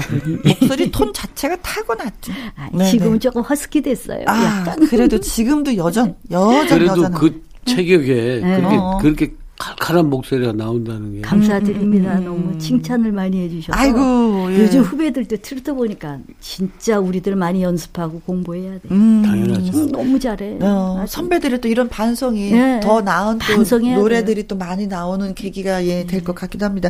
목소리 0.45 0.91
톤 0.91 1.13
자체가 1.13 1.57
타고났죠. 1.63 2.33
아, 2.57 2.69
네네. 2.73 2.91
지금은 2.91 3.21
조금 3.21 3.43
허스키 3.43 3.83
됐어요. 3.83 4.25
아, 4.27 4.45
약간. 4.45 4.87
그래도 4.87 5.21
지금도 5.21 5.77
여전, 5.77 6.17
여전, 6.31 6.67
그래도 6.67 7.03
여전. 7.03 7.13
그 7.13 7.43
체격에 7.67 8.41
네. 8.43 8.57
그렇게 8.57 8.77
어. 8.77 8.99
그렇게 9.01 9.35
칼칼한 9.63 10.11
목소리가 10.11 10.53
나온다는 10.53 11.15
게 11.15 11.21
감사드립니다. 11.21 12.19
너무 12.19 12.59
칭찬을 12.59 13.13
많이 13.13 13.41
해주셔서. 13.43 13.73
음, 13.73 13.79
아이고, 13.79 14.53
예. 14.53 14.59
요즘 14.65 14.81
후배들도 14.81 15.37
트로트 15.37 15.75
보니까 15.75 16.19
진짜 16.41 16.99
우리들 16.99 17.37
많이 17.37 17.63
연습하고 17.63 18.21
공부해야 18.27 18.73
돼. 18.75 18.81
음. 18.91 19.23
당연하죠. 19.25 19.87
너무 19.87 20.19
잘해. 20.19 20.59
어. 20.61 21.05
선배들의 21.07 21.61
또 21.61 21.69
이런 21.69 21.89
반성이 21.89 22.51
네. 22.53 22.81
더 22.83 23.01
나은 23.03 23.39
또 23.39 23.79
노래들이 23.79 24.47
또 24.49 24.57
많이 24.57 24.87
나오는 24.89 25.33
계기가 25.35 25.85
예, 25.87 26.05
될 26.07 26.23
것 26.23 26.35
같기도 26.35 26.65
합니다. 26.65 26.89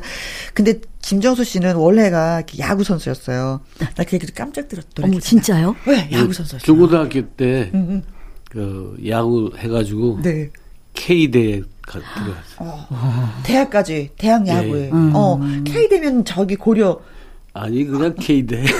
근데 0.54 0.80
김정수 1.00 1.44
씨는 1.44 1.76
원래가 1.76 2.42
야구 2.58 2.84
선수였어요. 2.84 3.60
나 3.96 4.04
그 4.04 4.14
얘기도 4.16 4.32
깜짝 4.34 4.68
들었더니. 4.68 5.08
어머 5.10 5.20
진짜요? 5.20 5.74
왜 5.86 6.08
야구 6.12 6.32
선수였어요? 6.32 6.60
중고등학교 6.60 7.22
때 7.28 7.70
음, 7.74 7.86
음. 7.88 8.02
그 8.50 8.96
야구 9.08 9.50
해가지고 9.56 10.20
네. 10.22 10.50
K 10.94 11.30
대에 11.30 11.62
들어갔어요. 11.88 12.34
어, 12.58 12.86
대학까지 13.44 14.10
대학 14.16 14.46
야구에. 14.46 14.84
예. 14.86 14.90
어, 14.92 15.40
K 15.64 15.88
되면 15.88 16.24
저기 16.24 16.56
고려 16.56 17.00
아니 17.54 17.84
그냥 17.84 18.14
K 18.18 18.46
대. 18.46 18.62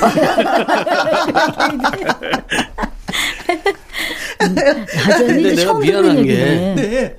근데 4.39 5.55
내가 5.55 5.79
미안한 5.79 6.25
게. 6.25 6.35
네. 6.77 7.17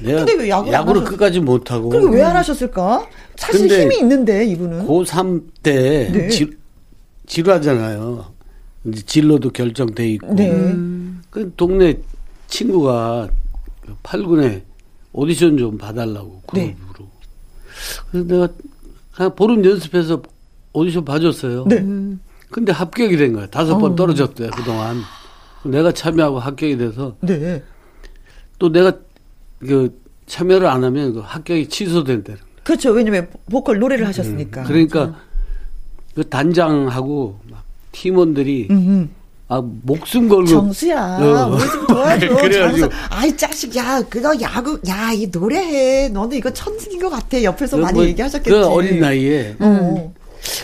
내가 0.00 0.24
근데 0.24 0.42
왜 0.42 0.48
야구를 0.50 0.74
안 0.74 0.80
야구를 0.82 1.00
하셨- 1.02 1.08
끝까지 1.10 1.40
못하고 1.40 1.88
그리고 1.88 2.10
왜 2.10 2.22
안 2.22 2.36
하셨을까? 2.36 3.06
사실 3.36 3.60
근데 3.68 3.82
힘이 3.82 3.98
있는데 4.00 4.44
이분은. 4.46 4.86
고3 4.86 5.42
때 5.62 6.10
네. 6.12 6.28
질, 6.28 6.58
질하잖아요. 7.26 8.26
이제 8.84 9.02
진로도 9.02 9.50
결정돼 9.50 10.08
있고. 10.10 10.34
네. 10.34 10.50
그 11.30 11.52
동네 11.56 11.94
친구가 12.46 13.28
그 13.86 13.94
8군에 14.02 14.62
오디션 15.16 15.56
좀 15.56 15.78
봐달라고 15.78 16.42
네. 16.52 16.76
그룹으로. 16.76 17.08
그래서 18.10 18.26
내가 18.28 18.48
그냥 19.14 19.34
보름 19.34 19.64
연습해서 19.64 20.22
오디션 20.74 21.04
봐줬어요. 21.04 21.64
네. 21.66 21.84
근데 22.50 22.70
합격이 22.70 23.16
된 23.16 23.32
거야. 23.32 23.46
다섯 23.46 23.74
어. 23.74 23.78
번 23.78 23.96
떨어졌대요 23.96 24.50
그동안. 24.50 25.00
내가 25.64 25.90
참여하고 25.90 26.38
합격이 26.38 26.76
돼서 26.76 27.16
네. 27.22 27.62
또 28.58 28.70
내가 28.70 28.92
그 29.58 29.98
참여를 30.26 30.66
안 30.66 30.84
하면 30.84 31.14
그 31.14 31.20
합격이 31.20 31.68
취소된다는 31.70 32.38
거야. 32.38 32.48
그렇죠. 32.62 32.90
왜냐면 32.90 33.28
보컬 33.50 33.78
노래를 33.78 34.06
하셨으니까. 34.06 34.64
그러니까 34.64 35.18
그 36.14 36.28
단장하고 36.28 37.40
막 37.50 37.64
팀원들이 37.92 38.68
음. 38.70 39.10
아 39.48 39.62
목숨 39.82 40.28
걸고 40.28 40.46
정수야, 40.46 41.18
어. 41.20 41.50
우리 41.54 41.70
좀 41.70 41.86
도와줘. 41.86 42.28
그래가지고. 42.36 42.88
정수. 42.88 42.90
아이 43.10 43.36
자식, 43.36 43.76
야, 43.76 44.02
그거 44.08 44.34
야구, 44.40 44.80
야, 44.88 45.12
이 45.12 45.28
노래해. 45.28 46.08
너는 46.08 46.36
이거 46.36 46.52
천직인 46.52 47.00
것 47.00 47.08
같아. 47.10 47.40
옆에서 47.40 47.76
많이 47.76 47.94
뭐, 47.94 48.04
얘기하셨겠지. 48.06 48.50
그 48.50 48.66
어린 48.66 48.98
나이에 49.00 49.54
어. 49.60 50.12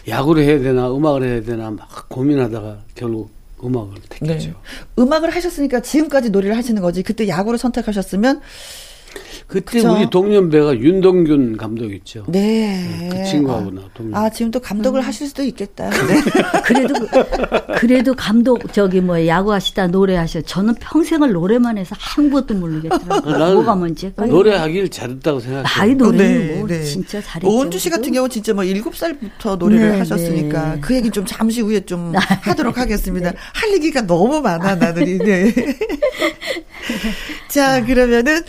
야구를 0.09 0.43
해야 0.45 0.59
되나 0.59 0.93
음악을 0.93 1.23
해야 1.23 1.43
되나 1.43 1.71
막 1.71 2.09
고민하다가 2.09 2.79
결국 2.97 3.31
음악을 3.63 3.95
택했죠. 4.09 4.49
네. 4.49 4.55
음악을 4.99 5.31
하셨으니까 5.35 5.81
지금까지 5.81 6.31
노래를 6.31 6.57
하시는 6.57 6.83
거지. 6.83 7.05
그때 7.05 7.29
야구를 7.29 7.59
선택하셨으면 7.61 8.41
그때 9.47 9.79
그쵸? 9.79 9.93
우리 9.93 10.09
동년배가 10.09 10.79
윤동균 10.79 11.57
감독 11.57 11.93
있죠. 11.93 12.25
네. 12.29 13.09
그 13.13 13.25
친구하고 13.25 13.71
나 13.71 13.83
동년. 13.95 14.15
아, 14.15 14.31
지금 14.31 14.51
또 14.51 14.61
감독을 14.61 15.01
하실 15.03 15.29
수도 15.29 15.43
있겠다. 15.43 15.91
네. 16.07 16.23
그래도 16.65 16.95
그래도 17.79 18.15
감독 18.15 18.73
저기 18.73 19.01
뭐 19.01 19.27
야구하시다 19.27 19.89
노래하셔. 19.89 20.41
저는 20.43 20.75
평생을 20.77 21.33
노래만 21.33 21.77
해서 21.79 21.95
아무것도 22.17 22.55
모르겠더라고요. 22.55 23.39
나는 23.39 23.55
뭐가 23.57 23.75
뭔지. 23.75 24.13
노래하길 24.17 24.89
잘했다고 24.89 25.41
생각해요. 25.41 25.65
아이 25.67 25.95
노래는 25.95 26.47
네, 26.47 26.57
뭐 26.57 26.69
네. 26.69 26.83
진짜 26.83 27.21
잘했죠. 27.21 27.49
오은주 27.49 27.79
씨 27.79 27.91
같은 27.91 28.13
경우 28.13 28.29
진짜 28.29 28.55
뭐 28.55 28.65
일곱 28.65 28.97
살부터 28.97 29.57
노래를 29.57 29.93
네, 29.93 29.99
하셨으니까 29.99 30.75
네. 30.77 30.81
그 30.81 30.95
얘기 30.95 31.11
좀 31.11 31.25
잠시 31.27 31.61
후에 31.61 31.81
좀 31.81 32.13
하도록 32.43 32.77
하겠습니다. 32.79 33.33
할 33.53 33.73
얘기가 33.75 34.03
너무 34.07 34.41
많아 34.41 34.77
나들이. 34.77 35.19
네. 35.19 35.53
자 37.49 37.85
그러면은 37.85 38.41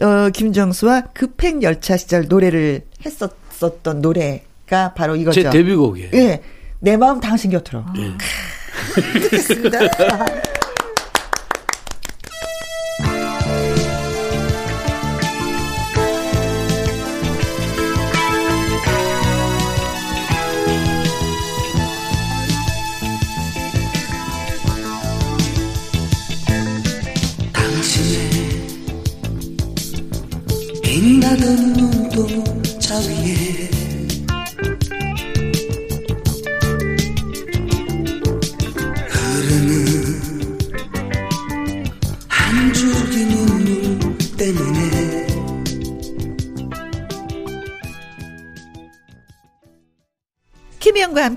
어 0.00 0.06
김정수와 0.32 1.02
급행 1.14 1.62
열차 1.62 1.96
시절 1.96 2.26
노래를 2.28 2.82
했었었던 3.04 4.00
노래가 4.00 4.94
바로 4.94 5.16
이거죠. 5.16 5.42
제 5.42 5.50
데뷔곡이에요. 5.50 6.10
예. 6.14 6.42
내 6.80 6.96
마음 6.96 7.20
당신 7.20 7.50
곁으로. 7.50 7.84
예. 7.98 8.12
듣겠습니다. 9.20 9.78
빛나던 31.02 31.72
눈동자 31.72 32.96
위에 33.00 33.71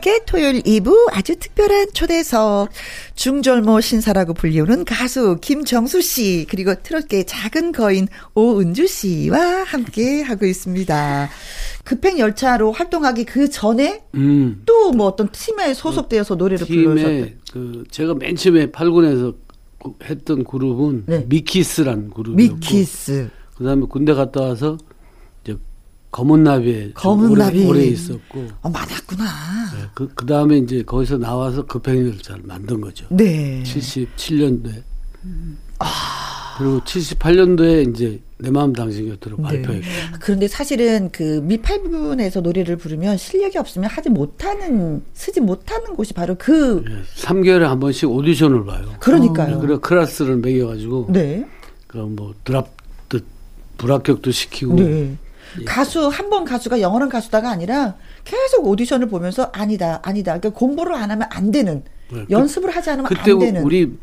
함께 0.05 0.19
토요일 0.27 0.61
2부 0.61 1.07
아주 1.13 1.35
특별한 1.35 1.87
초대석 1.93 2.69
중절모 3.15 3.81
신사라고 3.81 4.35
불리우는 4.35 4.85
가수 4.85 5.39
김정수 5.41 6.03
씨 6.03 6.45
그리고 6.47 6.75
트롯계의 6.75 7.25
작은 7.25 7.71
거인 7.71 8.07
오은주 8.35 8.85
씨와 8.85 9.63
함께 9.63 10.21
하고 10.21 10.45
있습니다. 10.45 11.29
급행 11.83 12.19
열차로 12.19 12.71
활동하기 12.71 13.25
그 13.25 13.49
전에 13.49 14.03
음. 14.13 14.61
또뭐 14.67 15.07
어떤 15.07 15.31
팀에 15.31 15.73
소속되어서 15.73 16.35
노래를 16.35 16.67
불러셨대. 16.67 17.15
팀에 17.15 17.37
그 17.51 17.83
제가 17.89 18.13
맨 18.13 18.35
처음에 18.35 18.67
8군에서 18.67 19.33
했던 20.03 20.43
그룹은 20.43 21.05
네. 21.07 21.25
미키스란 21.27 22.11
그룹이었고 22.11 22.55
미키스. 22.57 23.29
그다음에 23.57 23.87
군대 23.89 24.13
갔다 24.13 24.41
와서 24.41 24.77
검은 26.15 26.45
나비에 26.45 26.83
좀 26.83 26.93
검은 26.93 27.29
오래, 27.31 27.43
나비. 27.43 27.65
오래 27.65 27.83
있었고 27.83 28.47
어, 28.61 28.69
많았구나. 28.69 29.23
네, 29.75 29.81
그 29.93 30.07
그 30.15 30.25
다음에 30.25 30.57
이제 30.59 30.81
거기서 30.81 31.17
나와서 31.17 31.65
급행열차를 31.65 32.43
만든 32.45 32.79
거죠. 32.79 33.05
네. 33.09 33.61
77년도에. 33.65 34.81
그리고 36.57 36.79
78년도에 36.79 37.89
이제 37.93 38.21
내 38.37 38.49
마음 38.49 38.71
당신 38.71 39.09
곁으로 39.09 39.35
네. 39.35 39.43
발표했고. 39.43 39.85
그런데 40.21 40.47
사실은 40.47 41.09
그 41.11 41.41
미팔군에서 41.43 42.39
노래를 42.39 42.77
부르면 42.77 43.17
실력이 43.17 43.57
없으면 43.57 43.89
하지 43.89 44.09
못하는 44.09 45.03
쓰지 45.13 45.41
못하는 45.41 45.97
곳이 45.97 46.13
바로 46.13 46.35
그 46.39 46.81
3개월에 47.17 47.63
한 47.63 47.81
번씩 47.81 48.09
오디션을 48.09 48.63
봐요. 48.63 48.85
그러니까요. 49.01 49.59
그래 49.59 49.77
클래스를 49.81 50.37
매겨 50.37 50.67
가지고 50.67 51.07
네. 51.09 51.45
그럼 51.87 52.15
뭐 52.15 52.33
drop도 52.45 53.19
불합격도 53.77 54.31
시키고 54.31 54.75
네. 54.75 55.17
가수 55.63 56.07
한 56.09 56.29
번 56.29 56.43
가수가 56.43 56.81
영원한 56.81 57.07
가수다가 57.09 57.49
아니라 57.49 57.95
계속 58.25 58.67
오디션을 58.67 59.07
보면서 59.07 59.49
아니다 59.53 59.99
아니다 60.03 60.37
그러니까 60.37 60.59
공부를 60.59 60.95
안 60.95 61.11
하면 61.11 61.27
안 61.31 61.51
되는 61.51 61.83
네, 62.11 62.25
그- 62.25 62.25
연습을 62.29 62.69
하지 62.75 62.89
않으면 62.89 63.07
그때 63.07 63.31
안 63.31 63.39
되는 63.39 63.63
우리 63.63 63.97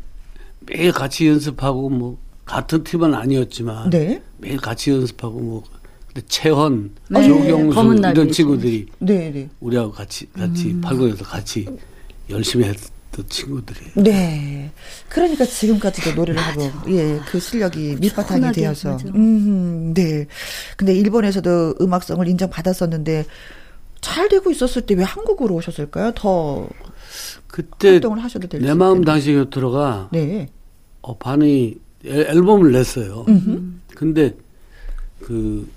매일 0.65 0.91
같이 0.91 1.27
연습하고 1.27 1.89
뭐 1.89 2.17
같은 2.45 2.83
팀은 2.83 3.13
아니었지만 3.13 3.89
네. 3.89 4.21
매일 4.37 4.57
같이 4.57 4.91
연습하고 4.91 5.39
뭐 5.39 5.63
근데 6.07 6.25
채헌, 6.27 6.91
네, 7.09 7.27
조경수 7.27 8.09
이런 8.11 8.31
친구들이 8.31 8.85
네, 8.99 9.31
네. 9.31 9.49
우리하고 9.59 9.91
같이 9.91 10.29
같이 10.31 10.71
음. 10.71 10.81
팔군에서 10.81 11.23
같이 11.25 11.67
열심히 12.29 12.65
했 12.65 12.75
던 13.13 13.25
친구들이에요. 13.29 13.91
네. 13.97 14.71
그러니까 15.07 15.45
지금까지도 15.45 16.13
노래를 16.15 16.41
하고, 16.41 16.69
예, 16.89 17.19
그 17.29 17.39
실력이 17.39 17.97
밑바탕이 18.01 18.41
편하게, 18.41 18.61
되어서. 18.61 18.89
맞아. 18.91 19.07
음, 19.15 19.93
네. 19.93 20.25
근데 20.75 20.93
일본에서도 20.95 21.75
음악성을 21.79 22.27
인정받았었는데, 22.27 23.25
잘 24.01 24.27
되고 24.27 24.51
있었을 24.51 24.81
때 24.81 24.95
왜 24.95 25.03
한국으로 25.03 25.55
오셨을까요? 25.55 26.11
더 26.15 26.67
그때 27.47 27.91
활동을 27.91 28.21
하셔도 28.21 28.47
될수 28.49 28.65
내 28.65 28.73
마음. 28.73 29.03
당신 29.03 29.35
곁으로가 29.45 30.09
네. 30.11 30.49
어, 31.01 31.15
반응이 31.17 31.75
앨- 32.05 32.27
앨범을 32.27 32.71
냈어요. 32.73 33.23
음흠. 33.29 33.61
근데 33.95 34.35
그 35.21 35.69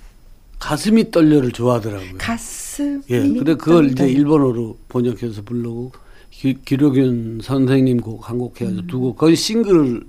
가슴이 0.58 1.10
떨려를 1.12 1.52
좋아하더라고요. 1.52 2.14
가슴. 2.18 3.02
예. 3.10 3.20
근데 3.20 3.54
그걸 3.54 3.90
이제 3.92 4.08
일본어로 4.08 4.76
번역해서 4.88 5.42
부르고 5.42 5.92
기, 6.38 6.54
기록윤 6.64 7.40
선생님 7.42 8.00
곡 8.00 8.28
한 8.28 8.38
곡 8.38 8.60
해가지고 8.60 8.86
두곡 8.86 9.16
거의 9.16 9.36
싱글 9.36 10.02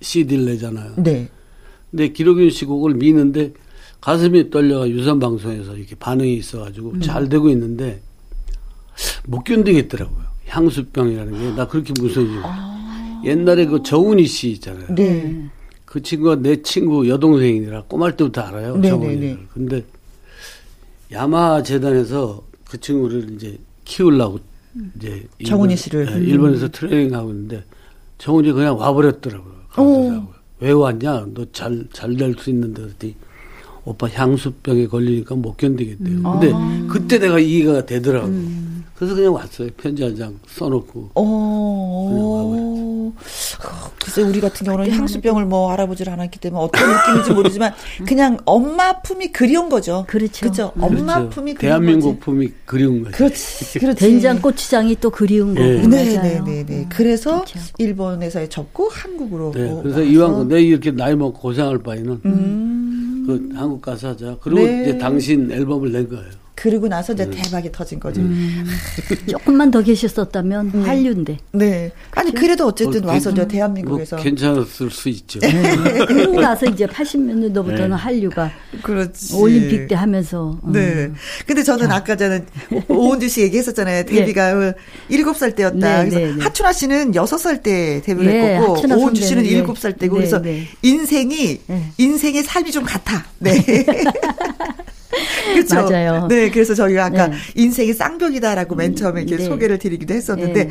CD를 0.00 0.44
내잖아요. 0.46 0.94
네. 0.96 1.28
근데 1.90 2.08
기록윤 2.12 2.50
씨 2.50 2.64
곡을 2.64 2.94
미는데 2.94 3.52
가슴이 4.00 4.50
떨려가 4.50 4.88
유선 4.88 5.18
방송에서 5.18 5.76
이렇게 5.76 5.94
반응이 5.94 6.34
있어가지고 6.36 6.90
음. 6.92 7.00
잘 7.00 7.28
되고 7.28 7.48
있는데 7.50 8.00
못 9.26 9.44
견디겠더라고요. 9.44 10.24
향수병이라는 10.46 11.32
게 11.38 11.56
나 11.56 11.66
그렇게 11.66 11.92
무서워지고 12.00 12.42
옛날에 13.24 13.66
그 13.66 13.82
정훈이 13.82 14.26
씨 14.26 14.50
있잖아요. 14.52 14.86
아. 14.88 14.94
네. 14.94 15.48
그 15.84 16.02
친구가 16.02 16.36
내 16.36 16.62
친구 16.62 17.08
여동생이라 17.08 17.84
꼬말 17.84 18.16
때부터 18.16 18.40
알아요. 18.42 18.76
네, 18.76 18.88
정훈이를. 18.88 19.20
네, 19.20 19.34
네. 19.34 19.46
근데 19.52 19.84
야마 21.12 21.62
재단에서 21.62 22.42
그 22.68 22.80
친구를 22.80 23.32
이제 23.34 23.58
키우려고 23.84 24.40
이제 24.96 25.26
정훈이 25.44 25.72
일본- 25.72 25.76
씨를. 25.76 26.06
네, 26.06 26.12
음. 26.14 26.22
일본에서 26.24 26.68
트레이닝 26.68 27.14
하고 27.14 27.30
있는데 27.30 27.64
정훈이 28.18 28.52
그냥 28.52 28.78
와버렸더라고요. 28.78 29.54
가더라고요. 29.70 30.28
왜 30.60 30.72
왔냐? 30.72 31.26
너 31.34 31.44
잘 31.52 31.86
잘 31.92 32.16
될 32.16 32.34
수 32.38 32.50
있는데 32.50 32.82
그랬더니 32.82 33.14
오빠 33.86 34.08
향수병에 34.08 34.88
걸리니까 34.88 35.34
못 35.36 35.56
견디겠대요. 35.56 36.22
근데 36.22 36.50
아. 36.52 36.86
그때 36.90 37.18
내가 37.18 37.38
이해가 37.38 37.86
되더라고요. 37.86 38.30
음. 38.30 38.84
그래서 38.96 39.14
그냥 39.14 39.34
왔어요. 39.34 39.68
편지 39.76 40.02
한 40.02 40.16
장 40.16 40.38
써놓고. 40.48 41.10
어, 41.14 43.12
글쎄 44.02 44.22
우리 44.22 44.40
같은 44.40 44.64
경우는 44.66 44.90
향수병을 44.90 45.44
뭐 45.44 45.70
알아보질 45.72 46.08
않았기 46.10 46.40
때문에 46.40 46.62
어떤 46.64 46.90
느낌인지 46.90 47.32
모르지만 47.32 47.72
그냥 48.08 48.38
엄마 48.44 49.00
품이 49.02 49.28
그리운 49.32 49.68
거죠. 49.68 50.04
그렇죠. 50.08 50.40
그렇죠. 50.40 50.72
엄마 50.80 51.16
그렇죠. 51.18 51.28
품이 51.30 51.54
그리운 51.54 51.58
대한민국 51.70 52.08
거지. 52.14 52.20
품이 52.20 52.48
그리운 52.64 53.04
거죠. 53.04 53.16
그렇지. 53.16 53.78
그렇지. 53.78 54.00
된장 54.00 54.40
고추장이 54.40 54.96
또 55.00 55.10
그리운 55.10 55.54
거고. 55.54 55.66
예. 55.66 55.82
네, 55.86 56.16
맞아요. 56.16 56.22
네, 56.22 56.40
네, 56.44 56.66
네. 56.66 56.86
그래서 56.88 57.44
그렇죠. 57.44 57.58
일본에서의 57.78 58.48
접고 58.48 58.88
한국으로. 58.88 59.52
네. 59.54 59.78
그래서 59.82 60.02
이왕 60.02 60.48
내 60.48 60.62
이렇게 60.62 60.90
나이 60.90 61.14
먹고 61.14 61.34
고생할 61.40 61.78
바에는 61.80 62.20
음. 62.24 62.95
그 63.26 63.48
한국 63.54 63.80
가서 63.82 64.08
하자. 64.08 64.38
그리고 64.40 64.60
네. 64.60 64.82
이제 64.82 64.98
당신 64.98 65.50
앨범을 65.50 65.92
낸 65.92 66.08
거예요. 66.08 66.45
그리고 66.56 66.88
나서 66.88 67.12
이제 67.12 67.28
대박이 67.30 67.70
터진 67.70 68.00
거죠. 68.00 68.22
조금만 69.30 69.70
더 69.70 69.82
계셨었다면 69.82 70.70
한류인데. 70.86 71.36
네. 71.52 71.92
아니 72.12 72.32
그래도 72.32 72.66
어쨌든 72.66 73.04
어, 73.04 73.08
와서 73.08 73.28
괜- 73.28 73.36
저뭐 73.36 73.48
대한민국에서 73.48 74.16
괜찮았을 74.16 74.90
수 74.90 75.10
있죠. 75.10 75.38
네. 75.40 75.52
그러고 76.08 76.40
나서 76.40 76.64
이제 76.66 76.86
80년도부터는 76.86 77.90
한류가 77.90 78.50
그렇지. 78.82 79.34
올림픽 79.36 79.86
때 79.88 79.94
하면서. 79.94 80.58
음. 80.64 80.72
네. 80.72 81.10
근데 81.46 81.62
저는 81.62 81.92
아까 81.92 82.16
전에 82.16 82.46
오은주 82.88 83.28
씨 83.28 83.42
얘기했었잖아요. 83.42 84.04
데뷔가 84.06 84.72
일곱 85.10 85.36
살 85.36 85.54
때였다. 85.54 85.76
네, 86.04 86.08
그래서 86.10 86.18
네, 86.26 86.32
네. 86.36 86.42
하춘아 86.42 86.72
씨는 86.72 87.14
여섯 87.14 87.36
살때 87.36 88.00
데뷔를 88.02 88.32
네, 88.32 88.56
했고 88.56 88.76
하춘아 88.76 88.96
오은주 88.96 89.20
씨는 89.20 89.28
선배는, 89.28 89.50
네. 89.52 89.56
일곱 89.58 89.78
살 89.78 89.92
때고 89.92 90.14
네, 90.14 90.20
그래서 90.20 90.40
네. 90.40 90.66
인생이 90.82 91.60
네. 91.66 91.92
인생의 91.98 92.42
삶이 92.44 92.70
좀 92.72 92.82
같아. 92.84 93.26
네. 93.40 93.62
그렇죠. 95.54 95.74
맞아요. 95.74 96.26
네, 96.28 96.50
그래서 96.50 96.74
저희가 96.74 97.06
아까 97.06 97.28
네. 97.28 97.36
인생이 97.54 97.92
쌍벽이다라고 97.92 98.74
맨 98.74 98.94
처음에 98.94 99.22
이렇게 99.22 99.36
네. 99.36 99.44
소개를 99.44 99.78
드리기도 99.78 100.14
했었는데 100.14 100.64
네. 100.64 100.70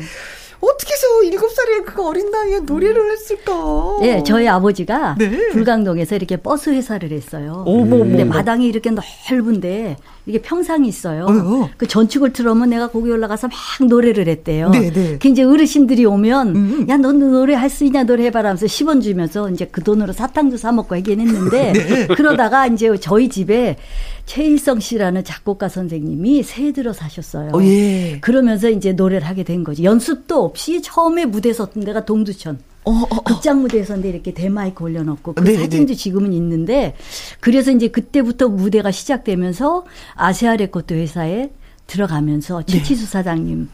어떻게 0.60 0.92
해서 0.94 1.22
일곱 1.24 1.50
살에 1.52 1.80
그 1.82 2.02
어린 2.06 2.30
나이에 2.30 2.60
노래를 2.60 3.12
했을까? 3.12 3.52
네, 4.00 4.22
저희 4.24 4.48
아버지가 4.48 5.16
네. 5.18 5.48
불광동에서 5.52 6.16
이렇게 6.16 6.36
버스 6.36 6.70
회사를 6.70 7.10
했어요. 7.12 7.64
어머, 7.66 7.98
근데. 7.98 8.24
마당이 8.24 8.66
이렇게 8.66 8.90
넓은데 8.90 9.96
이게 10.26 10.42
평상이 10.42 10.88
있어요. 10.88 11.26
어. 11.26 11.70
그 11.76 11.86
전축을 11.86 12.32
틀어오면 12.32 12.70
내가 12.70 12.88
거기 12.88 13.10
올라가서 13.10 13.48
막 13.48 13.86
노래를 13.86 14.26
했대요. 14.26 14.70
네, 14.70 14.90
네. 14.92 15.18
그 15.18 15.28
이제 15.28 15.44
어르신들이 15.44 16.04
오면 16.04 16.56
음. 16.56 16.86
야, 16.88 16.96
너 16.96 17.12
노래 17.12 17.54
할 17.54 17.70
수 17.70 17.84
있냐 17.84 18.04
노래 18.04 18.24
해봐라 18.26 18.48
하면서 18.50 18.66
10원 18.66 19.02
주면서 19.02 19.50
이제 19.50 19.68
그 19.70 19.82
돈으로 19.82 20.12
사탕도 20.12 20.56
사 20.56 20.72
먹고 20.72 20.94
하긴 20.96 21.20
했는데 21.20 21.72
네. 21.74 22.06
그러다가 22.08 22.66
이제 22.66 22.96
저희 22.98 23.28
집에 23.28 23.76
최일성 24.24 24.80
씨라는 24.80 25.22
작곡가 25.24 25.68
선생님이 25.68 26.42
세 26.42 26.72
들어 26.72 26.92
사셨어요. 26.92 27.50
어, 27.54 27.62
예. 27.62 28.18
그러면서 28.20 28.68
이제 28.70 28.92
노래를 28.92 29.26
하게 29.26 29.44
된 29.44 29.62
거지. 29.62 29.84
연습도 29.84 30.44
없이 30.44 30.82
처음에 30.82 31.26
무대 31.26 31.52
섰던 31.52 31.84
데가 31.84 32.04
동두천. 32.04 32.58
어, 32.86 32.90
어, 32.92 33.02
어. 33.10 33.22
극장 33.22 33.60
무대에서인데 33.62 34.08
이렇게 34.08 34.32
대마이크 34.32 34.84
올려놓고 34.84 35.34
그 35.34 35.42
네, 35.44 35.56
사진도 35.56 35.92
네. 35.92 35.94
지금은 35.96 36.32
있는데 36.32 36.94
그래서 37.40 37.72
이제 37.72 37.88
그때부터 37.88 38.48
무대가 38.48 38.90
시작되면서 38.92 39.84
아시아 40.14 40.54
레코드 40.56 40.94
회사에 40.94 41.50
들어가면서 41.88 42.62
네. 42.62 42.72
최치수 42.72 43.06
사장님 43.06 43.68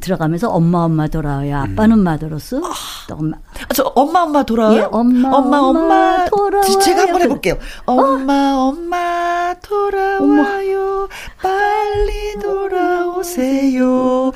들어가면서 0.00 0.50
엄마 0.50 0.80
엄마 0.80 1.06
돌아와요 1.08 1.56
아빠는 1.58 2.00
마더로스 2.00 2.60
또 3.08 3.14
엄마 3.14 3.36
아, 3.36 3.72
저 3.74 3.84
엄마 3.94 4.22
엄마 4.22 4.42
돌아와요? 4.42 4.76
예, 4.78 4.88
엄마, 4.90 5.30
엄마 5.30 5.58
엄마 5.58 5.80
엄마 5.80 6.24
돌아와요. 6.26 6.78
제가 6.80 7.02
한번 7.02 7.18
그- 7.18 7.24
해볼게요. 7.24 7.54
엄마 7.86 8.54
엄마 8.56 9.54
돌아와요. 9.62 11.08
빨리 11.42 12.38
돌아오세요. 12.42 14.32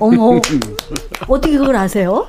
어머 0.00 0.40
어떻게 1.28 1.56
그걸 1.58 1.76
아세요? 1.76 2.26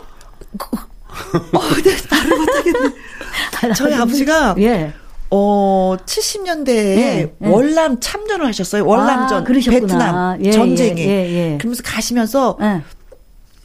어, 1.34 1.60
네, 1.84 1.96
나를 2.10 2.38
못하겠네. 2.38 3.74
저희 3.76 3.94
아버지가 3.94 4.56
예 4.60 4.94
어 5.34 5.96
70년대에 6.06 6.76
예, 6.76 7.32
예. 7.42 7.48
월남 7.48 8.02
참전을 8.02 8.46
하셨어요. 8.48 8.86
월남전 8.86 9.44
아. 9.44 9.46
베트남 9.46 10.46
예, 10.46 10.52
전쟁에. 10.52 11.02
예, 11.02 11.10
예, 11.30 11.54
예. 11.54 11.58
그러면서 11.58 11.82
가시면서 11.84 12.58
예. 12.62 12.82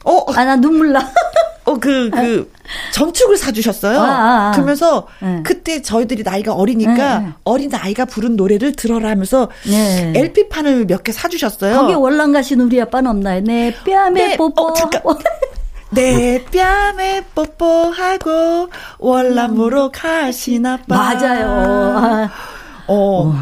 어아 0.05 0.45
나 0.45 0.55
눈물 0.55 0.93
나 0.93 1.11
어, 1.65 1.73
그, 1.77 2.09
그, 2.09 2.49
전축을 2.93 3.35
사주셨어요. 3.35 3.99
아, 3.99 4.05
아, 4.05 4.47
아. 4.47 4.51
그러면서, 4.53 5.05
네. 5.21 5.41
그때 5.43 5.81
저희들이 5.81 6.23
나이가 6.23 6.53
어리니까. 6.53 7.35
어린 7.43 7.69
아이가 7.75 8.05
부른 8.05 8.37
노래를 8.37 8.71
들어라 8.71 9.09
하면서, 9.09 9.49
네. 9.65 10.13
LP판을 10.15 10.85
몇 10.85 11.03
개 11.03 11.11
사주셨어요. 11.11 11.77
거기 11.77 11.93
월남 11.93 12.31
가신 12.31 12.61
우리 12.61 12.79
아빠는 12.79 13.11
없나요? 13.11 13.41
내 13.41 13.75
뺨에 13.85 14.11
네, 14.13 14.37
뽀뽀 14.37 14.67
어, 14.67 14.73
잠깐. 14.75 15.01
내 15.91 16.43
뺨에 16.45 17.23
뽀뽀하고, 17.33 18.69
월남으로 18.99 19.91
가시나 19.91 20.77
봐. 20.87 20.95
맞아요. 21.13 21.47
아, 21.97 22.29
어. 22.87 23.33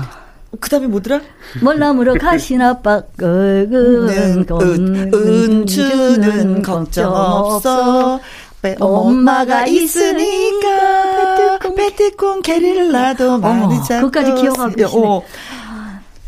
그 0.59 0.69
다음에 0.69 0.87
뭐더라? 0.87 1.19
월남으로 1.63 2.13
가신 2.15 2.61
아빠 2.61 3.01
그, 3.17 3.67
은, 3.73 4.47
은, 4.49 5.11
은주는 5.13 6.61
걱정 6.61 7.13
없어. 7.13 8.19
빼- 8.61 8.77
엄마가 8.79 9.65
있으니까 9.67 11.59
베트콩 11.75 12.41
게릴라도 12.41 13.37
많이 13.37 13.83
잡고 13.83 14.09
그것까지 14.09 14.41
기억하고 14.41 14.69
있어요. 14.71 14.75
계시네. 14.87 15.07
어. 15.07 15.21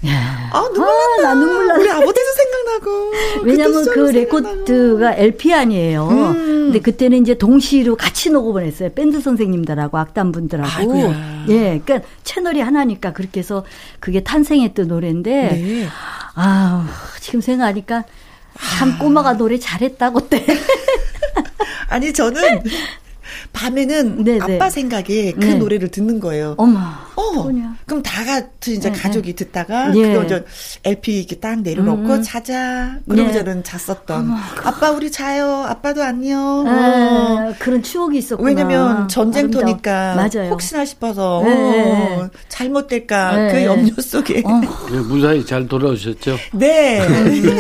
아 0.06 0.62
눈물 0.74 0.88
아, 0.90 1.22
나 1.24 1.34
눈물 1.34 1.68
나. 1.68 1.76
우리 1.76 1.90
아버지도 1.90 2.26
생각나고 2.36 3.12
왜냐면 3.44 3.86
그때 3.86 3.96
그 3.96 4.00
레코드가 4.12 5.14
LP 5.16 5.54
아니에요. 5.54 6.08
음. 6.08 6.34
근데 6.68 6.80
그때는 6.80 7.22
이제 7.22 7.34
동시로 7.34 7.96
같이 7.96 8.30
녹음을 8.30 8.66
했어요. 8.66 8.90
밴드 8.94 9.20
선생님들하고 9.22 9.98
악단분들하고. 9.98 10.70
아이고야. 10.78 11.46
예, 11.50 11.80
그러니까 11.84 12.02
채널이 12.24 12.60
하나니까 12.62 13.14
그렇게 13.14 13.40
해서 13.40 13.64
그게 14.00 14.22
탄생했던 14.22 14.88
노래인데, 14.88 15.32
네. 15.32 15.88
아 16.36 16.88
지금 17.22 17.40
생각하니까 17.42 18.04
참 18.78 19.00
꼬마가 19.00 19.34
노래 19.38 19.58
잘했다고 19.58 20.28
때. 20.30 20.46
아니 21.90 22.14
저는 22.14 22.42
밤에는 23.58 24.24
네, 24.24 24.38
아빠 24.40 24.66
네. 24.66 24.70
생각에 24.70 25.32
그 25.32 25.40
네. 25.46 25.56
노래를 25.56 25.90
듣는 25.90 26.20
거예요. 26.20 26.54
어머. 26.60 26.78
어, 27.16 27.32
그거냐. 27.32 27.76
그럼 27.88 28.04
다 28.04 28.24
같이 28.24 28.76
이제 28.76 28.92
네, 28.92 29.00
가족이 29.00 29.34
듣다가 29.34 29.92
예. 29.96 30.14
그거 30.14 30.28
저 30.28 30.42
LP 30.84 31.18
이렇게 31.18 31.38
딱 31.38 31.60
내려놓고 31.62 32.14
음. 32.14 32.22
자자. 32.22 32.98
그러면 33.10 33.32
네. 33.32 33.40
저는 33.40 33.64
잤었던. 33.64 34.30
아빠 34.64 34.92
우리 34.92 35.10
자요. 35.12 35.66
아빠도 35.68 36.04
안녕. 36.04 36.66
어. 36.68 36.70
아, 36.70 37.54
그런 37.58 37.82
추억이 37.82 38.20
있었구나. 38.20 38.48
왜냐면 38.48 39.08
전쟁터니까. 39.08 40.14
맞아요. 40.16 40.52
혹시나 40.52 40.86
싶어서 40.86 41.42
네. 41.44 42.20
어, 42.22 42.30
잘못될까 42.50 43.36
네. 43.38 43.52
그 43.54 43.66
염려 43.66 43.92
속에 44.00 44.44
어, 44.46 44.62
네, 44.92 45.00
무사히 45.00 45.44
잘 45.44 45.68
돌아오셨죠? 45.68 46.38
네. 46.54 47.00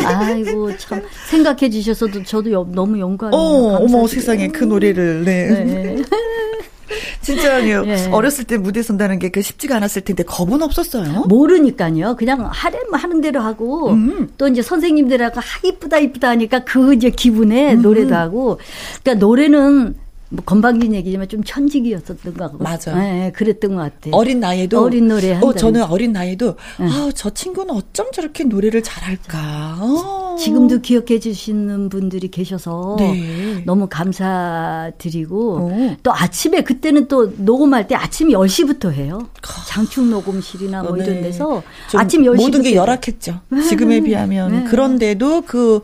아이고 0.06 0.78
참 0.78 1.02
생각해 1.30 1.70
주셔서도 1.72 2.24
저도 2.24 2.52
여- 2.52 2.68
너무 2.72 3.00
영광이에요. 3.00 3.36
어, 3.42 3.78
어머. 3.84 4.06
세상에 4.06 4.48
그 4.50 4.64
노래를 4.64 5.24
네. 5.26 5.87
네. 5.96 6.04
진짜요. 7.22 7.84
예. 7.86 8.06
어렸을 8.12 8.46
때 8.46 8.58
무대 8.58 8.82
선다는 8.82 9.20
게 9.20 9.28
그 9.30 9.42
쉽지가 9.42 9.76
않았을 9.76 10.04
텐데 10.04 10.24
겁은 10.24 10.62
없었어요. 10.62 11.24
모르니까요. 11.28 12.16
그냥 12.16 12.48
하려면 12.52 12.94
하는 12.94 13.20
대로 13.22 13.42
하고 13.42 13.90
음. 13.90 14.30
또 14.38 14.48
이제 14.48 14.62
선생님들하고 14.62 15.40
아 15.40 15.44
이쁘다 15.66 16.00
이쁘다 16.00 16.30
하니까 16.30 16.60
그 16.64 16.94
이제 16.94 17.10
기분에 17.10 17.74
음. 17.74 17.82
노래도 17.82 18.16
하고 18.16 18.58
그러니까 19.04 19.26
노래는 19.26 19.96
뭐 20.30 20.44
건방진 20.46 20.94
얘기지만 20.94 21.28
좀 21.28 21.44
천직이었었던 21.44 22.34
것 22.34 22.38
같고 22.38 22.64
맞아. 22.64 22.96
네, 22.96 23.32
그랬던 23.36 23.76
것 23.76 23.82
같아요. 23.82 24.14
어린 24.16 24.40
나이에도 24.40 24.82
어린 24.82 25.08
노래 25.10 25.32
어 25.32 25.36
한다는. 25.36 25.56
저는 25.58 25.84
어린 25.84 26.14
나이에도 26.14 26.56
아저 26.80 27.30
친구는 27.30 27.76
어쩜 27.76 28.12
저렇게 28.14 28.44
노래를 28.46 28.82
잘할까. 28.84 29.78
어. 29.82 30.27
지금도 30.38 30.82
기억해 30.82 31.20
주시는 31.20 31.90
분들이 31.90 32.30
계셔서 32.30 32.96
네. 33.00 33.64
너무 33.66 33.88
감사드리고 33.90 35.58
어. 35.60 35.96
또 36.04 36.14
아침에 36.14 36.62
그때는 36.64 37.08
또 37.08 37.34
녹음할 37.38 37.88
때 37.88 37.96
아침 37.96 38.30
10시부터 38.30 38.92
해요. 38.92 39.28
장충 39.68 40.10
녹음실이나 40.10 40.84
뭐 40.84 40.96
네. 40.96 41.06
이런 41.06 41.22
데서 41.24 41.64
좀 41.90 42.00
아침 42.00 42.24
10시 42.24 42.36
모든 42.38 42.62
게 42.62 42.76
열악했죠. 42.76 43.42
지금에 43.68 44.02
비하면 44.02 44.52
네. 44.52 44.64
그런데도 44.70 45.42
그. 45.42 45.82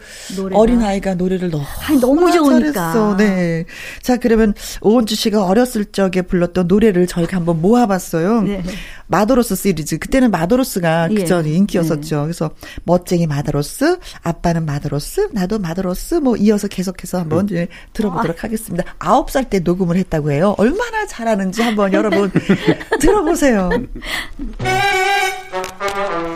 어린 0.54 0.82
아이가 0.82 1.16
노래를 1.16 1.50
너무 1.50 1.64
아니, 1.88 2.00
너무 2.00 2.32
좋으니까. 2.32 2.72
잘했어. 2.72 3.18
네. 3.18 3.66
자 4.02 4.18
그러면 4.18 4.54
오은주 4.82 5.16
씨가 5.16 5.46
어렸을 5.46 5.86
적에 5.86 6.22
불렀던 6.22 6.68
노래를 6.68 7.08
저희가 7.08 7.38
한번 7.38 7.62
모아봤어요. 7.62 8.42
네. 8.42 8.64
마도로스 9.08 9.56
시리즈 9.56 9.98
그때는 9.98 10.32
마도로스가 10.32 11.10
예. 11.12 11.16
그전 11.16 11.46
인기였었죠. 11.46 12.24
그래서 12.24 12.52
멋쟁이 12.84 13.28
마도로스, 13.28 13.98
아빠는 14.44 14.66
마도로스, 14.66 15.30
나도 15.32 15.58
마도로스 15.60 16.16
뭐 16.16 16.36
이어서 16.36 16.68
계속해서 16.68 17.20
한번 17.20 17.46
이제 17.46 17.70
들어보도록 17.94 18.44
하겠습니다. 18.44 18.84
아홉 19.00 19.32
살 19.32 19.44
때 19.46 19.60
녹음을 19.60 19.96
했다고 19.98 20.32
해요. 20.32 20.54
얼마나 20.58 21.06
잘하는지 21.08 21.62
한번 21.62 21.94
여러분 21.94 22.30
들어보세요. 23.00 23.70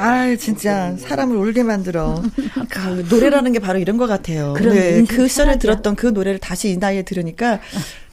아 0.00 0.34
진짜 0.36 0.96
사람을 0.96 1.36
울게 1.36 1.62
만들어. 1.62 2.22
그 2.70 3.06
노래라는 3.10 3.52
게 3.52 3.58
바로 3.58 3.78
이런 3.78 3.98
것 3.98 4.06
같아요. 4.06 4.54
그런 4.56 4.74
네, 4.74 5.04
그 5.04 5.28
시절에. 5.28 5.58
들었던 5.58 5.94
그 5.94 6.06
노래를 6.06 6.38
다시 6.38 6.70
이 6.70 6.76
나이에 6.78 7.02
들으니까 7.02 7.60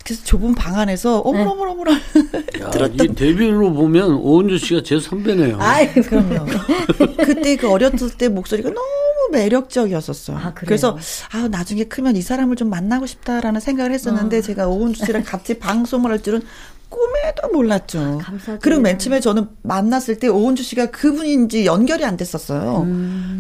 그래서 0.04 0.24
좁은 0.24 0.56
방 0.56 0.78
안에서 0.80 1.22
네. 1.24 1.30
어머머머머머 1.30 1.92
야, 1.92 1.98
이 2.94 3.08
데뷔로 3.08 3.74
보면 3.74 4.16
오은주 4.16 4.58
씨가 4.58 4.82
제 4.84 5.00
선배네요. 5.00 5.60
아이 5.60 5.92
그럼요. 5.94 6.46
그때 7.24 7.56
그 7.56 7.70
어렸을 7.70 8.12
때 8.18 8.28
목소리가 8.30 8.70
너무 8.70 8.88
매력적이었었어요. 9.32 10.38
아? 10.38 10.54
그래서 10.56 10.98
아 11.32 11.48
나중에 11.50 11.86
크면 11.86 12.16
이 12.16 12.22
사람을 12.22 12.56
좀 12.56 12.70
만나고 12.70 13.06
싶다라는 13.06 13.60
생각을 13.60 13.92
했었는데 13.92 14.42
제가 14.42 14.68
오은주 14.68 15.06
씨랑 15.06 15.24
같이 15.24 15.58
방송을 15.60 16.12
할 16.12 16.22
줄은 16.22 16.42
꿈에도 16.90 17.50
몰랐죠. 17.54 18.20
감사드려요. 18.22 18.60
그리고 18.62 18.82
맨 18.82 18.98
처음에 18.98 19.20
저는 19.20 19.48
만났을 19.64 20.20
때 20.20 20.28
오은주 20.28 20.64
씨가 20.64 20.88
그분인지 20.88 21.66
연결이 21.66 22.06
안 22.06 22.16
됐었어요. 22.18 22.88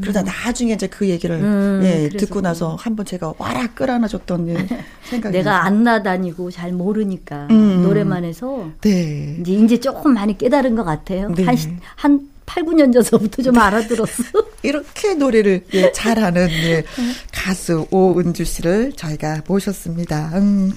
그러다 0.01 0.21
나중에 0.23 0.73
이제 0.73 0.87
그 0.87 1.07
얘기를 1.07 1.37
음, 1.37 1.81
예, 1.83 2.09
듣고 2.09 2.41
나서 2.41 2.75
한번 2.75 3.05
제가 3.05 3.33
와라 3.37 3.67
끌어안아 3.73 4.07
줬던 4.07 4.49
예, 4.49 4.67
생각이 5.09 5.37
내가. 5.37 5.63
안 5.65 5.83
나다니고 5.83 6.51
잘 6.51 6.71
모르니까 6.73 7.47
음. 7.51 7.83
노래만 7.83 8.23
해서 8.25 8.69
네. 8.81 9.37
이제 9.39 9.53
이제 9.53 9.79
조금 9.79 10.13
많이 10.13 10.37
깨달은 10.37 10.75
것 10.75 10.83
같아요. 10.83 11.29
네. 11.29 11.43
한, 11.43 11.55
시- 11.55 11.69
한 11.95 12.29
8, 12.45 12.63
9년 12.63 12.93
전서부터 12.93 13.43
좀 13.43 13.57
알아들었어. 13.57 14.23
이렇게 14.63 15.13
노래를 15.15 15.65
예, 15.73 15.91
잘하는 15.91 16.49
예, 16.49 16.83
가수 17.47 17.87
오은주 17.91 18.43
씨를 18.43 18.91
저희가 18.97 19.41
모셨습니다. 19.47 20.31
음. 20.35 20.69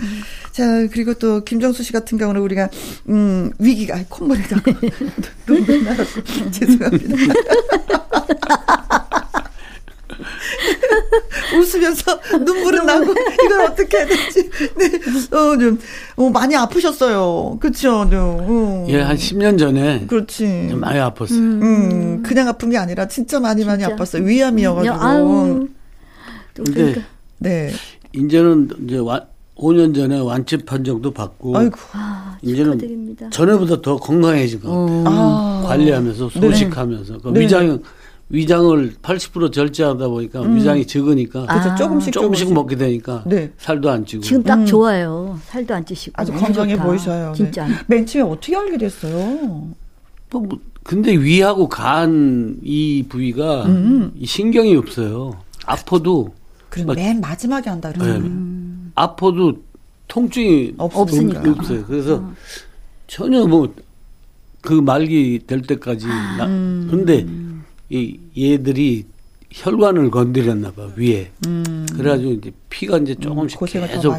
자 0.52 0.86
그리고 0.92 1.14
또 1.14 1.42
김정수 1.42 1.82
씨 1.82 1.92
같은 1.92 2.16
경우는 2.16 2.40
우리가 2.42 2.68
음, 3.08 3.50
위기가 3.58 3.98
콧물이 4.08 4.40
자꾸 4.48 4.72
눈물 5.46 5.82
나고 5.82 6.04
죄송합니다. 6.52 7.16
웃으면서 11.58 12.20
눈물은 12.38 12.86
나고 12.86 13.14
이걸 13.44 13.60
어떻게 13.62 13.96
해야 13.96 14.06
될지 14.06 14.48
네. 14.76 15.36
어, 15.36 15.58
좀 15.58 15.76
어, 16.14 16.30
많이 16.30 16.54
아프셨어요. 16.54 17.58
그렇죠. 17.60 18.06
어. 18.12 18.86
예, 18.88 19.00
한 19.00 19.16
10년 19.16 19.58
전에 19.58 20.06
그렇지. 20.06 20.68
좀 20.70 20.78
많이 20.78 21.00
아팠어요. 21.00 21.32
음, 21.32 22.22
그냥 22.22 22.46
아픈 22.46 22.70
게 22.70 22.78
아니라 22.78 23.08
진짜 23.08 23.40
많이 23.40 23.64
많이 23.64 23.82
진짜. 23.82 23.96
아팠어요. 23.96 24.24
위암이어가지고. 24.24 24.94
근데 25.58 25.79
그러니까. 26.64 27.00
네. 27.38 27.70
이제는 28.14 28.68
이제 28.84 28.98
와, 28.98 29.24
5년 29.56 29.94
전에 29.94 30.18
완치 30.18 30.56
판정도 30.58 31.10
받고 31.10 31.56
아이고. 31.56 31.76
아, 31.92 32.36
이제는 32.42 32.72
축하드립니다. 32.72 33.30
전에보다 33.30 33.80
더 33.82 33.96
건강해진 33.96 34.60
것 34.60 34.68
같아요. 34.70 35.04
아. 35.06 35.64
관리하면서 35.66 36.28
네. 36.30 36.40
소식하면서 36.40 37.18
그 37.18 37.28
네. 37.28 37.40
위장 37.40 37.82
위장을 38.32 38.94
80% 39.02 39.52
절제하다 39.52 40.06
보니까 40.08 40.40
위장이 40.42 40.86
적으니까 40.86 41.44
아. 41.48 41.74
조금씩 41.74 42.12
조금씩 42.12 42.52
먹게 42.54 42.76
되니까 42.76 43.24
네. 43.26 43.50
살도 43.58 43.90
안 43.90 44.06
찌고 44.06 44.22
지금 44.22 44.42
딱 44.42 44.64
좋아요. 44.64 45.38
살도 45.46 45.74
안 45.74 45.84
찌시고. 45.84 46.12
아주 46.16 46.32
건강해 46.32 46.74
좋다. 46.74 46.84
보이셔요. 46.86 47.32
진짜. 47.36 47.66
네. 47.66 47.74
맨 47.88 48.06
처음에 48.06 48.30
어떻게 48.30 48.56
알게 48.56 48.78
됐어요? 48.78 49.68
또 50.30 50.40
뭐, 50.40 50.58
근데 50.84 51.12
위하고 51.12 51.68
간 51.68 52.60
이 52.62 53.04
부위가 53.08 53.64
음. 53.66 54.12
이 54.16 54.24
신경이 54.26 54.74
없어요. 54.76 55.32
아파도 55.66 56.32
그럼 56.70 56.86
막- 56.88 56.96
맨 56.96 57.20
마지막에 57.20 57.68
한다 57.68 57.92
네. 57.92 57.98
그러잖아요. 57.98 58.30
아파도 58.94 59.54
통증이 60.08 60.74
없으니까. 60.78 61.42
없어요. 61.50 61.84
그래서 61.86 62.32
전혀 63.06 63.46
뭐 63.46 63.72
그 64.62 64.74
말기 64.74 65.40
될 65.46 65.62
때까지 65.62 66.06
나, 66.06 66.44
음. 66.44 66.86
근데 66.90 67.26
이 67.88 68.18
얘들이 68.36 69.06
혈관을 69.50 70.10
건드렸나 70.10 70.70
봐 70.72 70.90
위에. 70.96 71.30
그래가지고 71.96 72.32
이제 72.32 72.52
피가 72.68 72.98
이제 72.98 73.14
조금씩 73.14 73.58
음. 73.62 73.66
더 73.66 73.86
계속. 73.86 74.14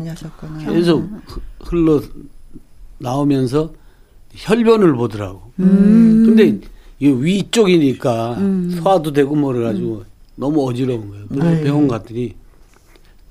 계속 0.66 1.10
흐- 1.28 1.42
흘러 1.60 2.02
나오면서 2.98 3.72
혈변을 4.34 4.94
보더라고. 4.96 5.44
음. 5.60 6.24
근데 6.26 6.60
이 7.00 7.08
위쪽이니까 7.08 8.38
소화도 8.80 9.14
되고 9.14 9.36
뭐 9.36 9.54
그래가지고 9.54 10.04
너무 10.36 10.68
어지러운 10.68 11.08
거예요. 11.08 11.26
그래서 11.30 11.46
음. 11.46 11.54
아유. 11.56 11.64
병원 11.64 11.88
갔더니 11.88 12.34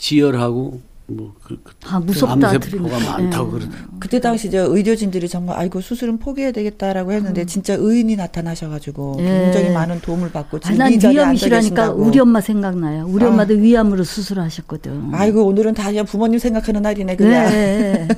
지혈하고 0.00 0.80
뭐 1.12 1.34
그, 1.42 1.58
그 1.64 1.74
아, 1.88 1.98
무섭다. 1.98 2.34
암세포가 2.34 2.58
들으면. 2.60 2.90
많다고 2.90 3.48
예. 3.48 3.58
그러더라고. 3.58 3.98
그때 3.98 4.20
당시 4.20 4.46
이제 4.46 4.58
의료진들이 4.58 5.28
정말 5.28 5.58
아이고 5.58 5.80
수술은 5.80 6.18
포기해야 6.20 6.52
되겠다라고 6.52 7.10
했는데 7.12 7.44
진짜 7.46 7.74
의인이 7.76 8.14
나타나셔가지고 8.14 9.16
예. 9.18 9.24
굉장히 9.24 9.70
많은 9.70 10.00
도움을 10.02 10.30
받고 10.30 10.60
난이 10.76 11.00
자리에 11.00 11.18
앉아 11.18 11.24
위암이시라니까 11.24 11.58
계신다고. 11.58 12.02
우리 12.02 12.20
엄마 12.20 12.40
생각나요. 12.40 13.06
우리 13.08 13.24
아. 13.24 13.28
엄마도 13.28 13.54
위암으로 13.54 14.04
수술하셨거든. 14.04 15.10
아이고 15.12 15.44
오늘은 15.44 15.74
다 15.74 15.88
그냥 15.88 16.06
부모님 16.06 16.38
생각하는 16.38 16.82
날이네 16.82 17.16
그냥. 17.16 17.50
네. 17.50 18.08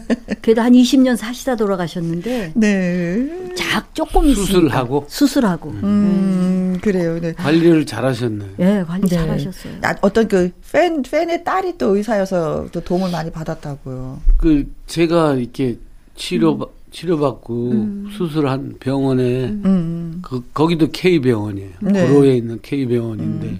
그래도 0.42 0.60
한 0.60 0.72
20년 0.74 1.16
사시다 1.16 1.56
돌아가셨는데 1.56 2.52
네. 2.54 3.54
작 3.56 3.94
조금 3.94 4.26
있으니까. 4.26 4.46
수술하고? 4.52 5.04
수술하고. 5.08 5.70
음 5.70 6.51
그래요. 6.80 7.20
네. 7.20 7.32
관리를 7.32 7.84
잘하셨네. 7.86 8.44
예, 8.60 8.84
관리 8.86 9.02
네. 9.08 9.16
잘하셨어요. 9.16 9.74
아, 9.82 9.94
어떤 10.00 10.28
그 10.28 10.50
팬 10.72 11.02
팬의 11.02 11.44
딸이 11.44 11.76
또 11.78 11.94
의사여서 11.96 12.68
또 12.72 12.80
도움을 12.80 13.10
많이 13.10 13.30
받았다고요. 13.30 14.20
그 14.38 14.66
제가 14.86 15.34
이렇게 15.34 15.78
치료 16.14 16.54
음. 16.54 16.64
치료받고 16.90 17.72
수술한 18.16 18.74
병원에 18.80 19.44
음. 19.48 20.18
그 20.22 20.42
거기도 20.54 20.88
K 20.90 21.20
병원이에요. 21.20 21.70
네. 21.82 22.06
구로에 22.06 22.36
있는 22.36 22.58
K 22.62 22.86
병원인데 22.86 23.58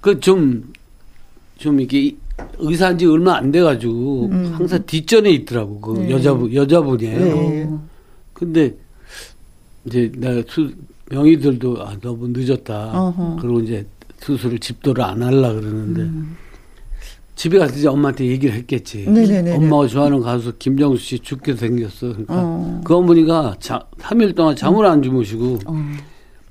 그 0.00 0.18
좀좀 0.20 0.72
이렇게 1.80 2.00
이- 2.00 2.16
의사한 2.58 2.98
지 2.98 3.06
얼마 3.06 3.36
안 3.36 3.50
돼가지고 3.52 4.28
항상 4.32 4.84
뒷전에 4.86 5.30
있더라고 5.30 5.80
그 5.80 5.98
네. 6.00 6.10
여자분 6.10 6.52
여자분이에요. 6.52 7.18
네. 7.18 7.70
근데 8.32 8.74
이제 9.86 10.10
내가 10.16 10.42
수, 10.48 10.70
명의들도 11.10 11.86
아 11.86 11.96
너무 12.00 12.28
늦었다. 12.28 12.92
어허. 12.92 13.36
그리고 13.40 13.60
이제 13.60 13.86
수술을 14.20 14.58
집도를 14.58 15.04
안 15.04 15.22
하려 15.22 15.54
그러는데 15.54 16.10
집에 17.36 17.58
가서 17.58 17.76
이제 17.76 17.88
엄마한테 17.88 18.26
얘기를 18.26 18.54
했겠지. 18.54 19.04
네네네네. 19.08 19.56
엄마가 19.56 19.86
좋아하는 19.86 20.20
가수 20.20 20.52
김정수 20.58 21.02
씨 21.02 21.18
죽게 21.18 21.56
생겼어. 21.56 22.08
그러니까 22.08 22.34
어. 22.34 22.80
그 22.84 22.94
어머니가 22.94 23.56
자, 23.58 23.84
3일 23.98 24.34
동안 24.34 24.56
잠을 24.56 24.86
안 24.86 25.02
주무시고 25.02 25.58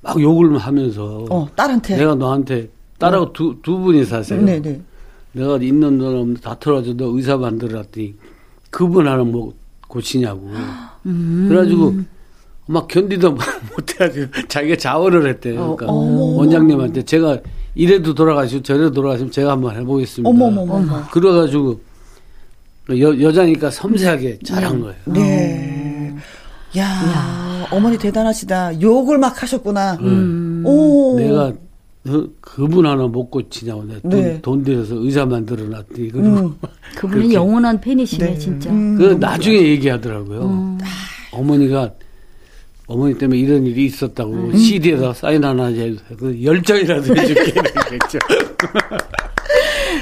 막 0.02 0.22
욕을 0.22 0.58
하면서 0.58 1.26
어 1.30 1.48
딸한테. 1.56 1.98
내가 1.98 2.16
너한테 2.16 2.70
딸하고 3.00 3.34
두, 3.34 3.58
두 3.64 3.80
분이 3.80 4.06
사세요. 4.06 4.42
네네. 4.42 4.82
내가 5.32 5.58
있는 5.58 5.98
돈 5.98 6.16
없는데 6.16 6.42
다 6.42 6.56
털어줘 6.60 6.94
너 6.94 7.06
의사 7.16 7.38
만들어놨더니 7.38 8.14
그분 8.70 9.08
하나 9.08 9.24
뭐 9.24 9.54
고치냐고. 9.88 10.52
음. 11.06 11.46
그래가지고 11.50 11.96
막 12.66 12.88
견디도 12.88 13.38
못해가지고 13.76 14.48
자기가 14.48 14.76
자원을 14.78 15.28
했대. 15.28 15.52
어, 15.58 15.76
그러니까 15.76 15.86
어머. 15.88 16.38
원장님한테 16.38 17.04
제가 17.04 17.38
이래도 17.76 18.14
돌아가시고 18.14 18.64
저래도 18.64 18.92
돌아가시면 18.92 19.32
제가 19.32 19.52
한번 19.52 19.76
해보겠습니다. 19.76 20.30
어머머머. 20.30 21.08
그래가지고 21.12 21.80
여, 23.00 23.22
여자니까 23.22 23.70
섬세하게 23.72 24.40
잘한 24.46 24.80
거예요. 24.82 24.96
네. 25.06 26.16
야, 26.78 27.68
어머니 27.72 27.98
대단하시다. 27.98 28.82
욕을 28.82 29.18
막 29.18 29.42
하셨구나. 29.42 29.94
음. 30.02 30.64
오. 30.66 31.16
내가 31.18 31.54
그, 32.04 32.36
그분 32.42 32.86
하나 32.86 33.08
못 33.08 33.30
고치냐고 33.30 33.84
내가 33.86 34.00
돈, 34.02 34.10
네. 34.10 34.42
돈 34.42 34.64
들여서 34.64 34.96
의사 34.96 35.26
만들어 35.26 35.64
놨더니 35.66 36.10
그리고 36.10 36.20
음. 36.20 36.56
그분은. 36.98 37.32
영원한 37.34 37.80
팬이시네, 37.80 38.26
네. 38.26 38.38
진짜. 38.38 38.70
음, 38.70 38.98
그 38.98 39.04
나중에 39.20 39.58
얘기하더라고요. 39.58 40.42
음. 40.42 40.78
어머니가 41.32 41.92
어머니 42.94 43.18
때문에 43.18 43.40
이런 43.40 43.66
일이 43.66 43.86
있었다고 43.86 44.56
CD에다 44.56 45.14
사인 45.14 45.44
하나 45.44 45.66
해서 45.66 45.98
그 46.18 46.38
열정이라도 46.44 47.16
해줄게 47.16 47.52
그랬죠. 47.88 48.20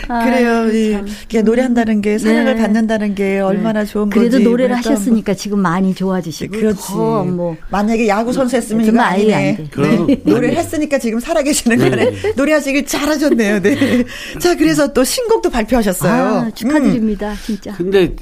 아, 0.10 0.26
그래요. 0.26 0.70
이. 0.72 0.98
이게 1.26 1.42
노래한다는 1.42 2.02
게 2.02 2.18
사랑을 2.18 2.56
네. 2.56 2.62
받는다는 2.62 3.16
게 3.16 3.39
얼마나 3.39 3.86
좋은 3.86 4.10
건지. 4.10 4.30
그래도 4.30 4.39
노래를 4.50 4.76
또 4.82 4.89
하셨으니까 4.89 5.34
지금 5.36 5.60
많이 5.60 5.94
좋아지시고 5.96 6.52
그렇지. 6.58 6.88
더 6.88 7.24
뭐. 7.24 7.56
만약에 7.70 8.08
야구 8.10 8.34
선수 8.34 8.58
했으면 8.58 8.82
이거 8.84 8.92
정말 8.92 9.06
아예 9.14 9.34
아니네. 9.34 9.50
안 9.52 9.56
돼. 9.58 9.68
그럼 9.72 10.08
네. 10.08 10.22
노래를 10.26 10.48
아니에요. 10.50 10.60
했으니까 10.60 10.98
지금 11.00 11.20
살아계시는 11.20 11.78
네. 11.78 11.89
거네. 11.89 12.34
노래하시길 12.36 12.86
잘하셨네요. 12.88 13.62
네. 13.62 14.04
자, 14.39 14.56
그래서 14.56 14.92
또 14.92 15.04
신곡도 15.06 15.50
발표하셨어요. 15.50 16.24
아, 16.24 16.50
축하드립니다, 16.54 17.34
진짜. 17.46 17.74
근데 17.76 18.14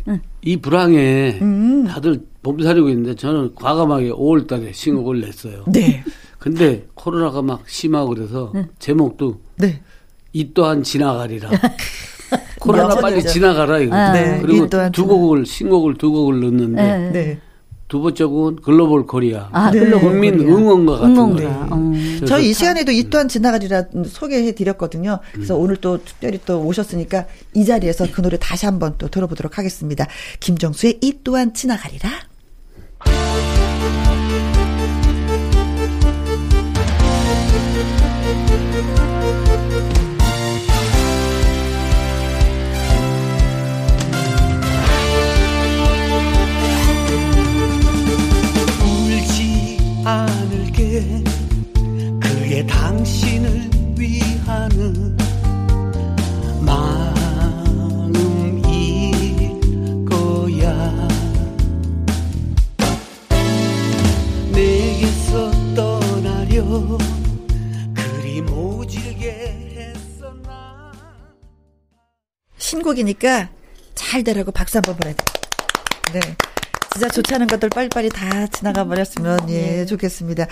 이 0.41 0.57
불황에 0.57 1.39
음. 1.41 1.85
다들 1.85 2.21
몸살이고 2.41 2.89
있는데 2.89 3.15
저는 3.15 3.55
과감하게 3.55 4.11
5월 4.11 4.47
달에 4.47 4.71
신곡을 4.71 5.21
냈어요. 5.21 5.63
음. 5.67 5.71
네. 5.71 6.03
근데 6.37 6.87
코로나가 6.93 7.41
막 7.41 7.63
심하고 7.67 8.09
그래서 8.09 8.53
제목도 8.79 9.41
네. 9.57 9.81
이 10.31 10.53
또한 10.53 10.83
지나가리라. 10.83 11.49
코로나 12.59 12.95
빨리. 13.01 13.21
지나가라 13.23 13.79
이거. 13.79 13.95
아. 13.95 14.13
네, 14.13 14.39
그리고 14.41 14.67
두 14.91 15.05
곡을 15.05 15.45
신곡을 15.45 15.95
두 15.95 16.11
곡을 16.11 16.39
넣었는데 16.39 17.09
네. 17.11 17.39
네. 17.89 17.91
두 17.91 18.01
번째 18.01 18.23
곡은 18.23 18.55
글로벌 18.57 19.05
코리아. 19.05 19.49
아, 19.51 19.71
네. 19.71 19.79
글로벌 19.79 20.11
국민 20.11 20.37
코리아. 20.37 20.55
응원가 20.55 20.93
같은 20.93 21.09
응원가. 21.09 21.35
거예요. 21.35 21.67
어. 21.71 22.25
저희 22.27 22.49
이 22.49 22.53
시간에도 22.53 22.91
이 22.91 23.09
또한 23.09 23.27
지나가리라 23.27 23.85
소개해 24.05 24.53
드렸거든요. 24.53 25.19
그래서 25.33 25.57
오늘 25.57 25.75
또 25.77 26.03
특별히 26.03 26.39
또 26.45 26.61
오셨으니까 26.61 27.25
이 27.55 27.65
자리에서 27.65 28.05
그 28.11 28.21
노래 28.21 28.37
다시 28.37 28.65
한번 28.65 28.93
또 28.97 29.07
들어보도록 29.07 29.57
하겠습니다. 29.57 30.07
김정수의 30.39 30.99
이 31.01 31.19
또한 31.23 31.53
지나가리라. 31.53 32.28
신곡이니까 72.99 73.49
잘 73.95 74.23
되라고 74.23 74.51
박수 74.51 74.77
한번 74.77 74.95
보내요. 74.97 75.15
네. 76.13 76.19
진짜 76.91 77.07
좋지 77.07 77.35
않은 77.35 77.47
것들 77.47 77.69
빨리빨리 77.69 78.09
다 78.09 78.47
지나가 78.47 78.83
버렸으면 78.85 79.49
예 79.49 79.85
좋겠습니다. 79.85 80.47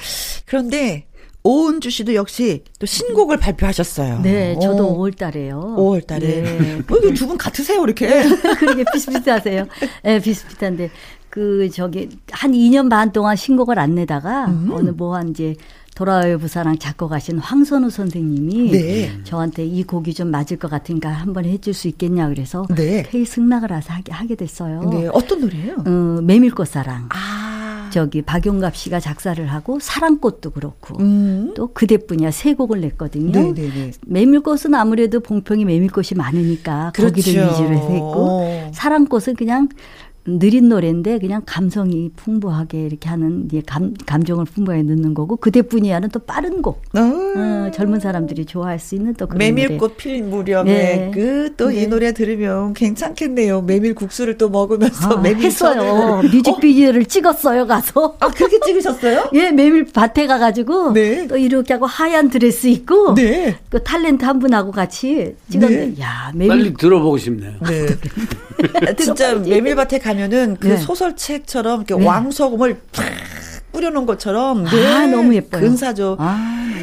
그런데 0.45 1.07
오은주 1.43 1.89
씨도 1.89 2.13
역시 2.15 2.63
또 2.79 2.85
신곡을 2.85 3.37
발표하셨어요. 3.37 4.19
네, 4.21 4.57
저도 4.61 4.87
오. 4.87 4.97
5월 4.97 5.17
달에요. 5.17 5.75
5월 5.77 6.05
달에. 6.05 6.41
네. 6.41 6.75
어, 6.75 6.97
이거 6.97 7.13
두분 7.13 7.37
같으세요, 7.37 7.83
이렇게? 7.83 8.07
그러게 8.59 8.83
비슷비슷하세요. 8.93 9.65
예, 10.05 10.09
네, 10.09 10.19
비슷비슷한데 10.19 10.89
그 11.29 11.69
저기 11.73 12.09
한 12.31 12.51
2년 12.51 12.89
반 12.89 13.11
동안 13.11 13.35
신곡을 13.35 13.79
안 13.79 13.95
내다가 13.95 14.45
음. 14.45 14.69
어느 14.71 14.89
뭐 14.89 15.15
한 15.15 15.29
이제 15.29 15.55
돌아와요 15.97 16.37
부사랑 16.37 16.77
작곡하신 16.77 17.39
황선우 17.39 17.89
선생님이 17.89 18.71
네. 18.71 19.11
저한테 19.23 19.65
이 19.65 19.81
곡이 19.81 20.13
좀 20.13 20.29
맞을 20.29 20.57
것 20.57 20.69
같으니까 20.69 21.09
한번 21.09 21.45
해줄 21.45 21.73
수 21.73 21.87
있겠냐 21.87 22.29
그래서 22.29 22.67
네. 22.75 23.01
K 23.01 23.25
승낙을 23.25 23.75
해서 23.75 23.93
하게, 23.93 24.11
하게 24.11 24.35
됐어요. 24.35 24.81
네, 24.91 25.09
어떤 25.11 25.39
노래예요? 25.41 25.77
어, 25.87 26.21
메밀꽃 26.21 26.67
사랑. 26.67 27.09
아. 27.09 27.89
저기 27.91 28.21
박용갑 28.21 28.75
씨가 28.75 28.99
작사를 28.99 29.43
하고 29.47 29.79
사랑꽃도 29.79 30.51
그렇고 30.51 30.99
음. 30.99 31.53
또 31.55 31.73
그대뿐이야 31.73 32.29
세 32.29 32.53
곡을 32.53 32.79
냈거든요. 32.81 33.31
네네네. 33.31 33.93
메밀꽃은 34.05 34.75
아무래도 34.75 35.19
봉평이 35.19 35.65
메밀꽃이 35.65 36.09
많으니까 36.15 36.91
거기를 36.95 37.41
그렇죠. 37.41 37.63
위주로 37.63 37.75
해서 37.75 37.89
했고 37.89 38.41
어. 38.43 38.71
사랑꽃은 38.73 39.35
그냥 39.35 39.69
느린 40.27 40.67
노래인데 40.67 41.19
그냥 41.19 41.41
감성이 41.45 42.11
풍부하게 42.17 42.85
이렇게 42.85 43.07
하는 43.07 43.45
이제 43.45 43.61
감, 43.65 43.93
감정을 44.05 44.45
풍부하게 44.45 44.83
넣는 44.83 45.13
거고 45.13 45.37
그대뿐이야는 45.37 46.09
또 46.09 46.19
빠른 46.19 46.61
곡. 46.61 46.81
어. 46.93 46.99
어, 46.99 47.71
젊은 47.71 48.01
사람들이 48.01 48.45
좋아할 48.45 48.77
수 48.77 48.95
있는 48.95 49.13
또 49.13 49.25
그런 49.27 49.39
노래. 49.39 49.51
메밀꽃 49.51 49.95
필 49.97 50.21
무렵에 50.23 50.63
네. 50.65 51.11
그또이 51.13 51.75
네. 51.75 51.87
노래 51.87 52.11
들으면 52.11 52.73
괜찮겠네요. 52.73 53.61
메밀 53.61 53.95
국수를 53.95 54.37
또 54.37 54.49
먹으면서 54.49 55.17
아, 55.17 55.21
메밀 55.21 55.45
했어요. 55.45 56.21
뮤직비디오를 56.23 57.05
찍었어요 57.05 57.65
가서. 57.65 58.17
아 58.19 58.27
그렇게 58.27 58.59
찍으셨어요? 58.59 59.29
예, 59.35 59.51
메밀 59.51 59.85
밭에 59.85 60.27
가가지고 60.27 60.91
네. 60.91 61.25
또 61.27 61.37
이렇게 61.37 61.73
하고 61.73 61.85
하얀 61.85 62.29
드레스 62.29 62.67
입고 62.67 63.13
네. 63.15 63.57
그 63.69 63.81
탤런트 63.81 64.23
한 64.23 64.39
분하고 64.39 64.71
같이 64.71 65.35
찍었는데 65.49 65.95
네. 65.95 66.01
야 66.01 66.31
메밀 66.33 66.47
빨리 66.49 66.73
들어보고 66.73 67.17
싶네요. 67.17 67.53
네. 67.65 67.87
진짜 68.97 69.35
메밀밭에 69.35 69.99
가 69.99 70.16
면은 70.17 70.57
그 70.59 70.67
네. 70.67 70.77
소설책처럼 70.77 71.81
이렇게 71.81 71.95
네. 71.95 72.05
왕소금을 72.05 72.81
팍 72.91 73.05
뿌려놓은 73.71 74.05
것처럼 74.05 74.65
아, 74.65 74.69
네. 74.71 75.07
너무 75.07 75.33
예뻐요. 75.35 75.61
근사죠. 75.61 76.17
아, 76.19 76.73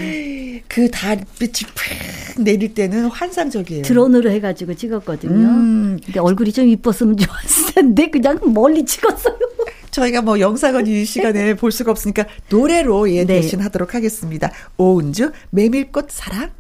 그 0.69 0.91
달빛이 0.91 1.71
팍 1.75 2.43
내릴 2.43 2.75
때는 2.75 3.07
환상적이에요. 3.07 3.83
드론으로 3.83 4.31
해가지고 4.31 4.75
찍었거든요. 4.75 5.35
음. 5.35 5.99
근데 6.05 6.21
얼굴이 6.21 6.53
좀 6.53 6.69
이뻤으면 6.69 7.17
좋았을 7.17 7.75
텐데 7.75 8.11
그냥 8.11 8.39
멀리 8.53 8.85
찍었어요. 8.85 9.39
저희가 9.91 10.23
뭐 10.23 10.41
영상은 10.41 10.87
이 10.89 11.05
시간에 11.05 11.55
볼 11.55 11.71
수가 11.71 11.93
없으니까 11.93 12.25
노래로 12.49 13.11
예 13.13 13.25
네. 13.25 13.41
대신 13.41 13.61
하도록 13.61 13.95
하겠습니다. 13.95 14.51
오은주 14.77 15.31
메밀꽃 15.51 16.07
사랑. 16.11 16.51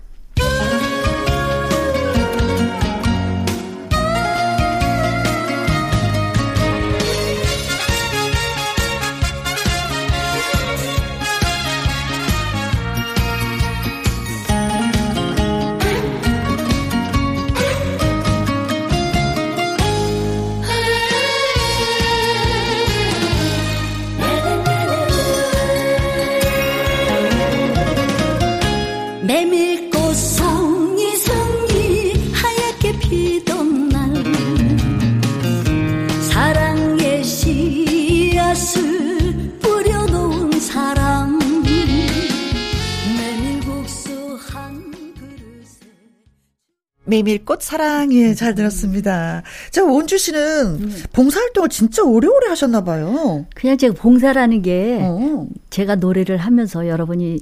메밀꽃 47.15 47.63
사랑 47.63 48.13
예잘 48.13 48.55
들었습니다. 48.55 49.43
자 49.71 49.85
오은주 49.85 50.19
씨는 50.19 50.91
봉사활동을 51.13 51.69
진짜 51.69 52.03
오래오래 52.03 52.49
하셨나 52.49 52.83
봐요. 52.83 53.47
그냥 53.55 53.77
제가 53.77 53.95
봉사라는 53.95 54.63
게 54.63 54.99
어. 55.03 55.47
제가 55.71 55.97
노래를 55.97 56.39
하면서 56.39 56.89
여러분이 56.89 57.39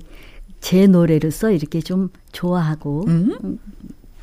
제 0.60 0.86
노래로서 0.86 1.50
이렇게 1.50 1.80
좀 1.80 2.10
좋아하고 2.32 3.04
음? 3.08 3.58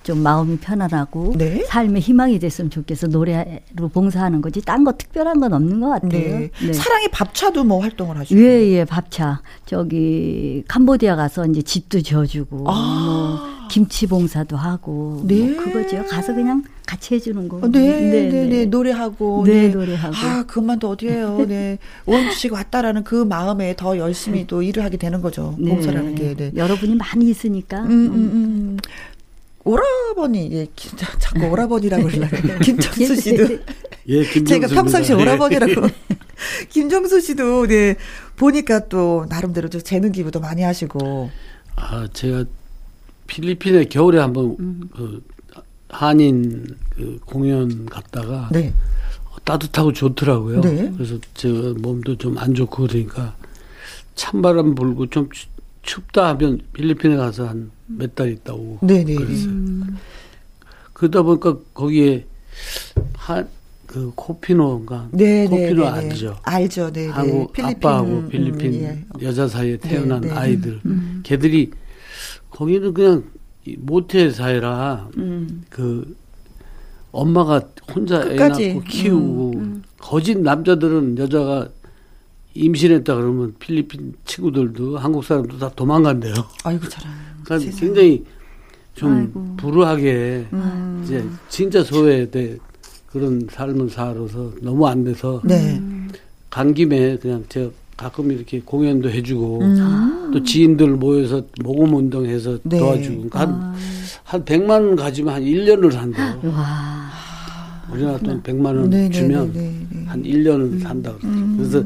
좀 0.04 0.20
마음이 0.24 0.58
편안하고 0.58 1.34
네. 1.38 1.64
삶의 1.66 2.02
희망이 2.02 2.40
됐으면 2.40 2.70
좋겠어 2.72 3.08
노래로 3.08 3.90
봉사하는 3.94 4.42
거지 4.42 4.62
딴 4.62 4.84
거 4.84 4.94
특별한 4.94 5.40
건 5.40 5.54
없는 5.54 5.80
것 5.82 5.90
같아요. 5.90 6.40
네. 6.40 6.74
사랑의 6.74 7.10
밥차도 7.12 7.64
뭐 7.66 7.82
활동을 7.82 8.18
하시고. 8.18 8.40
예, 8.40 8.68
예, 8.70 8.86
밥차. 8.86 9.42
저기, 9.66 10.64
캄보디아 10.68 11.16
가서 11.18 11.46
이제 11.48 11.62
집도 11.62 12.02
지어주고, 12.02 12.56
뭐, 12.58 13.40
김치 13.70 14.08
봉사도 14.08 14.56
하고, 14.56 15.20
아. 15.22 15.28
네. 15.28 15.50
뭐 15.50 15.64
그거죠. 15.64 16.06
가서 16.08 16.34
그냥 16.34 16.64
같이 16.88 17.14
해주는 17.16 17.48
거. 17.50 17.58
어, 17.58 17.68
네, 17.68 18.30
네, 18.30 18.48
네, 18.48 18.66
노래하고. 18.66 19.44
네, 19.46 19.68
노래하고. 19.68 20.16
아, 20.16 20.44
그것만 20.44 20.80
또 20.80 20.90
어디에요. 20.92 21.46
네. 21.48 21.78
오은주 22.08 22.36
씨가 22.36 22.56
왔다라는 22.56 23.04
그 23.04 23.16
마음에 23.24 23.76
더 23.76 23.98
열심히 23.98 24.48
또 24.48 24.62
일을 24.64 24.84
하게 24.84 24.98
되는 24.98 25.22
거죠. 25.22 25.56
네. 25.60 25.70
봉사라는 25.72 26.16
게. 26.16 26.36
네. 26.36 26.52
여러분이 26.56 26.96
많이 26.96 27.30
있으니까. 27.30 27.82
음, 27.82 27.90
음, 27.92 28.14
음. 28.14 28.78
오라버니, 29.64 30.50
예, 30.52 30.68
자- 30.96 31.18
자꾸 31.20 31.48
오라버니라고 31.48 32.04
그러려고. 32.08 32.60
김정수 32.64 33.16
씨도. 33.16 33.44
예, 34.08 34.24
김정수입니다. 34.24 34.68
제가 34.68 34.68
평상시 34.82 35.12
예. 35.12 35.16
오라버니라고. 35.16 35.88
김정수 36.70 37.20
씨도, 37.22 37.68
네, 37.68 37.96
보니까 38.38 38.88
또, 38.88 39.26
나름대로 39.30 39.70
좀 39.70 39.82
재능 39.82 40.12
기부도 40.12 40.40
많이 40.40 40.62
하시고. 40.64 41.30
아, 41.76 42.08
제가 42.14 42.46
필리핀에 43.28 43.86
겨울에 43.86 44.20
한번 44.20 44.56
음. 44.60 44.90
그 44.96 45.24
한인 45.90 46.66
그 46.96 47.20
공연 47.26 47.86
갔다가 47.86 48.50
네. 48.52 48.74
따뜻하고 49.44 49.94
좋더라고요. 49.94 50.62
네. 50.62 50.92
그래서 50.96 51.18
제가 51.36 51.74
몸도 51.80 52.18
좀 52.18 52.38
안 52.38 52.54
좋고 52.54 52.88
그러니까 52.88 53.36
찬바람 54.16 54.76
불고 54.76 55.08
좀 55.08 55.30
추- 55.32 55.48
춥다 55.90 56.30
하면 56.30 56.60
필리핀에 56.74 57.16
가서 57.16 57.48
한 57.48 57.72
몇 57.92 58.14
달 58.16 58.32
있다 58.32 58.54
오고 58.54 58.86
네네. 58.86 59.16
그랬어요. 59.16 59.52
그러다 60.94 61.24
보니까 61.24 61.58
거기에 61.74 62.26
한 63.16 63.48
그 63.90 64.12
코피노인가 64.16 65.10
네, 65.14 65.48
네. 65.48 65.48
코피노 65.48 65.84
네, 65.84 65.90
네. 65.90 65.98
알죠? 66.10 66.38
알죠, 66.44 66.92
네. 66.94 67.08
네. 67.08 67.08
하고 67.08 67.52
아빠하고 67.60 68.08
음, 68.08 68.30
필리핀 68.30 68.74
예. 68.84 69.04
여자 69.24 69.48
사이에 69.48 69.78
태어난 69.78 70.22
네, 70.22 70.28
네. 70.28 70.34
아이들 70.36 70.80
걔들이 71.24 71.72
거기는 72.52 72.94
그냥 72.94 73.24
이 73.66 73.76
모태 73.80 74.30
사회라 74.30 75.10
음. 75.18 75.64
그 75.72 76.16
엄마가 77.12 77.64
혼자 77.92 78.22
애 78.22 78.36
끝까지. 78.36 78.68
낳고 78.76 78.82
키우고 78.88 79.54
음, 79.58 79.84
거짓 79.98 80.38
남자들은 80.38 81.18
여자가 81.18 81.70
임신했다 82.54 83.16
그러면 83.16 83.54
필리핀 83.60 84.14
친구들도 84.26 84.98
한국 84.98 85.24
사람도 85.24 85.58
다 85.60 85.72
도망간대요. 85.76 86.34
아이고 86.64 86.88
저런. 86.90 87.12
그러니까 87.44 87.60
세상에. 87.60 87.80
굉장히 87.80 88.26
좀 88.96 89.14
아이고. 89.14 89.56
불우하게 89.58 90.48
음. 90.54 91.02
이제 91.04 91.24
진짜 91.48 91.84
소외돼 91.84 92.58
그런 93.08 93.48
삶을 93.50 93.90
살아서 93.90 94.52
너무 94.62 94.88
안 94.88 95.04
돼서 95.04 95.42
네. 95.44 95.82
간 96.50 96.74
김에 96.74 97.18
그냥 97.18 97.44
제가 97.50 97.70
가끔 97.96 98.32
이렇게 98.32 98.62
공연도 98.62 99.10
해주고 99.10 99.60
음. 99.62 100.32
또 100.34 100.42
지인들 100.44 100.88
모여서 100.92 101.42
모금 101.62 101.94
운동해서 101.96 102.58
네. 102.64 102.80
도와주고 102.80 103.30
그러니까 103.30 103.40
한, 103.40 103.76
한 104.24 104.46
100만 104.46 104.70
원 104.70 104.96
가지면 104.96 105.34
한 105.36 105.44
1년을 105.44 105.92
산대요. 105.92 106.40
와. 106.54 107.10
우리나라 107.92 108.18
돈 108.20 108.42
100만 108.42 108.66
원 108.66 108.90
네, 108.90 109.10
네, 109.10 109.12
주면 109.12 109.52
네, 109.52 109.60
네, 109.62 109.88
네. 109.92 110.06
한 110.06 110.24
1년을 110.24 110.82
산다 110.82 111.14
그러더라고요. 111.16 111.58
그래서 111.58 111.84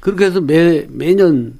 그렇게 0.00 0.26
해서 0.26 0.40
매 0.40 0.86
매년 0.90 1.58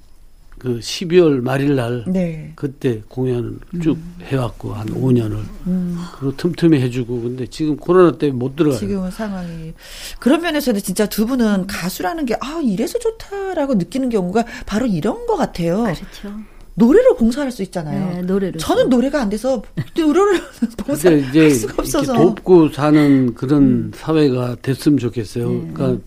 그 0.58 0.78
12월 0.78 1.40
말일 1.40 1.74
날 1.76 2.04
네. 2.06 2.52
그때 2.54 3.00
공연을 3.08 3.58
쭉 3.82 3.96
해왔고 4.24 4.74
한 4.74 4.86
5년을 4.88 5.38
음. 5.66 5.96
그리고 6.18 6.36
틈틈이 6.36 6.78
해주고 6.82 7.22
근데 7.22 7.46
지금 7.46 7.76
코로나 7.78 8.12
때문에 8.18 8.38
못 8.38 8.56
들어가요. 8.56 8.78
지금은 8.78 9.10
상황이 9.10 9.72
그런 10.18 10.42
면에서는 10.42 10.80
진짜 10.82 11.06
두 11.06 11.24
분은 11.24 11.66
가수라는 11.66 12.26
게 12.26 12.34
아 12.40 12.60
이래서 12.62 12.98
좋다라고 12.98 13.74
느끼는 13.76 14.10
경우가 14.10 14.44
바로 14.66 14.84
이런 14.86 15.24
것 15.26 15.36
같아요. 15.36 15.78
그렇죠. 15.84 16.34
노래로 16.74 17.16
봉사할 17.16 17.50
수 17.50 17.62
있잖아요. 17.62 18.16
네, 18.16 18.22
노래를. 18.22 18.58
저는 18.60 18.88
노래가 18.90 19.20
안 19.22 19.28
돼서 19.30 19.62
노래를 19.96 20.40
봉사할 20.76 21.20
이제 21.30 21.50
수가 21.50 21.74
없어서. 21.78 22.12
돕고 22.14 22.68
사는 22.70 23.34
그런 23.34 23.92
사회가 23.94 24.56
됐으면 24.62 24.98
좋겠어요. 24.98 25.50
네. 25.50 25.70
그러니까 25.74 26.02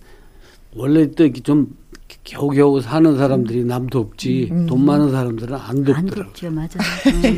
원래 0.75 1.09
또 1.11 1.23
이렇게 1.25 1.41
좀 1.41 1.67
겨우겨우 2.23 2.81
사는 2.81 3.17
사람들이 3.17 3.63
남 3.65 3.87
돕지 3.87 4.49
음. 4.51 4.65
돈 4.65 4.85
많은 4.85 5.11
사람들은 5.11 5.55
안안 5.55 5.83
돕더라고. 5.83 6.09
덥죠, 6.31 6.51
맞아. 6.51 6.79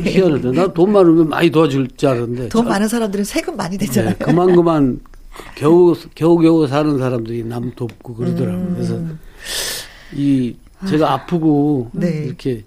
희한하다. 0.04 0.52
나 0.52 0.72
돈 0.72 0.92
많으면 0.92 1.28
많이 1.28 1.50
도와줄 1.50 1.88
줄 1.96 2.08
알았는데. 2.08 2.48
돈 2.48 2.62
참- 2.62 2.68
많은 2.68 2.88
사람들은 2.88 3.24
세금 3.24 3.56
많이 3.56 3.76
네, 3.78 3.86
내잖아요. 3.86 4.14
그만 4.18 4.54
그만 4.54 5.00
겨우 5.56 5.94
겨우 6.14 6.38
겨우 6.38 6.66
사는 6.66 6.98
사람들이 6.98 7.44
남 7.44 7.70
돕고 7.74 8.14
그러더라고요. 8.14 8.74
그래서 8.74 9.00
이 10.14 10.54
제가 10.88 11.12
아프고 11.12 11.90
음. 11.94 12.00
네. 12.00 12.24
이렇게 12.26 12.64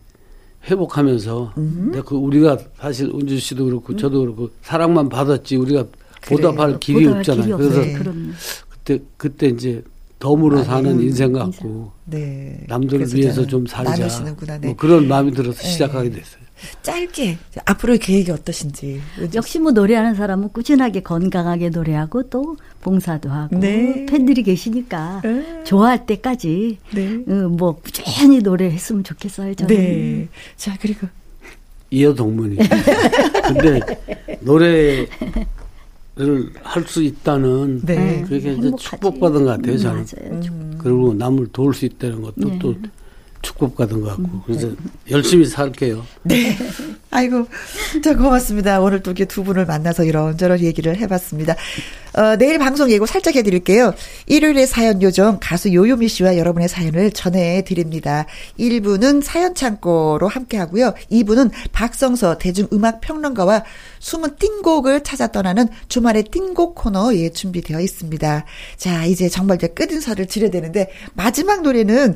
회복하면서 0.70 1.54
근데 1.56 2.02
그 2.02 2.16
우리가 2.16 2.58
사실 2.78 3.08
은주 3.08 3.40
씨도 3.40 3.66
그렇고 3.66 3.96
저도 3.96 4.20
그렇고 4.22 4.50
사랑만 4.62 5.10
받았지 5.10 5.56
우리가 5.56 5.86
보답할 6.28 6.80
길이 6.80 7.06
보다 7.06 7.18
없잖아요. 7.20 7.58
길이 7.58 7.70
그래서. 7.70 7.98
그럼 8.00 8.34
그때 8.70 9.00
그때 9.18 9.48
이제 9.48 9.82
덤으로 10.20 10.64
사는 10.64 10.92
음, 10.92 11.02
인생 11.02 11.32
같고 11.32 11.92
네. 12.06 12.60
남들을 12.68 13.08
위해서 13.16 13.46
좀 13.48 13.66
살자. 13.66 13.92
나누시는구나. 13.92 14.58
네. 14.60 14.68
뭐 14.68 14.76
그런 14.76 15.08
마음이 15.08 15.32
들어서 15.32 15.62
네. 15.62 15.68
시작하게 15.70 16.10
됐어요. 16.10 16.40
짧게 16.84 17.38
앞으로의 17.64 18.00
계획이 18.00 18.30
어떠신지. 18.32 19.00
역시 19.34 19.60
뭐 19.60 19.72
노래하는 19.72 20.16
사람은 20.16 20.50
꾸준하게 20.50 21.04
건강하게 21.04 21.70
노래하고 21.70 22.24
또 22.24 22.58
봉사도 22.82 23.30
하고 23.30 23.58
네. 23.58 24.06
팬들이 24.08 24.44
계시니까 24.44 25.22
네. 25.24 25.64
좋아할 25.64 26.06
때까지 26.06 26.78
네. 26.94 27.24
어, 27.30 27.48
뭐 27.48 27.80
꾸준히 27.80 28.40
노래했으면 28.40 29.06
좋겠어요. 29.06 29.56
저는. 29.56 29.74
네. 29.74 30.28
자 30.58 30.76
그리고 30.82 31.08
이어 31.92 32.14
동문이. 32.14 32.58
근데 33.48 33.80
노래를 34.42 35.08
할 36.64 36.84
수 36.88 37.02
있다는 37.04 37.82
네. 37.86 38.22
그게 38.24 38.38
이제 38.38 38.50
행복하지. 38.52 38.84
축복받은 38.84 39.44
것 39.46 39.52
같아요. 39.52 39.74
음, 39.74 39.78
저는. 39.78 40.06
맞아요. 40.20 40.42
음. 40.52 40.76
그리고 40.78 41.14
남을 41.14 41.48
도울 41.54 41.74
수 41.74 41.86
있다는 41.86 42.22
것도 42.22 42.34
네. 42.50 42.60
또 42.60 42.76
축복 43.42 43.76
받은 43.76 44.02
것 44.02 44.10
같고. 44.10 44.42
그래서 44.46 44.70
열심히 45.10 45.46
살게요. 45.46 46.06
네. 46.24 46.58
아이고, 47.12 47.48
자, 48.04 48.16
고맙습니다. 48.16 48.82
오늘 48.82 49.02
또 49.02 49.12
이렇게 49.12 49.26
두 49.26 49.44
분을 49.44 49.66
만나서 49.66 50.04
이런저런 50.04 50.60
얘기를 50.60 50.98
해봤습니다. 50.98 51.56
어, 52.14 52.36
내일 52.38 52.58
방송 52.58 52.90
예고 52.92 53.06
살짝 53.06 53.36
해드릴게요. 53.36 53.94
일요일에 54.26 54.66
사연 54.66 55.02
요정 55.02 55.38
가수 55.42 55.74
요요미 55.74 56.08
씨와 56.08 56.38
여러분의 56.38 56.68
사연을 56.68 57.12
전해드립니다. 57.12 58.26
1부는 58.60 59.24
사연 59.24 59.56
창고로 59.56 60.28
함께 60.28 60.58
하고요. 60.58 60.94
2부는 61.12 61.52
박성서 61.72 62.38
대중음악 62.40 63.02
평론가와 63.02 63.64
숨은 64.00 64.38
띵곡을 64.38 65.04
찾아 65.04 65.28
떠나는 65.32 65.68
주말의 65.88 66.24
띵곡 66.26 66.76
코너 66.76 67.14
예 67.16 67.30
준비되어 67.30 67.80
있습니다. 67.80 68.46
자, 68.78 69.06
이제 69.06 69.30
정말 69.30 69.58
이제 69.58 69.68
끝인사를 69.68 70.26
드려야 70.26 70.50
되는데 70.50 70.90
마지막 71.14 71.62
노래는 71.62 72.16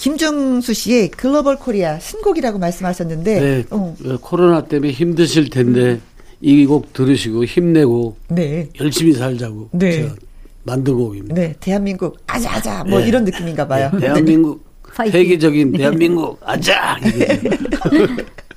김정수 0.00 0.72
씨의 0.72 1.10
글로벌 1.10 1.56
코리아 1.56 1.98
신곡이라고 1.98 2.58
말씀하셨는데 2.58 3.40
네. 3.40 3.64
어, 3.70 3.94
어, 4.06 4.16
코로나 4.22 4.64
때문에 4.64 4.92
힘드실 4.92 5.50
텐데 5.50 6.00
이곡 6.40 6.94
들으시고 6.94 7.44
힘내고 7.44 8.16
네. 8.28 8.70
열심히 8.80 9.12
살자고 9.12 9.68
네. 9.72 9.92
제가 9.92 10.14
만든 10.62 10.94
곡입니다. 10.94 11.34
네, 11.34 11.54
대한민국 11.60 12.16
아자아자 12.26 12.84
뭐 12.84 13.00
네. 13.00 13.08
이런 13.08 13.24
느낌인가 13.24 13.68
봐요. 13.68 13.90
네, 13.92 14.00
대한민국. 14.00 14.70
세계적인 14.90 15.72
대한민국 15.72 16.40
아자. 16.42 16.98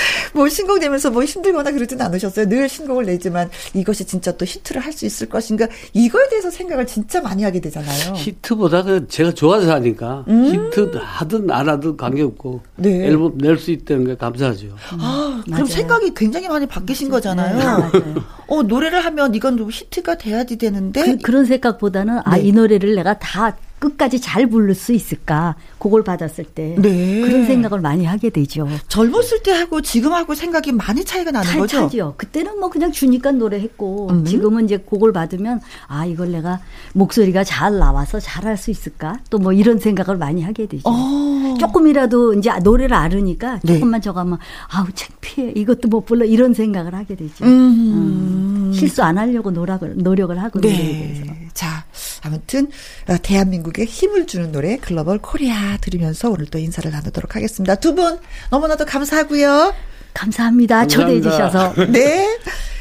뭐 0.34 0.48
신곡내면서 0.48 1.10
뭐 1.10 1.24
힘들거나 1.24 1.70
그러진 1.72 2.00
않으셨어요. 2.00 2.48
늘 2.48 2.68
신곡을 2.68 3.06
내지만 3.06 3.50
이것이 3.74 4.04
진짜 4.04 4.32
또 4.36 4.44
히트를 4.44 4.80
할 4.82 4.90
수 4.90 5.06
있을 5.06 5.28
것인가 5.28 5.68
이거에 5.92 6.28
대해서 6.28 6.50
생각을 6.50 6.84
진짜 6.84 7.20
많이 7.20 7.44
하게 7.44 7.60
되잖아요. 7.60 8.12
히트보다 8.16 8.82
그 8.82 9.06
제가 9.06 9.32
좋아서 9.32 9.72
하니까 9.74 10.24
히트 10.26 10.90
하든 11.00 11.48
안 11.50 11.68
하든 11.68 11.96
관계없고 11.96 12.54
음. 12.54 12.82
네. 12.82 13.06
앨범 13.06 13.38
낼 13.38 13.56
수 13.56 13.70
있다는 13.70 14.04
게 14.06 14.16
감사하죠. 14.16 14.66
아, 14.98 15.42
그럼 15.44 15.44
맞아요. 15.46 15.66
생각이 15.66 16.12
굉장히 16.14 16.48
많이 16.48 16.66
바뀌신 16.66 17.08
거잖아요. 17.08 17.90
네. 17.92 18.14
어, 18.48 18.62
노래를 18.62 19.04
하면 19.04 19.34
이건 19.34 19.56
좀 19.58 19.70
히트가 19.70 20.16
돼야지 20.18 20.56
되는데 20.58 21.16
그, 21.22 21.30
런 21.30 21.44
생각보다는 21.44 22.20
아 22.24 22.36
네. 22.36 22.42
이 22.42 22.52
노래를 22.52 22.94
내가 22.96 23.16
다 23.18 23.56
끝까지 23.80 24.20
잘 24.20 24.46
부를 24.46 24.74
수 24.76 24.92
있을까 24.92 25.56
그걸 25.78 26.04
받았을 26.04 26.44
때 26.44 26.76
네. 26.78 27.20
그런 27.22 27.46
생각을 27.46 27.80
많이 27.80 28.04
하게 28.04 28.30
되죠. 28.30 28.68
젊었을 28.86 29.42
때 29.42 29.50
하고 29.50 29.80
지금 29.82 30.12
하고 30.12 30.34
생각이 30.36 30.70
많이 30.72 31.04
차이가 31.04 31.32
나는 31.32 31.50
차, 31.50 31.58
거죠. 31.58 31.80
차죠. 31.80 32.14
그때는 32.16 32.60
뭐 32.60 32.70
그냥 32.70 32.92
주니까 32.92 33.32
노래했고 33.32 34.08
음. 34.10 34.24
지금은 34.24 34.66
이제 34.66 34.76
곡을 34.76 35.12
받으면 35.12 35.60
아 35.88 36.04
이걸 36.06 36.30
내가 36.30 36.60
목소리가 36.92 37.42
잘 37.44 37.78
나와서 37.78 38.20
잘할 38.20 38.56
수 38.56 38.70
있을까 38.70 39.18
또 39.28 39.40
뭐 39.40 39.54
이런 39.54 39.78
생각을 39.78 40.18
많이 40.18 40.42
하게 40.42 40.66
되죠. 40.66 40.82
어. 40.84 41.54
조금이라도 41.58 42.34
이제 42.34 42.50
노래를 42.62 42.94
알으니까 42.94 43.60
네. 43.62 43.72
조금만 43.74 44.02
저거 44.02 44.20
하면 44.20 44.38
아우 44.68 44.86
창피해 44.94 45.52
이것도 45.56 45.88
못 45.88 46.04
불러 46.04 46.26
이런 46.26 46.52
생각을 46.52 46.94
하게 46.94 47.16
되죠. 47.16 47.42
음. 47.46 48.70
실수 48.74 49.02
안 49.02 49.16
하려고 49.18 49.50
노력을 49.50 49.94
노력을 49.96 50.38
하고 50.42 50.60
노래에 50.60 50.76
대해서. 50.76 51.24
네. 51.24 51.48
자, 51.54 51.84
아무튼 52.22 52.68
어, 53.08 53.16
대한민국에 53.22 53.84
힘을 53.84 54.26
주는 54.26 54.52
노래 54.52 54.76
글로벌 54.76 55.18
코리아 55.18 55.76
들으면서 55.80 56.30
오늘 56.30 56.46
또 56.46 56.58
인사를 56.58 56.90
나누도록 56.90 57.36
하겠습니다. 57.36 57.74
두 57.76 57.94
분 57.94 58.18
너무나도 58.50 58.84
감사하고요. 58.86 59.74
감사합니다. 60.14 60.86
초대해 60.86 61.20
감사합니다. 61.20 61.74
주셔서. 61.74 61.86
네. 61.92 62.38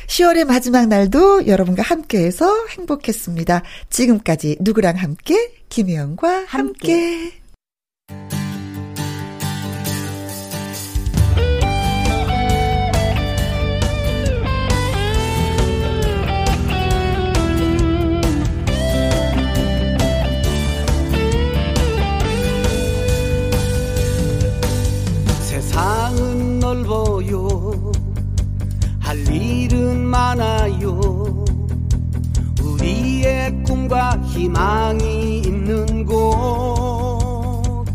10월의 0.08 0.46
마지막 0.46 0.88
날도 0.88 1.46
여러분과 1.48 1.84
함께해서 1.84 2.66
행복했습니다. 2.70 3.62
지금까지 3.90 4.58
누구랑 4.60 4.96
함께 4.98 5.54
김혜영과 5.70 6.46
함께. 6.48 7.34
세상 8.10 8.39
많아요. 30.10 31.46
우리의 32.62 33.64
꿈과 33.64 34.20
희망이 34.24 35.40
있는 35.42 36.06
곳. 36.06 37.86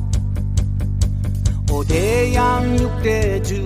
오대양 1.71 2.79
육대주 2.79 3.65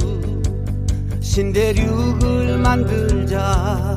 신대륙을 1.20 2.58
만들자. 2.58 3.94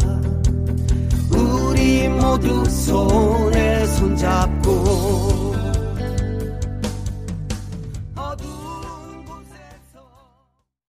우리 1.31 2.09
모두 2.09 2.63
손에 2.65 3.85
손잡고 3.87 5.70